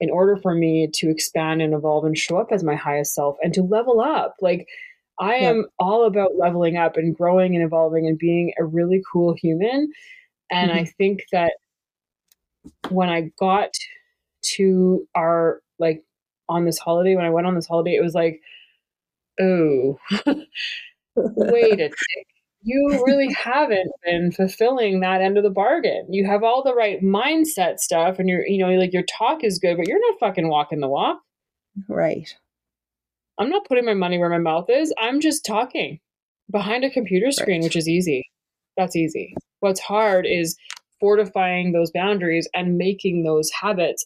in 0.00 0.10
order 0.10 0.36
for 0.36 0.54
me 0.54 0.88
to 0.94 1.10
expand 1.10 1.60
and 1.60 1.74
evolve 1.74 2.04
and 2.04 2.16
show 2.16 2.38
up 2.38 2.52
as 2.52 2.64
my 2.64 2.74
highest 2.74 3.14
self 3.14 3.36
and 3.42 3.52
to 3.54 3.62
level 3.62 4.00
up. 4.00 4.36
Like 4.40 4.66
I 5.18 5.36
yeah. 5.36 5.50
am 5.50 5.66
all 5.78 6.06
about 6.06 6.36
leveling 6.38 6.76
up 6.76 6.96
and 6.96 7.14
growing 7.14 7.54
and 7.54 7.64
evolving 7.64 8.06
and 8.06 8.18
being 8.18 8.52
a 8.58 8.64
really 8.64 9.02
cool 9.12 9.34
human. 9.34 9.92
And 10.50 10.70
mm-hmm. 10.70 10.80
I 10.80 10.84
think 10.84 11.24
that 11.32 11.52
when 12.88 13.10
I 13.10 13.30
got 13.38 13.70
to 14.56 15.06
our 15.14 15.60
like 15.78 16.02
on 16.48 16.64
this 16.64 16.78
holiday, 16.78 17.16
when 17.16 17.24
I 17.24 17.30
went 17.30 17.46
on 17.46 17.54
this 17.54 17.66
holiday, 17.66 17.94
it 17.94 18.02
was 18.02 18.14
like, 18.14 18.40
oh, 19.40 19.98
wait 21.14 21.80
a 21.80 21.88
tick 21.88 22.26
you 22.62 23.02
really 23.06 23.32
haven't 23.32 23.90
been 24.04 24.32
fulfilling 24.32 25.00
that 25.00 25.22
end 25.22 25.38
of 25.38 25.44
the 25.44 25.50
bargain. 25.50 26.06
You 26.10 26.26
have 26.26 26.42
all 26.42 26.62
the 26.62 26.74
right 26.74 27.02
mindset 27.02 27.78
stuff 27.78 28.18
and 28.18 28.28
you're, 28.28 28.46
you 28.46 28.58
know, 28.58 28.70
like 28.78 28.92
your 28.92 29.04
talk 29.04 29.42
is 29.42 29.58
good, 29.58 29.76
but 29.76 29.88
you're 29.88 30.00
not 30.10 30.20
fucking 30.20 30.48
walking 30.48 30.80
the 30.80 30.88
walk. 30.88 31.20
Right. 31.88 32.28
I'm 33.38 33.48
not 33.48 33.66
putting 33.66 33.86
my 33.86 33.94
money 33.94 34.18
where 34.18 34.28
my 34.28 34.38
mouth 34.38 34.68
is. 34.68 34.92
I'm 34.98 35.20
just 35.20 35.46
talking 35.46 36.00
behind 36.50 36.84
a 36.84 36.90
computer 36.90 37.30
screen, 37.30 37.60
right. 37.60 37.64
which 37.64 37.76
is 37.76 37.88
easy. 37.88 38.28
That's 38.76 38.96
easy. 38.96 39.34
What's 39.60 39.80
hard 39.80 40.26
is 40.26 40.56
fortifying 41.00 41.72
those 41.72 41.90
boundaries 41.90 42.48
and 42.52 42.76
making 42.76 43.22
those 43.22 43.50
habits 43.50 44.04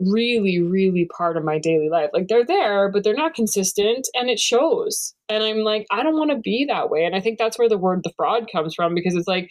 really, 0.00 0.60
really 0.60 1.08
part 1.16 1.36
of 1.36 1.44
my 1.44 1.58
daily 1.58 1.88
life. 1.90 2.10
Like 2.12 2.28
they're 2.28 2.44
there, 2.44 2.90
but 2.90 3.04
they're 3.04 3.14
not 3.14 3.34
consistent 3.34 4.08
and 4.14 4.30
it 4.30 4.38
shows. 4.38 5.14
And 5.28 5.42
I'm 5.42 5.58
like, 5.58 5.86
I 5.90 6.02
don't 6.02 6.18
want 6.18 6.30
to 6.30 6.38
be 6.38 6.64
that 6.68 6.90
way. 6.90 7.04
And 7.04 7.14
I 7.14 7.20
think 7.20 7.38
that's 7.38 7.58
where 7.58 7.68
the 7.68 7.78
word 7.78 8.00
the 8.02 8.12
fraud 8.16 8.48
comes 8.50 8.74
from 8.74 8.94
because 8.94 9.14
it's 9.14 9.28
like, 9.28 9.50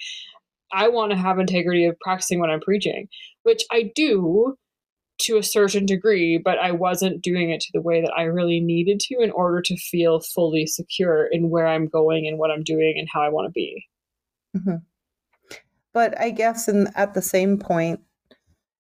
I 0.72 0.88
want 0.88 1.12
to 1.12 1.18
have 1.18 1.39
integrity 1.39 1.86
of 1.86 2.00
practicing 2.00 2.39
what 2.39 2.50
I'm 2.50 2.62
preaching, 2.62 3.08
which 3.43 3.64
I 3.72 3.91
do 3.95 4.56
to 5.22 5.38
a 5.38 5.43
certain 5.43 5.86
degree, 5.86 6.38
but 6.38 6.58
I 6.60 6.72
wasn't 6.72 7.22
doing 7.22 7.50
it 7.50 7.62
to 7.62 7.70
the 7.74 7.82
way 7.82 8.02
that 8.02 8.14
I 8.16 8.24
really 8.24 8.60
needed 8.60 9.00
to 9.02 9.20
in 9.22 9.32
order 9.32 9.62
to 9.62 9.78
feel 9.78 10.22
fully 10.22 10.66
secure 10.66 11.28
in 11.32 11.50
where 11.50 11.68
I'm 11.68 11.88
going 11.88 12.28
and 12.28 12.38
what 12.38 12.52
I'm 12.52 12.64
doing 12.64 12.95
and 12.97 13.08
how 13.12 13.22
I 13.22 13.30
want 13.30 13.47
to 13.47 13.52
be. 13.52 13.86
Mm-hmm. 14.56 14.76
But 15.93 16.20
I 16.20 16.30
guess 16.30 16.68
in, 16.68 16.88
at 16.95 17.14
the 17.14 17.22
same 17.22 17.58
point, 17.58 18.00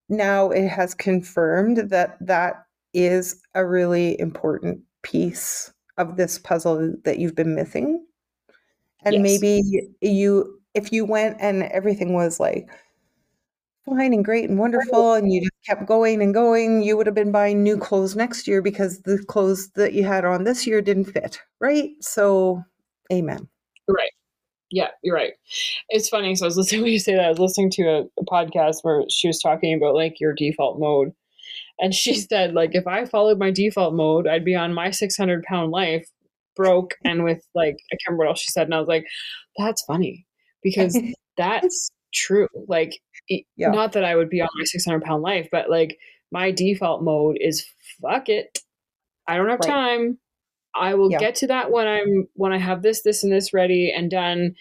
now 0.09 0.49
it 0.49 0.67
has 0.67 0.93
confirmed 0.93 1.89
that 1.89 2.17
that 2.21 2.65
is 2.93 3.41
a 3.53 3.65
really 3.65 4.19
important 4.19 4.81
piece 5.03 5.71
of 5.97 6.17
this 6.17 6.39
puzzle 6.39 6.95
that 7.03 7.19
you've 7.19 7.35
been 7.35 7.55
missing. 7.55 8.05
And 9.03 9.15
yes. 9.15 9.21
maybe 9.21 9.61
you, 10.01 10.59
if 10.73 10.91
you 10.91 11.05
went 11.05 11.37
and 11.39 11.63
everything 11.63 12.13
was 12.13 12.39
like 12.39 12.69
fine 13.85 14.13
and 14.13 14.25
great 14.25 14.49
and 14.49 14.59
wonderful, 14.59 15.13
and 15.13 15.31
you 15.31 15.41
just 15.41 15.53
kept 15.65 15.85
going 15.85 16.21
and 16.21 16.33
going, 16.33 16.81
you 16.81 16.97
would 16.97 17.05
have 17.05 17.15
been 17.15 17.31
buying 17.31 17.63
new 17.63 17.77
clothes 17.77 18.15
next 18.15 18.47
year 18.47 18.61
because 18.61 19.01
the 19.01 19.23
clothes 19.27 19.69
that 19.75 19.93
you 19.93 20.03
had 20.03 20.25
on 20.25 20.43
this 20.43 20.67
year 20.67 20.81
didn't 20.81 21.05
fit, 21.05 21.39
right? 21.59 21.91
So, 22.01 22.63
amen. 23.11 23.47
Right. 23.87 24.11
Yeah, 24.71 24.89
you're 25.03 25.15
right. 25.15 25.33
It's 25.89 26.09
funny. 26.09 26.35
So 26.35 26.45
I 26.45 26.47
was 26.47 26.57
listening 26.57 26.81
when 26.83 26.91
you 26.91 26.99
say 26.99 27.15
that. 27.15 27.25
I 27.25 27.29
was 27.29 27.39
listening 27.39 27.71
to 27.71 27.83
a, 27.83 28.01
a 28.19 28.25
podcast 28.25 28.77
where 28.83 29.03
she 29.09 29.27
was 29.27 29.39
talking 29.39 29.73
about 29.73 29.95
like 29.95 30.19
your 30.19 30.33
default 30.33 30.79
mode, 30.79 31.11
and 31.79 31.93
she 31.93 32.15
said 32.15 32.53
like 32.53 32.71
if 32.73 32.87
I 32.87 33.05
followed 33.05 33.39
my 33.39 33.51
default 33.51 33.93
mode, 33.93 34.27
I'd 34.27 34.45
be 34.45 34.55
on 34.55 34.73
my 34.73 34.91
600 34.91 35.43
pound 35.43 35.71
life, 35.71 36.07
broke 36.55 36.95
and 37.03 37.23
with 37.23 37.43
like 37.55 37.77
I 37.91 37.95
can't 37.95 38.09
remember 38.09 38.25
what 38.25 38.29
else 38.29 38.41
she 38.41 38.51
said, 38.51 38.67
and 38.67 38.75
I 38.75 38.79
was 38.79 38.87
like, 38.87 39.05
that's 39.57 39.83
funny 39.85 40.25
because 40.63 40.97
that's 41.37 41.89
true. 42.13 42.47
Like, 42.67 42.99
yeah. 43.29 43.69
not 43.69 43.93
that 43.93 44.03
I 44.03 44.15
would 44.15 44.29
be 44.29 44.41
on 44.41 44.49
my 44.57 44.65
600 44.65 45.01
pound 45.01 45.23
life, 45.23 45.47
but 45.51 45.69
like 45.69 45.97
my 46.31 46.51
default 46.51 47.03
mode 47.03 47.37
is 47.39 47.65
fuck 48.01 48.29
it. 48.29 48.59
I 49.27 49.37
don't 49.37 49.49
have 49.49 49.59
right. 49.59 49.69
time. 49.69 50.19
I 50.75 50.93
will 50.93 51.11
yeah. 51.11 51.19
get 51.19 51.35
to 51.35 51.47
that 51.47 51.71
when 51.71 51.87
I'm 51.87 52.27
when 52.35 52.53
I 52.53 52.57
have 52.57 52.81
this, 52.81 53.01
this, 53.01 53.23
and 53.23 53.31
this 53.31 53.53
ready 53.53 53.93
and 53.95 54.09
done, 54.09 54.55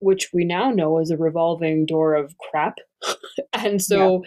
which 0.00 0.30
we 0.32 0.44
now 0.44 0.70
know 0.70 0.98
is 0.98 1.10
a 1.10 1.16
revolving 1.16 1.86
door 1.86 2.14
of 2.14 2.34
crap. 2.38 2.78
and 3.52 3.82
so 3.82 4.22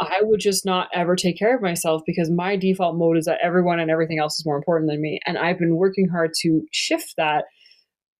yeah. 0.00 0.08
I 0.10 0.20
would 0.22 0.40
just 0.40 0.64
not 0.64 0.88
ever 0.94 1.16
take 1.16 1.38
care 1.38 1.56
of 1.56 1.62
myself 1.62 2.02
because 2.06 2.30
my 2.30 2.56
default 2.56 2.96
mode 2.96 3.16
is 3.16 3.24
that 3.24 3.40
everyone 3.42 3.80
and 3.80 3.90
everything 3.90 4.18
else 4.18 4.38
is 4.38 4.46
more 4.46 4.56
important 4.56 4.90
than 4.90 5.00
me. 5.00 5.20
And 5.26 5.38
I've 5.38 5.58
been 5.58 5.76
working 5.76 6.08
hard 6.08 6.32
to 6.40 6.62
shift 6.72 7.14
that, 7.16 7.44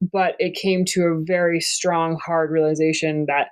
but 0.01 0.35
it 0.39 0.55
came 0.55 0.85
to 0.87 1.03
a 1.03 1.21
very 1.25 1.61
strong, 1.61 2.19
hard 2.25 2.51
realization 2.51 3.27
that 3.27 3.49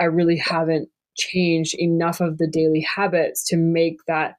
I 0.00 0.04
really 0.04 0.38
haven't 0.38 0.88
changed 1.16 1.74
enough 1.78 2.20
of 2.20 2.38
the 2.38 2.48
daily 2.48 2.80
habits 2.80 3.44
to 3.48 3.56
make 3.56 3.98
that 4.06 4.36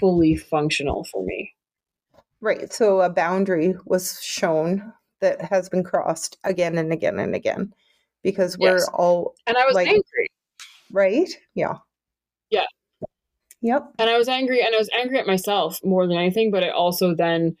fully 0.00 0.36
functional 0.36 1.04
for 1.04 1.24
me. 1.24 1.52
Right. 2.44 2.70
So 2.70 3.00
a 3.00 3.08
boundary 3.08 3.74
was 3.86 4.20
shown 4.22 4.92
that 5.22 5.40
has 5.40 5.70
been 5.70 5.82
crossed 5.82 6.36
again 6.44 6.76
and 6.76 6.92
again 6.92 7.18
and 7.18 7.34
again 7.34 7.72
because 8.22 8.58
we're 8.58 8.74
yes. 8.74 8.90
all 8.92 9.34
and 9.46 9.56
I 9.56 9.64
was 9.64 9.74
like, 9.74 9.88
angry. 9.88 10.28
Right? 10.92 11.30
Yeah. 11.54 11.78
Yeah. 12.50 12.66
Yep. 13.62 13.94
And 13.98 14.10
I 14.10 14.18
was 14.18 14.28
angry 14.28 14.60
and 14.60 14.74
I 14.74 14.78
was 14.78 14.90
angry 14.92 15.18
at 15.18 15.26
myself 15.26 15.82
more 15.82 16.06
than 16.06 16.18
anything, 16.18 16.50
but 16.50 16.62
I 16.62 16.68
also 16.68 17.14
then 17.14 17.56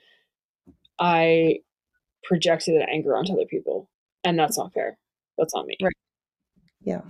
I 0.98 1.60
projected 2.22 2.78
that 2.78 2.90
anger 2.90 3.16
onto 3.16 3.32
other 3.32 3.46
people. 3.46 3.88
And 4.22 4.38
that's 4.38 4.58
not 4.58 4.74
fair. 4.74 4.98
That's 5.38 5.54
on 5.54 5.66
me. 5.66 5.78
Right. 5.82 5.96
Yeah. 6.82 7.00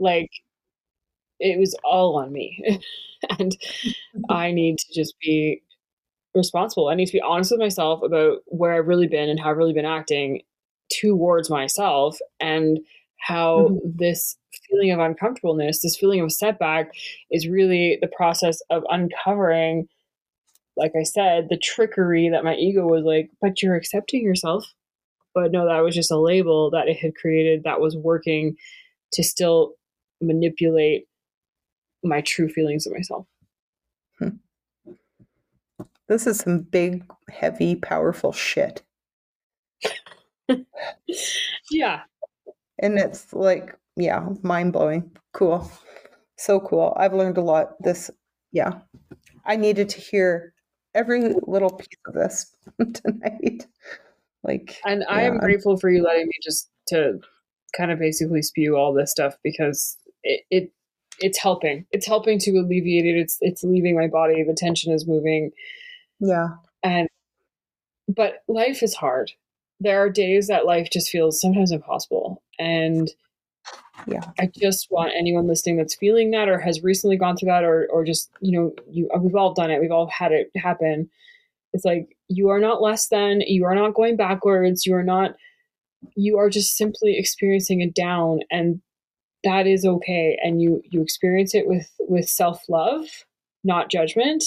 Like 0.00 0.30
it 1.38 1.60
was 1.60 1.76
all 1.84 2.18
on 2.18 2.32
me. 2.32 2.82
and 3.38 3.56
I 4.28 4.50
need 4.50 4.78
to 4.78 4.92
just 4.92 5.14
be 5.20 5.62
responsible. 6.34 6.88
I 6.88 6.94
need 6.94 7.06
to 7.06 7.12
be 7.12 7.20
honest 7.20 7.50
with 7.50 7.60
myself 7.60 8.02
about 8.02 8.38
where 8.46 8.74
I've 8.74 8.88
really 8.88 9.08
been 9.08 9.28
and 9.28 9.38
how 9.38 9.50
I've 9.50 9.56
really 9.56 9.72
been 9.72 9.84
acting 9.84 10.42
towards 11.00 11.50
myself 11.50 12.18
and 12.40 12.78
how 13.18 13.68
mm-hmm. 13.70 13.90
this 13.96 14.36
feeling 14.68 14.92
of 14.92 15.00
uncomfortableness, 15.00 15.82
this 15.82 15.96
feeling 15.96 16.20
of 16.20 16.32
setback 16.32 16.92
is 17.30 17.48
really 17.48 17.98
the 18.00 18.08
process 18.08 18.60
of 18.70 18.82
uncovering, 18.88 19.86
like 20.76 20.92
I 20.98 21.02
said, 21.02 21.48
the 21.48 21.58
trickery 21.58 22.28
that 22.30 22.44
my 22.44 22.54
ego 22.54 22.86
was 22.86 23.04
like, 23.04 23.30
but 23.40 23.62
you're 23.62 23.76
accepting 23.76 24.22
yourself. 24.22 24.64
But 25.34 25.52
no, 25.52 25.66
that 25.66 25.84
was 25.84 25.94
just 25.94 26.10
a 26.10 26.18
label 26.18 26.70
that 26.70 26.88
it 26.88 26.96
had 26.96 27.14
created 27.14 27.62
that 27.64 27.80
was 27.80 27.96
working 27.96 28.56
to 29.12 29.22
still 29.22 29.74
manipulate 30.20 31.06
my 32.02 32.20
true 32.22 32.48
feelings 32.48 32.86
of 32.86 32.92
myself. 32.92 33.26
Hmm. 34.18 34.36
This 36.10 36.26
is 36.26 36.38
some 36.38 36.62
big, 36.62 37.04
heavy, 37.30 37.76
powerful 37.76 38.32
shit. 38.32 38.82
yeah. 41.70 42.00
And 42.80 42.98
it's 42.98 43.32
like, 43.32 43.76
yeah, 43.94 44.26
mind 44.42 44.72
blowing. 44.72 45.12
Cool. 45.32 45.70
So 46.36 46.58
cool. 46.58 46.94
I've 46.96 47.14
learned 47.14 47.38
a 47.38 47.42
lot. 47.42 47.80
This, 47.80 48.10
yeah. 48.50 48.80
I 49.46 49.54
needed 49.54 49.88
to 49.90 50.00
hear 50.00 50.52
every 50.96 51.32
little 51.46 51.70
piece 51.70 51.86
of 52.08 52.14
this 52.14 52.56
tonight. 52.92 53.68
Like, 54.42 54.80
and 54.84 55.04
I 55.08 55.20
yeah. 55.20 55.28
am 55.28 55.38
grateful 55.38 55.76
for 55.76 55.90
you 55.90 56.02
letting 56.02 56.26
me 56.26 56.34
just 56.42 56.70
to 56.88 57.20
kind 57.76 57.92
of 57.92 58.00
basically 58.00 58.42
spew 58.42 58.76
all 58.76 58.92
this 58.92 59.12
stuff 59.12 59.36
because 59.44 59.96
it, 60.24 60.40
it 60.50 60.72
it's 61.20 61.38
helping. 61.38 61.86
It's 61.92 62.06
helping 62.06 62.40
to 62.40 62.50
alleviate 62.58 63.06
it. 63.06 63.16
It's 63.16 63.38
it's 63.40 63.62
leaving 63.62 63.94
my 63.96 64.08
body. 64.08 64.42
The 64.42 64.54
tension 64.54 64.92
is 64.92 65.06
moving. 65.06 65.52
Yeah. 66.20 66.48
And 66.82 67.08
but 68.08 68.42
life 68.48 68.82
is 68.82 68.94
hard. 68.94 69.32
There 69.80 70.00
are 70.02 70.10
days 70.10 70.48
that 70.48 70.66
life 70.66 70.88
just 70.92 71.10
feels 71.10 71.40
sometimes 71.40 71.72
impossible. 71.72 72.42
And 72.58 73.10
yeah. 74.06 74.30
I 74.38 74.46
just 74.46 74.90
want 74.90 75.12
anyone 75.16 75.46
listening 75.46 75.76
that's 75.76 75.94
feeling 75.94 76.30
that 76.32 76.48
or 76.48 76.58
has 76.58 76.82
recently 76.82 77.16
gone 77.16 77.36
through 77.36 77.48
that 77.48 77.64
or 77.64 77.88
or 77.90 78.04
just, 78.04 78.30
you 78.40 78.58
know, 78.58 78.74
you 78.90 79.08
we've 79.18 79.34
all 79.34 79.54
done 79.54 79.70
it. 79.70 79.80
We've 79.80 79.90
all 79.90 80.06
had 80.08 80.32
it 80.32 80.50
happen. 80.56 81.08
It's 81.72 81.84
like 81.84 82.16
you 82.28 82.48
are 82.48 82.60
not 82.60 82.82
less 82.82 83.08
than, 83.08 83.42
you 83.42 83.64
are 83.64 83.74
not 83.74 83.94
going 83.94 84.16
backwards, 84.16 84.86
you 84.86 84.94
are 84.94 85.04
not 85.04 85.34
you 86.16 86.38
are 86.38 86.48
just 86.48 86.76
simply 86.76 87.18
experiencing 87.18 87.82
a 87.82 87.90
down 87.90 88.40
and 88.50 88.80
that 89.44 89.66
is 89.66 89.84
okay 89.84 90.38
and 90.42 90.60
you 90.60 90.82
you 90.90 91.02
experience 91.02 91.54
it 91.54 91.66
with 91.66 91.90
with 92.00 92.28
self-love, 92.28 93.06
not 93.64 93.90
judgment 93.90 94.44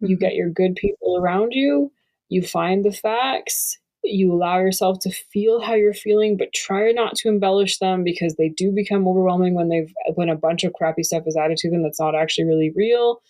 you 0.00 0.16
mm-hmm. 0.16 0.24
get 0.24 0.34
your 0.34 0.50
good 0.50 0.76
people 0.76 1.16
around 1.18 1.52
you, 1.52 1.90
you 2.28 2.42
find 2.42 2.84
the 2.84 2.92
facts, 2.92 3.78
you 4.04 4.32
allow 4.32 4.58
yourself 4.58 4.98
to 5.00 5.10
feel 5.10 5.60
how 5.60 5.74
you're 5.74 5.94
feeling, 5.94 6.36
but 6.36 6.52
try 6.52 6.92
not 6.92 7.14
to 7.16 7.28
embellish 7.28 7.78
them 7.78 8.04
because 8.04 8.34
they 8.36 8.50
do 8.50 8.70
become 8.70 9.08
overwhelming 9.08 9.54
when 9.54 9.68
they've 9.68 9.92
when 10.14 10.28
a 10.28 10.36
bunch 10.36 10.64
of 10.64 10.72
crappy 10.74 11.02
stuff 11.02 11.24
is 11.26 11.36
added 11.36 11.56
to 11.58 11.70
them 11.70 11.82
that's 11.82 12.00
not 12.00 12.14
actually 12.14 12.44
really 12.44 12.72
real. 12.76 13.22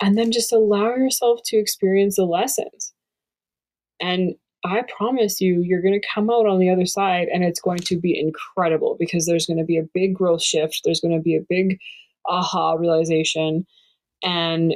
And 0.00 0.18
then 0.18 0.32
just 0.32 0.52
allow 0.52 0.94
yourself 0.96 1.40
to 1.46 1.56
experience 1.56 2.16
the 2.16 2.24
lessons. 2.24 2.92
And 4.00 4.34
I 4.64 4.82
promise 4.96 5.40
you, 5.40 5.62
you're 5.62 5.82
going 5.82 5.98
to 5.98 6.08
come 6.12 6.30
out 6.30 6.46
on 6.46 6.58
the 6.58 6.70
other 6.70 6.86
side 6.86 7.28
and 7.32 7.44
it's 7.44 7.60
going 7.60 7.78
to 7.78 8.00
be 8.00 8.18
incredible 8.18 8.96
because 8.98 9.26
there's 9.26 9.46
going 9.46 9.58
to 9.58 9.64
be 9.64 9.78
a 9.78 9.88
big 9.94 10.14
growth 10.14 10.42
shift. 10.42 10.80
There's 10.84 11.00
going 11.00 11.14
to 11.14 11.22
be 11.22 11.36
a 11.36 11.44
big 11.48 11.78
aha 12.26 12.72
realization. 12.72 13.66
And 14.22 14.74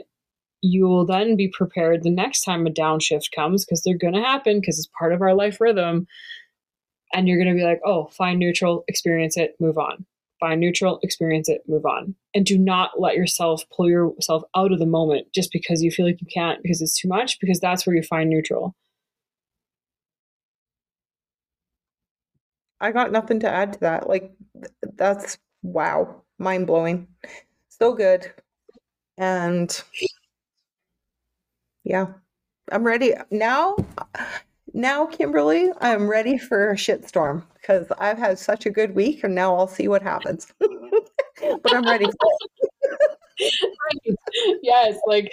you 0.61 0.87
will 0.87 1.07
then 1.07 1.37
be 1.37 1.49
prepared 1.49 2.03
the 2.03 2.11
next 2.11 2.43
time 2.43 2.67
a 2.67 2.71
downshift 2.71 3.31
comes 3.35 3.65
because 3.65 3.83
they're 3.83 3.97
going 3.97 4.15
to 4.15 4.23
happen 4.23 4.61
because 4.61 4.79
it's 4.79 4.89
part 4.99 5.13
of 5.13 5.23
our 5.23 5.35
life 5.35 5.61
rhythm. 5.61 6.07
And 7.13 7.27
you're 7.27 7.43
going 7.43 7.55
to 7.55 7.59
be 7.59 7.67
like, 7.67 7.81
oh, 7.85 8.07
find 8.09 8.39
neutral, 8.39 8.85
experience 8.87 9.37
it, 9.37 9.55
move 9.61 9.79
on. 9.79 10.05
Find 10.41 10.61
neutral, 10.61 11.01
experience 11.03 11.49
it, 11.49 11.63
move 11.67 11.87
on. 11.87 12.15
And 12.35 12.45
do 12.45 12.59
not 12.59 13.01
let 13.01 13.17
yourself 13.17 13.65
pull 13.75 13.89
yourself 13.89 14.43
out 14.55 14.73
of 14.73 14.79
the 14.79 14.87
moment 14.87 15.33
just 15.35 15.51
because 15.53 15.83
you 15.83 15.91
feel 15.91 16.07
like 16.07 16.21
you 16.21 16.29
can't 16.33 16.63
because 16.63 16.83
it's 16.83 17.01
too 17.01 17.09
much, 17.09 17.41
because 17.41 17.61
that's 17.61 17.87
where 17.87 17.97
you 17.97 18.03
find 18.03 18.29
neutral. 18.29 18.75
I 22.81 22.93
got 22.93 23.11
nothing 23.11 23.41
to 23.41 23.51
add 23.51 23.73
to 23.75 23.81
that. 23.81 24.09
Like, 24.09 24.33
that's 24.95 25.39
wow, 25.63 26.23
mind 26.39 26.67
blowing. 26.67 27.09
So 27.69 27.95
good. 27.95 28.33
And 29.17 29.83
yeah. 31.89 32.07
I'm 32.71 32.85
ready 32.85 33.15
now. 33.31 33.77
Now, 34.75 35.07
Kimberly, 35.07 35.71
I'm 35.81 36.07
ready 36.07 36.37
for 36.37 36.71
a 36.71 36.77
shitstorm 36.77 37.43
because 37.55 37.91
I've 37.99 38.19
had 38.19 38.39
such 38.39 38.67
a 38.67 38.71
good 38.71 38.95
week, 38.95 39.25
and 39.25 39.35
now 39.35 39.57
I'll 39.57 39.67
see 39.67 39.89
what 39.89 40.03
happens. 40.03 40.53
but 40.61 41.75
I'm 41.75 41.87
ready 41.87 42.07
yes, 44.63 44.99
like 45.07 45.33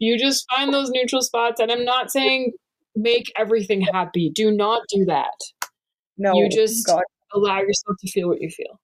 you 0.00 0.18
just 0.18 0.44
find 0.50 0.74
those 0.74 0.90
neutral 0.90 1.22
spots, 1.22 1.60
and 1.60 1.70
I'm 1.70 1.84
not 1.84 2.10
saying 2.10 2.52
make 2.96 3.32
everything 3.38 3.80
happy. 3.80 4.30
Do 4.34 4.50
not 4.50 4.82
do 4.88 5.04
that. 5.04 5.38
No, 6.18 6.34
you 6.34 6.48
just 6.50 6.84
God. 6.86 7.04
allow 7.32 7.60
yourself 7.60 7.96
to 8.00 8.10
feel 8.10 8.28
what 8.28 8.40
you 8.40 8.50
feel. 8.50 8.80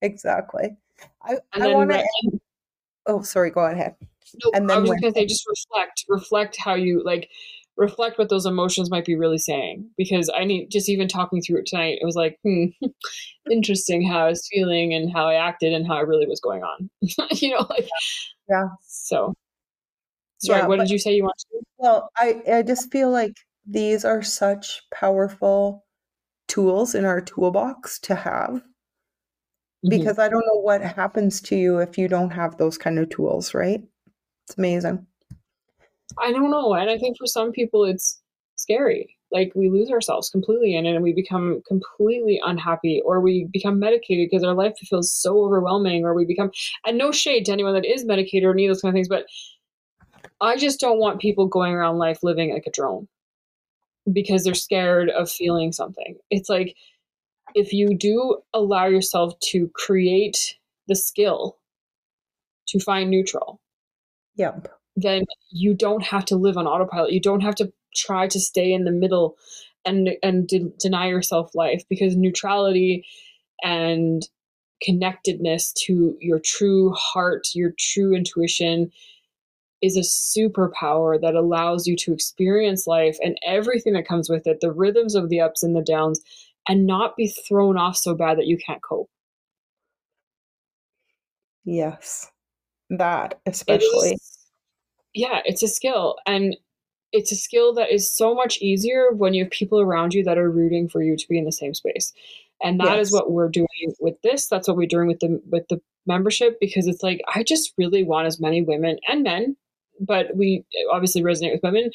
Exactly. 0.00 0.78
I, 1.22 1.36
I 1.52 1.68
want 1.68 1.90
to. 1.90 2.02
Oh, 3.06 3.20
sorry. 3.20 3.50
Go 3.50 3.66
ahead. 3.66 3.96
No, 4.44 4.50
and 4.54 4.68
then 4.68 4.78
I 4.78 4.80
was 4.80 5.00
to 5.00 5.12
say, 5.12 5.26
just 5.26 5.46
reflect, 5.48 6.04
reflect 6.08 6.56
how 6.58 6.74
you 6.74 7.02
like, 7.04 7.28
reflect 7.76 8.18
what 8.18 8.28
those 8.28 8.46
emotions 8.46 8.90
might 8.90 9.04
be 9.04 9.14
really 9.14 9.38
saying. 9.38 9.88
Because 9.96 10.30
I 10.34 10.44
need 10.44 10.70
just 10.70 10.88
even 10.88 11.08
talking 11.08 11.40
through 11.40 11.60
it 11.60 11.66
tonight, 11.66 11.98
it 12.00 12.04
was 12.04 12.16
like, 12.16 12.38
hmm, 12.42 12.66
interesting 13.50 14.06
how 14.06 14.26
I 14.26 14.30
was 14.30 14.48
feeling 14.52 14.94
and 14.94 15.12
how 15.12 15.26
I 15.26 15.34
acted 15.34 15.72
and 15.72 15.86
how 15.86 15.94
I 15.94 16.00
really 16.00 16.26
was 16.26 16.40
going 16.40 16.62
on. 16.62 16.90
you 17.00 17.50
know, 17.50 17.66
like, 17.70 17.88
yeah. 18.48 18.68
So, 18.82 19.34
sorry, 20.38 20.60
yeah, 20.60 20.66
what 20.66 20.78
but, 20.78 20.84
did 20.84 20.92
you 20.92 20.98
say 20.98 21.14
you 21.14 21.24
want 21.24 21.38
to? 21.38 21.60
Well, 21.78 22.10
I 22.16 22.42
I 22.52 22.62
just 22.62 22.90
feel 22.90 23.10
like 23.10 23.34
these 23.66 24.04
are 24.04 24.22
such 24.22 24.82
powerful 24.92 25.84
tools 26.48 26.94
in 26.94 27.04
our 27.04 27.20
toolbox 27.20 27.98
to 28.00 28.14
have 28.14 28.50
mm-hmm. 28.50 29.90
because 29.90 30.18
I 30.18 30.28
don't 30.28 30.44
know 30.46 30.60
what 30.60 30.80
happens 30.82 31.40
to 31.42 31.56
you 31.56 31.78
if 31.78 31.98
you 31.98 32.08
don't 32.08 32.30
have 32.30 32.56
those 32.56 32.78
kind 32.78 32.98
of 32.98 33.10
tools, 33.10 33.54
right? 33.54 33.82
It's 34.48 34.56
amazing. 34.56 35.06
I 36.18 36.32
don't 36.32 36.50
know. 36.50 36.72
And 36.72 36.88
I 36.88 36.96
think 36.96 37.18
for 37.18 37.26
some 37.26 37.52
people, 37.52 37.84
it's 37.84 38.18
scary. 38.56 39.14
Like 39.30 39.52
we 39.54 39.68
lose 39.68 39.90
ourselves 39.90 40.30
completely 40.30 40.74
in 40.74 40.86
it 40.86 40.94
and 40.94 41.02
we 41.02 41.12
become 41.12 41.60
completely 41.68 42.40
unhappy 42.42 43.02
or 43.04 43.20
we 43.20 43.46
become 43.52 43.78
medicated 43.78 44.26
because 44.30 44.42
our 44.42 44.54
life 44.54 44.72
feels 44.78 45.12
so 45.12 45.44
overwhelming 45.44 46.06
or 46.06 46.14
we 46.14 46.24
become, 46.24 46.50
and 46.86 46.96
no 46.96 47.12
shade 47.12 47.44
to 47.44 47.52
anyone 47.52 47.74
that 47.74 47.84
is 47.84 48.06
medicated 48.06 48.44
or 48.44 48.52
any 48.52 48.66
those 48.66 48.80
kind 48.80 48.90
of 48.90 48.94
things, 48.94 49.08
but 49.08 49.26
I 50.40 50.56
just 50.56 50.80
don't 50.80 50.98
want 50.98 51.20
people 51.20 51.46
going 51.46 51.74
around 51.74 51.98
life 51.98 52.20
living 52.22 52.54
like 52.54 52.64
a 52.66 52.70
drone 52.70 53.06
because 54.10 54.44
they're 54.44 54.54
scared 54.54 55.10
of 55.10 55.30
feeling 55.30 55.72
something. 55.72 56.16
It's 56.30 56.48
like 56.48 56.74
if 57.54 57.74
you 57.74 57.94
do 57.94 58.38
allow 58.54 58.86
yourself 58.86 59.38
to 59.50 59.70
create 59.74 60.56
the 60.86 60.96
skill 60.96 61.58
to 62.68 62.80
find 62.80 63.10
neutral, 63.10 63.60
Yep. 64.38 64.68
Then 64.96 65.24
you 65.50 65.74
don't 65.74 66.02
have 66.04 66.24
to 66.26 66.36
live 66.36 66.56
on 66.56 66.66
autopilot. 66.66 67.12
You 67.12 67.20
don't 67.20 67.42
have 67.42 67.56
to 67.56 67.72
try 67.94 68.28
to 68.28 68.40
stay 68.40 68.72
in 68.72 68.84
the 68.84 68.92
middle 68.92 69.36
and 69.84 70.10
and 70.22 70.46
de- 70.46 70.72
deny 70.78 71.08
yourself 71.08 71.54
life 71.54 71.82
because 71.88 72.16
neutrality 72.16 73.04
and 73.62 74.26
connectedness 74.82 75.72
to 75.86 76.16
your 76.20 76.38
true 76.38 76.92
heart, 76.92 77.48
your 77.54 77.72
true 77.78 78.14
intuition 78.14 78.92
is 79.82 79.96
a 79.96 80.00
superpower 80.00 81.20
that 81.20 81.34
allows 81.34 81.86
you 81.86 81.96
to 81.96 82.12
experience 82.12 82.86
life 82.86 83.16
and 83.22 83.36
everything 83.46 83.92
that 83.92 84.06
comes 84.06 84.28
with 84.28 84.46
it, 84.46 84.60
the 84.60 84.72
rhythms 84.72 85.14
of 85.14 85.28
the 85.28 85.40
ups 85.40 85.62
and 85.62 85.74
the 85.74 85.82
downs, 85.82 86.20
and 86.68 86.86
not 86.86 87.16
be 87.16 87.28
thrown 87.28 87.76
off 87.76 87.96
so 87.96 88.14
bad 88.14 88.38
that 88.38 88.46
you 88.46 88.58
can't 88.58 88.82
cope. 88.82 89.10
Yes 91.64 92.30
that 92.90 93.40
especially 93.46 94.16
yeah 95.14 95.40
it's 95.44 95.62
a 95.62 95.68
skill 95.68 96.16
and 96.26 96.56
it's 97.12 97.32
a 97.32 97.36
skill 97.36 97.74
that 97.74 97.90
is 97.90 98.10
so 98.10 98.34
much 98.34 98.58
easier 98.58 99.10
when 99.12 99.34
you 99.34 99.44
have 99.44 99.50
people 99.50 99.80
around 99.80 100.12
you 100.14 100.22
that 100.24 100.38
are 100.38 100.50
rooting 100.50 100.88
for 100.88 101.02
you 101.02 101.16
to 101.16 101.26
be 101.28 101.38
in 101.38 101.44
the 101.44 101.52
same 101.52 101.74
space 101.74 102.12
and 102.62 102.80
that 102.80 102.96
yes. 102.96 103.08
is 103.08 103.12
what 103.12 103.30
we're 103.30 103.48
doing 103.48 103.66
with 104.00 104.20
this 104.22 104.46
that's 104.46 104.68
what 104.68 104.76
we're 104.76 104.86
doing 104.86 105.06
with 105.06 105.20
the 105.20 105.40
with 105.50 105.66
the 105.68 105.80
membership 106.06 106.58
because 106.60 106.86
it's 106.86 107.02
like 107.02 107.20
i 107.34 107.42
just 107.42 107.72
really 107.76 108.02
want 108.02 108.26
as 108.26 108.40
many 108.40 108.62
women 108.62 108.98
and 109.08 109.22
men 109.22 109.56
but 110.00 110.34
we 110.36 110.64
obviously 110.92 111.22
resonate 111.22 111.52
with 111.52 111.62
women 111.62 111.90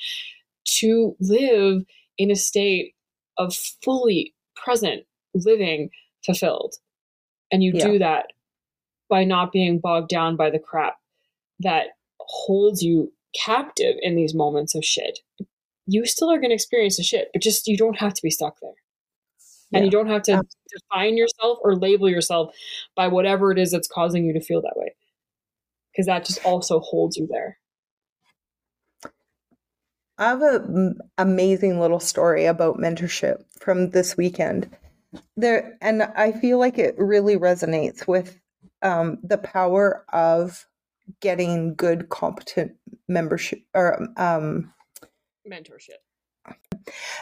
to 0.66 1.16
live 1.20 1.84
in 2.18 2.30
a 2.30 2.36
state 2.36 2.94
of 3.38 3.56
fully 3.84 4.34
present 4.56 5.04
living 5.34 5.90
fulfilled 6.24 6.76
and 7.52 7.64
you 7.64 7.72
yeah. 7.74 7.86
do 7.86 8.00
that 8.00 8.28
by 9.14 9.24
not 9.24 9.52
being 9.52 9.78
bogged 9.78 10.10
down 10.10 10.36
by 10.36 10.50
the 10.50 10.58
crap 10.58 10.96
that 11.60 11.90
holds 12.20 12.82
you 12.82 13.14
captive 13.46 13.96
in 14.02 14.16
these 14.16 14.34
moments 14.34 14.74
of 14.74 14.84
shit. 14.84 15.20
You 15.86 16.08
still 16.08 16.32
are 16.32 16.40
going 16.40 16.50
to 16.50 16.56
experience 16.56 16.98
the 16.98 17.04
shit, 17.04 17.28
but 17.32 17.44
just 17.44 17.68
you 17.68 17.78
don't 17.78 18.00
have 18.00 18.16
to 18.16 18.22
be 18.24 18.32
stuck 18.32 18.60
there. 18.60 18.72
Yeah. 19.70 19.78
And 19.78 19.86
you 19.86 19.92
don't 19.92 20.08
have 20.08 20.24
to 20.24 20.32
Absolutely. 20.32 20.58
define 20.72 21.16
yourself 21.16 21.60
or 21.64 21.76
label 21.76 22.10
yourself 22.10 22.56
by 22.96 23.08
whatever 23.08 23.52
it 23.52 23.60
is 23.60 23.70
that's 23.70 23.88
causing 23.88 24.26
you 24.26 24.34
to 24.34 24.42
feel 24.42 24.64
that 24.64 24.74
way. 24.76 24.96
Because 25.92 26.08
that 26.08 26.26
just 26.26 26.44
also 26.44 26.80
holds 26.80 27.16
you 27.16 27.28
there. 27.30 27.60
I 30.18 30.30
have 30.30 30.42
an 30.42 30.98
amazing 31.20 31.80
little 31.80 32.00
story 32.00 32.46
about 32.46 32.80
mentorship 32.80 33.44
from 33.60 33.92
this 33.92 34.18
weekend. 34.18 34.76
There, 35.38 35.78
and 35.82 36.02
I 36.02 36.32
feel 36.32 36.58
like 36.58 36.80
it 36.80 36.96
really 36.98 37.38
resonates 37.38 38.08
with 38.08 38.40
um, 38.84 39.18
the 39.24 39.38
power 39.38 40.06
of 40.14 40.66
getting 41.20 41.76
good, 41.76 42.10
competent 42.10 42.74
membership 43.08 43.60
or 43.74 44.08
um, 44.18 44.72
mentorship. 45.50 46.00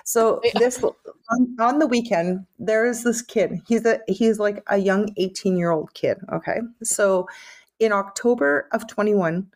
So 0.03 0.41
this 0.55 0.83
on, 0.83 1.55
on, 1.59 1.79
the 1.79 1.87
weekend, 1.87 2.45
there 2.57 2.85
is 2.85 3.03
this 3.03 3.21
kid. 3.21 3.61
He's 3.67 3.85
a 3.85 3.99
he's 4.07 4.39
like 4.39 4.63
a 4.67 4.77
young 4.77 5.13
18 5.17 5.55
year 5.55 5.71
old 5.71 5.93
kid. 5.93 6.17
Okay, 6.33 6.61
so 6.83 7.27
in 7.79 7.91
October 7.91 8.67
of 8.71 8.87
21, 8.87 9.47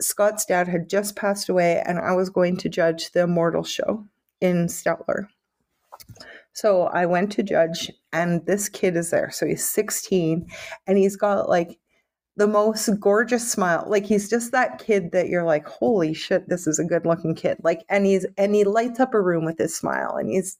Scott's 0.00 0.44
dad 0.44 0.68
had 0.68 0.88
just 0.88 1.16
passed 1.16 1.48
away, 1.48 1.82
and 1.86 1.98
I 1.98 2.12
was 2.12 2.28
going 2.28 2.56
to 2.58 2.68
judge 2.68 3.12
the 3.12 3.22
Immortal 3.22 3.64
show 3.64 4.04
in 4.40 4.66
Stettler. 4.66 5.28
So 6.56 6.84
I 6.84 7.04
went 7.04 7.32
to 7.32 7.42
judge, 7.42 7.92
and 8.14 8.44
this 8.46 8.70
kid 8.70 8.96
is 8.96 9.10
there. 9.10 9.30
So 9.30 9.44
he's 9.44 9.68
16, 9.68 10.48
and 10.86 10.96
he's 10.96 11.14
got 11.14 11.50
like 11.50 11.78
the 12.36 12.46
most 12.46 12.88
gorgeous 12.98 13.52
smile. 13.52 13.84
Like 13.86 14.06
he's 14.06 14.30
just 14.30 14.52
that 14.52 14.78
kid 14.78 15.12
that 15.12 15.28
you're 15.28 15.44
like, 15.44 15.66
holy 15.66 16.14
shit, 16.14 16.48
this 16.48 16.66
is 16.66 16.78
a 16.78 16.84
good 16.84 17.04
looking 17.04 17.34
kid. 17.34 17.58
Like, 17.62 17.84
and 17.90 18.06
he's 18.06 18.24
and 18.38 18.54
he 18.54 18.64
lights 18.64 19.00
up 19.00 19.12
a 19.12 19.20
room 19.20 19.44
with 19.44 19.58
his 19.58 19.76
smile, 19.76 20.16
and 20.16 20.30
he's 20.30 20.56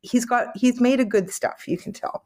he's 0.00 0.24
got 0.24 0.48
he's 0.56 0.80
made 0.80 0.98
a 0.98 1.04
good 1.04 1.28
stuff. 1.28 1.68
You 1.68 1.76
can 1.76 1.92
tell. 1.92 2.24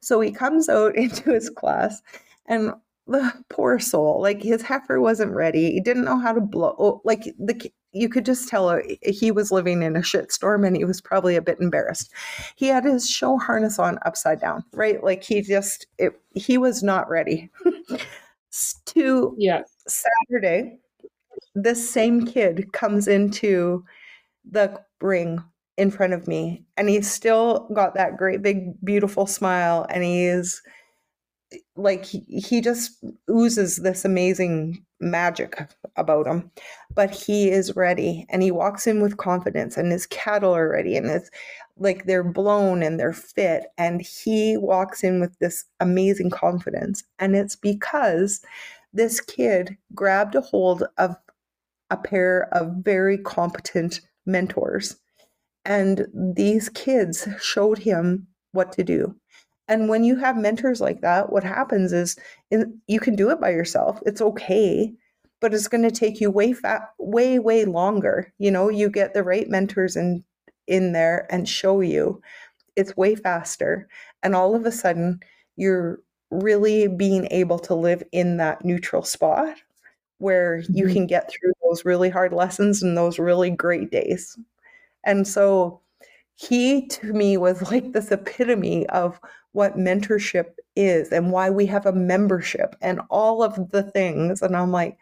So 0.00 0.20
he 0.20 0.32
comes 0.32 0.68
out 0.68 0.96
into 0.96 1.30
his 1.30 1.48
class, 1.48 2.02
and 2.46 2.72
the 3.06 3.32
poor 3.48 3.78
soul, 3.78 4.20
like 4.20 4.42
his 4.42 4.62
heifer 4.62 5.00
wasn't 5.00 5.32
ready. 5.32 5.72
He 5.72 5.80
didn't 5.80 6.04
know 6.04 6.18
how 6.18 6.32
to 6.32 6.40
blow. 6.40 7.00
Like 7.04 7.24
the 7.38 7.70
you 7.92 8.08
could 8.08 8.26
just 8.26 8.48
tell 8.48 8.68
uh, 8.68 8.80
he 9.02 9.30
was 9.30 9.50
living 9.50 9.82
in 9.82 9.96
a 9.96 10.00
shitstorm 10.00 10.66
and 10.66 10.76
he 10.76 10.84
was 10.84 11.00
probably 11.00 11.34
a 11.36 11.42
bit 11.42 11.58
embarrassed. 11.60 12.12
He 12.56 12.66
had 12.66 12.84
his 12.84 13.08
show 13.08 13.38
harness 13.38 13.78
on 13.78 13.98
upside 14.04 14.40
down, 14.40 14.64
right? 14.72 15.02
Like 15.02 15.22
he 15.24 15.40
just 15.40 15.86
it, 15.98 16.12
he 16.34 16.58
was 16.58 16.82
not 16.82 17.08
ready. 17.08 17.50
to 18.86 19.34
yeah. 19.38 19.62
Saturday, 19.86 20.78
this 21.54 21.88
same 21.88 22.26
kid 22.26 22.72
comes 22.72 23.08
into 23.08 23.84
the 24.48 24.80
ring 25.00 25.42
in 25.76 25.90
front 25.90 26.12
of 26.12 26.26
me 26.26 26.64
and 26.76 26.88
he's 26.88 27.10
still 27.10 27.68
got 27.74 27.94
that 27.94 28.16
great 28.16 28.42
big 28.42 28.72
beautiful 28.82 29.26
smile 29.26 29.86
and 29.90 30.02
he's 30.02 30.62
like 31.76 32.04
he, 32.04 32.20
he 32.28 32.60
just 32.60 33.04
oozes 33.30 33.76
this 33.76 34.04
amazing 34.04 34.84
magic 35.00 35.68
about 35.96 36.26
him 36.26 36.50
but 36.94 37.10
he 37.10 37.50
is 37.50 37.76
ready 37.76 38.26
and 38.30 38.42
he 38.42 38.50
walks 38.50 38.86
in 38.86 39.02
with 39.02 39.18
confidence 39.18 39.76
and 39.76 39.92
his 39.92 40.06
cattle 40.06 40.54
are 40.54 40.70
ready 40.70 40.96
and 40.96 41.06
it's 41.06 41.30
like 41.76 42.04
they're 42.04 42.24
blown 42.24 42.82
and 42.82 42.98
they're 42.98 43.12
fit 43.12 43.66
and 43.76 44.00
he 44.00 44.56
walks 44.56 45.04
in 45.04 45.20
with 45.20 45.38
this 45.38 45.64
amazing 45.80 46.30
confidence 46.30 47.04
and 47.18 47.36
it's 47.36 47.56
because 47.56 48.40
this 48.92 49.20
kid 49.20 49.76
grabbed 49.94 50.34
a 50.34 50.40
hold 50.40 50.84
of 50.96 51.14
a 51.90 51.96
pair 51.96 52.48
of 52.52 52.72
very 52.78 53.18
competent 53.18 54.00
mentors 54.24 54.96
and 55.66 56.06
these 56.14 56.68
kids 56.70 57.28
showed 57.40 57.78
him 57.78 58.26
what 58.52 58.72
to 58.72 58.82
do 58.82 59.14
and 59.68 59.88
when 59.88 60.04
you 60.04 60.16
have 60.16 60.36
mentors 60.36 60.80
like 60.80 61.00
that, 61.00 61.30
what 61.32 61.44
happens 61.44 61.92
is 61.92 62.16
in, 62.50 62.80
you 62.86 63.00
can 63.00 63.16
do 63.16 63.30
it 63.30 63.40
by 63.40 63.50
yourself. 63.50 64.00
It's 64.06 64.20
okay, 64.20 64.92
but 65.40 65.52
it's 65.52 65.68
going 65.68 65.82
to 65.82 65.90
take 65.90 66.20
you 66.20 66.30
way 66.30 66.52
fa- 66.52 66.88
way 66.98 67.38
way 67.38 67.64
longer. 67.64 68.32
You 68.38 68.50
know, 68.50 68.68
you 68.68 68.88
get 68.88 69.14
the 69.14 69.24
right 69.24 69.48
mentors 69.48 69.96
in 69.96 70.24
in 70.66 70.92
there 70.92 71.26
and 71.30 71.48
show 71.48 71.80
you. 71.80 72.20
It's 72.76 72.96
way 72.96 73.14
faster, 73.16 73.88
and 74.22 74.34
all 74.34 74.54
of 74.54 74.66
a 74.66 74.72
sudden 74.72 75.20
you're 75.56 76.00
really 76.30 76.88
being 76.88 77.26
able 77.30 77.58
to 77.58 77.74
live 77.74 78.02
in 78.12 78.36
that 78.36 78.64
neutral 78.64 79.02
spot 79.02 79.56
where 80.18 80.58
you 80.68 80.84
mm-hmm. 80.84 80.92
can 80.92 81.06
get 81.06 81.30
through 81.30 81.52
those 81.62 81.84
really 81.84 82.10
hard 82.10 82.32
lessons 82.32 82.82
and 82.82 82.96
those 82.96 83.18
really 83.18 83.50
great 83.50 83.90
days. 83.90 84.38
And 85.04 85.26
so 85.26 85.80
he 86.36 86.86
to 86.86 87.12
me 87.12 87.36
was 87.36 87.62
like 87.70 87.92
this 87.92 88.10
epitome 88.10 88.86
of 88.88 89.20
what 89.56 89.78
mentorship 89.78 90.50
is 90.76 91.10
and 91.10 91.32
why 91.32 91.48
we 91.48 91.64
have 91.64 91.86
a 91.86 91.92
membership 91.92 92.76
and 92.82 93.00
all 93.08 93.42
of 93.42 93.70
the 93.70 93.82
things. 93.82 94.42
And 94.42 94.54
I'm 94.54 94.70
like, 94.70 94.98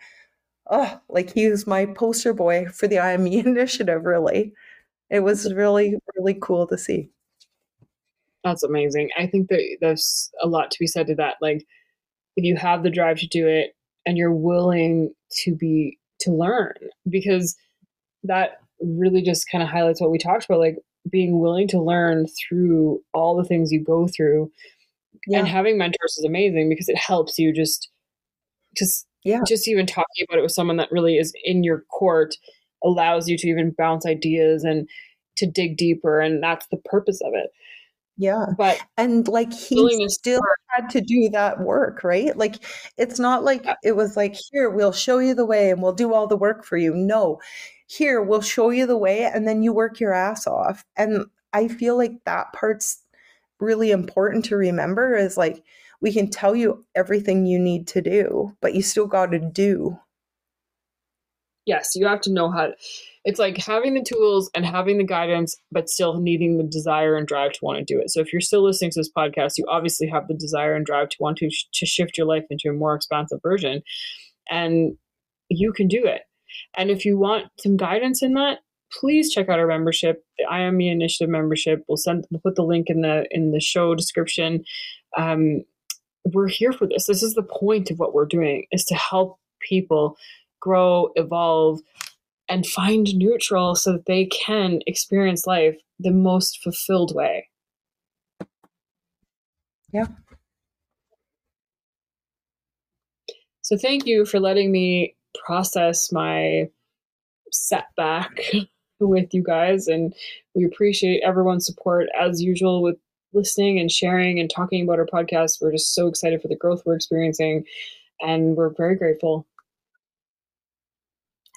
oh, 0.71 1.01
like 1.09 1.33
he 1.33 1.49
was 1.49 1.67
my 1.67 1.87
poster 1.87 2.33
boy 2.33 2.67
for 2.67 2.87
the 2.87 3.01
I 3.01 3.13
Am 3.13 3.25
Me 3.25 3.39
initiative, 3.47 4.05
really. 4.05 4.53
It 5.11 5.21
was 5.21 5.53
really, 5.53 5.97
really 6.17 6.39
cool 6.41 6.69
to 6.69 6.79
see. 6.79 7.11
That's 8.45 8.63
amazing. 8.63 9.11
I 9.19 9.27
think 9.27 9.49
that 9.49 9.79
there's 9.81 10.31
a 10.41 10.47
lot 10.47 10.71
to 10.71 10.79
be 10.79 10.87
said 10.87 11.09
to 11.09 11.17
that. 11.17 11.35
Like, 11.41 11.67
if 12.37 12.45
you 12.45 12.57
have 12.57 12.85
the 12.85 12.91
drive 12.91 13.19
to 13.19 13.27
do 13.27 13.49
it 13.49 13.75
and 14.07 14.17
you're 14.17 14.33
willing 14.33 15.13
to 15.43 15.57
be 15.57 15.99
to 16.21 16.31
learn, 16.31 16.75
because 17.09 17.57
that 18.23 18.61
really 18.81 19.23
just 19.23 19.51
kind 19.51 19.65
of 19.65 19.69
highlights 19.69 20.01
what 20.01 20.13
we 20.13 20.19
talked 20.19 20.45
about. 20.45 20.61
Like, 20.61 20.77
being 21.11 21.41
willing 21.41 21.69
to 21.69 21.81
learn 21.81 22.27
through 22.27 23.03
all 23.13 23.37
the 23.37 23.45
things 23.45 23.73
you 23.73 23.83
go 23.83 24.09
through. 24.09 24.51
Yeah. 25.27 25.39
and 25.39 25.49
having 25.49 25.79
mentors 25.79 26.19
is 26.19 26.25
amazing 26.25 26.69
because 26.69 26.89
it 26.89 26.99
helps 26.99 27.39
you 27.39 27.53
just 27.53 27.89
just 28.77 29.07
yeah. 29.25 29.41
just 29.47 29.69
even 29.69 29.87
talking 29.87 30.27
about 30.29 30.39
it 30.39 30.43
with 30.43 30.53
someone 30.53 30.77
that 30.77 30.93
really 30.93 31.17
is 31.17 31.33
in 31.45 31.65
your 31.65 31.85
court 31.91 32.35
allows 32.83 33.29
you 33.29 33.39
to 33.39 33.49
even 33.49 33.75
bounce 33.79 34.05
ideas 34.05 34.65
and 34.65 34.87
to 35.37 35.47
dig 35.47 35.77
deeper 35.79 36.21
and 36.21 36.43
that's 36.43 36.67
the 36.67 36.77
purpose 36.77 37.21
of 37.25 37.33
it. 37.35 37.51
Yeah. 38.17 38.47
But 38.57 38.79
and 38.99 39.27
like 39.27 39.53
he 39.53 40.09
still 40.09 40.43
had 40.69 40.91
to 40.91 41.01
do 41.01 41.31
that 41.31 41.61
work 41.61 42.05
right? 42.05 42.37
Like 42.37 42.57
it's 42.99 43.19
not 43.19 43.45
like 43.45 43.65
it 43.83 43.97
was 43.97 44.17
like 44.17 44.37
here 44.53 44.69
we'll 44.69 44.93
show 44.93 45.19
you 45.19 45.35
the 45.35 45.47
way 45.47 45.71
and 45.71 45.83
we'll 45.83 45.93
do 45.93 46.13
all 46.13 46.27
the 46.27 46.37
work 46.37 46.65
for 46.65 46.77
you. 46.77 46.95
No 46.95 47.41
here 47.87 48.23
we'll 48.23 48.41
show 48.41 48.71
you 48.71 48.87
the 48.87 48.97
way 48.97 49.25
and 49.25 49.47
then 49.47 49.63
you 49.63 49.73
work 49.73 50.01
your 50.01 50.15
ass 50.15 50.47
off. 50.47 50.85
And 50.97 51.27
i 51.53 51.69
feel 51.69 51.97
like 51.97 52.13
that 52.25 52.53
part's 52.53 53.03
really 53.61 53.91
important 53.91 54.45
to 54.47 54.57
remember 54.57 55.17
is 55.17 55.37
like 55.37 55.63
we 56.01 56.13
can 56.13 56.29
tell 56.29 56.55
you 56.55 56.85
everything 56.95 57.47
you 57.47 57.59
need 57.59 57.87
to 57.89 58.03
do 58.03 58.57
but 58.61 58.75
you 58.75 58.83
still 58.83 59.07
got 59.07 59.31
to 59.33 59.39
do. 59.39 59.99
Yes 61.67 61.93
you 61.95 62.07
have 62.07 62.21
to 62.23 62.33
know 62.33 62.51
how 62.51 62.67
to, 62.67 62.73
it's 63.25 63.39
like 63.39 63.57
having 63.57 63.95
the 63.95 64.03
tools 64.03 64.51
and 64.55 64.67
having 64.67 64.99
the 64.99 65.05
guidance 65.05 65.57
but 65.71 65.89
still 65.89 66.21
needing 66.21 66.59
the 66.59 66.65
desire 66.65 67.17
and 67.17 67.27
drive 67.27 67.53
to 67.53 67.61
want 67.63 67.79
to 67.79 67.85
do 67.85 68.01
it. 68.01 68.11
So 68.11 68.21
if 68.21 68.33
you're 68.33 68.41
still 68.41 68.65
listening 68.65 68.91
to 68.93 69.01
this 69.01 69.11
podcast 69.17 69.53
you 69.57 69.65
obviously 69.69 70.09
have 70.09 70.29
the 70.29 70.35
desire 70.35 70.75
and 70.75 70.85
drive 70.85 71.11
to 71.11 71.17
want 71.21 71.39
to, 71.39 71.49
to 71.49 71.87
shift 71.87 72.19
your 72.19 72.27
life 72.27 72.45
into 72.51 72.69
a 72.69 72.73
more 72.73 72.95
expansive 72.95 73.41
version 73.43 73.83
and 74.51 74.97
you 75.49 75.73
can 75.73 75.89
do 75.89 76.05
it 76.05 76.23
and 76.77 76.91
if 76.91 77.05
you 77.05 77.19
want 77.19 77.47
some 77.59 77.77
guidance 77.77 78.23
in 78.23 78.35
that, 78.35 78.59
please 78.93 79.33
check 79.33 79.49
out 79.49 79.59
our 79.59 79.67
membership, 79.67 80.25
the 80.39 80.45
I 80.45 80.61
Am 80.61 80.77
Me 80.77 80.89
Initiative 80.89 81.29
membership. 81.29 81.85
We'll 81.89 81.97
send 81.97 82.27
we'll 82.31 82.41
put 82.41 82.57
the 82.57 82.63
link 82.63 82.89
in 82.89 83.01
the 83.01 83.27
in 83.31 83.51
the 83.51 83.61
show 83.61 83.95
description. 83.95 84.65
Um, 85.17 85.63
we're 86.25 86.49
here 86.49 86.73
for 86.73 86.87
this. 86.87 87.07
This 87.07 87.23
is 87.23 87.35
the 87.35 87.43
point 87.43 87.91
of 87.91 87.99
what 87.99 88.15
we're 88.15 88.27
doing 88.27 88.67
is 88.73 88.85
to 88.87 88.95
help 88.95 89.39
people 89.61 90.17
grow, 90.61 91.11
evolve, 91.17 91.81
and 92.49 92.67
find 92.67 93.15
neutral 93.15 93.75
so 93.75 93.93
that 93.93 94.07
they 94.07 94.27
can 94.27 94.81
experience 94.87 95.47
life 95.47 95.77
the 95.99 96.11
most 96.11 96.63
fulfilled 96.63 97.15
way. 97.15 97.49
Yeah. 99.93 100.07
So 103.63 103.77
thank 103.79 104.07
you 104.07 104.27
for 104.27 104.41
letting 104.41 104.73
me 104.73 105.15
process 105.45 106.13
my 106.13 106.69
setback 107.51 108.41
with 109.01 109.33
you 109.33 109.43
guys. 109.43 109.87
And 109.89 110.15
we 110.55 110.65
appreciate 110.65 111.23
everyone's 111.23 111.67
support 111.67 112.09
as 112.19 112.43
usual 112.43 112.83
with 112.83 112.97
listening 113.33 113.79
and 113.79 113.91
sharing 113.91 114.39
and 114.39 114.51
talking 114.51 114.85
about 114.85 114.99
our 114.99 115.07
podcast. 115.07 115.61
We're 115.61 115.73
just 115.73 115.95
so 115.95 116.07
excited 116.07 116.41
for 116.41 116.49
the 116.49 116.57
growth 116.57 116.83
we're 116.87 116.95
experiencing 116.95 117.65
and 118.21 118.57
we're 118.57 118.71
very 118.71 118.97
grateful. 118.97 119.47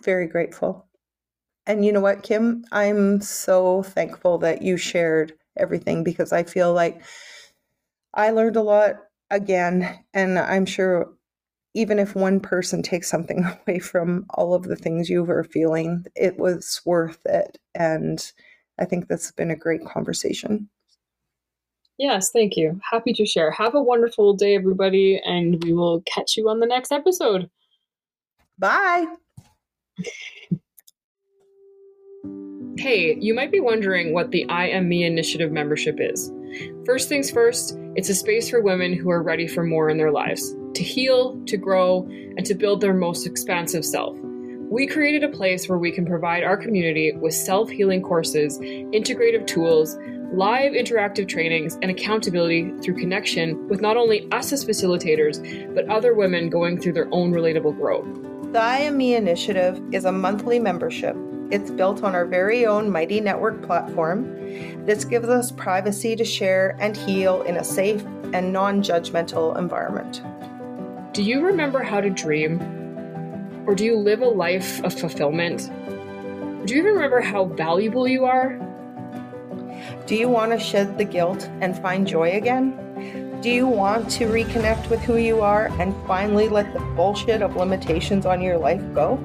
Very 0.04 0.28
grateful. 0.28 0.88
And 1.66 1.84
you 1.86 1.92
know 1.92 2.02
what, 2.02 2.24
Kim? 2.24 2.64
I'm 2.72 3.22
so 3.22 3.84
thankful 3.84 4.38
that 4.40 4.62
you 4.62 4.78
shared 4.78 5.34
everything 5.58 6.04
because 6.04 6.32
I 6.32 6.44
feel 6.44 6.74
like 6.74 7.02
I 8.14 8.32
learned 8.32 8.56
a 8.56 8.62
lot 8.62 8.96
again. 9.30 10.00
And 10.14 10.40
I'm 10.40 10.66
sure 10.66 11.10
even 11.78 12.00
if 12.00 12.16
one 12.16 12.40
person 12.40 12.82
takes 12.82 13.08
something 13.08 13.46
away 13.68 13.78
from 13.78 14.26
all 14.32 14.56
of 14.56 14.64
the 14.64 14.76
things 14.76 15.10
you 15.10 15.24
were 15.24 15.44
feeling, 15.44 16.04
it 16.16 16.40
was 16.40 16.82
worth 16.86 17.24
it. 17.26 17.60
And 17.76 18.20
I 18.80 18.86
think 18.86 19.08
has 19.12 19.32
been 19.32 19.52
a 19.52 19.56
great 19.56 19.86
conversation. 19.86 20.70
Yes, 22.00 22.32
thank 22.32 22.58
you. 22.58 22.80
Happy 22.92 23.14
to 23.14 23.26
share. 23.28 23.52
Have 23.52 23.76
a 23.76 23.82
wonderful 23.82 24.34
day, 24.34 24.56
everybody, 24.56 25.22
and 25.24 25.64
we 25.64 25.74
will 25.74 26.02
catch 26.02 26.36
you 26.36 26.50
on 26.50 26.60
the 26.60 26.68
next 26.68 26.92
episode. 26.92 27.50
Bye. 28.58 29.06
Hey, 32.80 33.18
you 33.20 33.34
might 33.34 33.52
be 33.52 33.60
wondering 33.60 34.14
what 34.14 34.30
the 34.30 34.48
I 34.50 34.68
Am 34.68 34.88
Me 34.88 35.04
initiative 35.04 35.52
membership 35.52 35.98
is. 36.00 36.32
First 36.86 37.10
things 37.10 37.32
first, 37.32 37.76
it's 37.96 38.10
a 38.10 38.14
space 38.14 38.52
for 38.52 38.62
women 38.62 38.94
who 38.94 39.10
are 39.10 39.24
ready 39.24 39.48
for 39.48 39.64
more 39.64 39.90
in 39.90 39.98
their 39.98 40.12
lives 40.12 40.56
to 40.78 40.84
heal, 40.84 41.40
to 41.48 41.58
grow, 41.58 42.08
and 42.38 42.46
to 42.46 42.54
build 42.54 42.82
their 42.82 42.94
most 42.94 43.26
expansive 43.26 43.84
self. 43.84 44.18
We 44.70 44.86
created 44.86 45.24
a 45.24 45.36
place 45.36 45.68
where 45.68 45.78
we 45.78 45.92
can 45.92 46.06
provide 46.06 46.44
our 46.44 46.58
community 46.58 47.14
with 47.14 47.34
self 47.34 47.70
healing 47.70 48.02
courses, 48.02 48.60
integrative 48.60 49.48
tools, 49.48 49.98
live 50.34 50.74
interactive 50.74 51.28
trainings, 51.28 51.80
and 51.82 51.90
accountability 51.90 52.74
through 52.82 52.96
connection 52.96 53.68
with 53.68 53.82
not 53.82 53.98
only 53.98 54.30
us 54.32 54.54
as 54.54 54.64
facilitators, 54.64 55.74
but 55.74 55.88
other 55.90 56.14
women 56.14 56.50
going 56.50 56.80
through 56.80 56.94
their 56.94 57.08
own 57.12 57.32
relatable 57.32 57.76
growth. 57.78 58.08
The 58.54 58.62
I 58.62 58.90
Me 58.92 59.16
initiative 59.16 59.82
is 59.92 60.06
a 60.06 60.12
monthly 60.12 60.60
membership 60.60 61.16
it's 61.50 61.72
built 61.72 62.04
on 62.04 62.14
our 62.14 62.26
very 62.26 62.66
own 62.66 62.92
Mighty 62.92 63.22
Network 63.22 63.62
platform. 63.66 64.86
This 64.86 65.06
gives 65.06 65.30
us 65.30 65.52
privacy 65.52 66.14
to 66.16 66.26
share 66.26 66.76
and 66.80 66.96
heal 66.96 67.42
in 67.44 67.56
a 67.56 67.64
safe 67.64 68.04
and 68.34 68.52
non 68.52 68.84
judgmental 68.84 69.58
environment. 69.58 70.22
Do 71.18 71.24
you 71.24 71.44
remember 71.44 71.82
how 71.82 72.00
to 72.00 72.12
dream? 72.12 72.62
Or 73.66 73.74
do 73.74 73.84
you 73.84 73.98
live 73.98 74.22
a 74.22 74.28
life 74.28 74.84
of 74.84 74.94
fulfillment? 74.94 75.72
Do 76.68 76.76
you 76.76 76.82
even 76.82 76.94
remember 76.94 77.22
how 77.22 77.46
valuable 77.46 78.08
you 78.08 78.26
are? 78.26 78.50
Do 80.06 80.16
you 80.16 80.30
want 80.30 80.52
to 80.52 80.60
shed 80.60 81.00
the 81.00 81.04
guilt 81.04 81.50
and 81.60 81.76
find 81.76 82.06
joy 82.06 82.34
again? 82.34 83.40
Do 83.42 83.50
you 83.50 83.66
want 83.66 84.12
to 84.12 84.28
reconnect 84.28 84.92
with 84.92 85.00
who 85.00 85.18
you 85.18 85.42
are 85.42 85.72
and 85.82 85.96
finally 86.06 86.50
let 86.50 86.72
the 86.72 86.82
bullshit 86.96 87.42
of 87.42 87.56
limitations 87.56 88.28
on 88.28 88.40
your 88.40 88.60
life 88.60 88.84
go? 88.94 89.16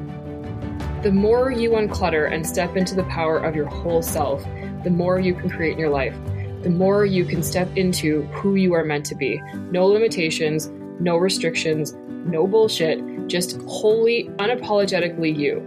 The 1.02 1.12
more 1.12 1.50
you 1.50 1.72
unclutter 1.72 2.32
and 2.32 2.46
step 2.46 2.74
into 2.74 2.94
the 2.94 3.04
power 3.04 3.36
of 3.36 3.54
your 3.54 3.66
whole 3.66 4.00
self, 4.00 4.42
the 4.82 4.88
more 4.88 5.20
you 5.20 5.34
can 5.34 5.50
create 5.50 5.72
in 5.72 5.78
your 5.78 5.90
life. 5.90 6.16
The 6.62 6.70
more 6.70 7.04
you 7.04 7.26
can 7.26 7.42
step 7.42 7.68
into 7.76 8.22
who 8.28 8.54
you 8.54 8.72
are 8.72 8.82
meant 8.82 9.04
to 9.06 9.14
be. 9.14 9.42
No 9.70 9.84
limitations, 9.84 10.70
no 11.00 11.16
restrictions, 11.16 11.94
no 12.24 12.46
bullshit, 12.46 13.28
just 13.28 13.60
wholly, 13.62 14.30
unapologetically 14.36 15.36
you. 15.36 15.60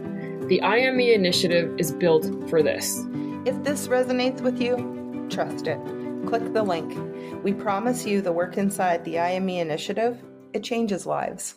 The 0.47 0.61
I 0.61 0.78
Am 0.78 0.97
Me 0.97 1.13
initiative 1.13 1.73
is 1.80 1.91
built 1.91 2.26
for 2.49 2.61
this. 2.61 2.99
If 3.45 3.63
this 3.63 3.88
resonates 3.88 4.41
with 4.41 4.61
you, 4.61 5.28
trust 5.30 5.67
it. 5.67 5.80
Click 6.28 6.53
the 6.53 6.63
link. 6.63 6.95
We 7.43 7.53
promise 7.53 8.05
you 8.05 8.21
the 8.21 8.32
work 8.32 8.57
inside 8.57 9.03
the 9.03 9.19
I 9.19 9.32
Am 9.32 9.45
Me 9.45 9.59
initiative, 9.59 10.23
it 10.53 10.63
changes 10.63 11.05
lives. 11.05 11.55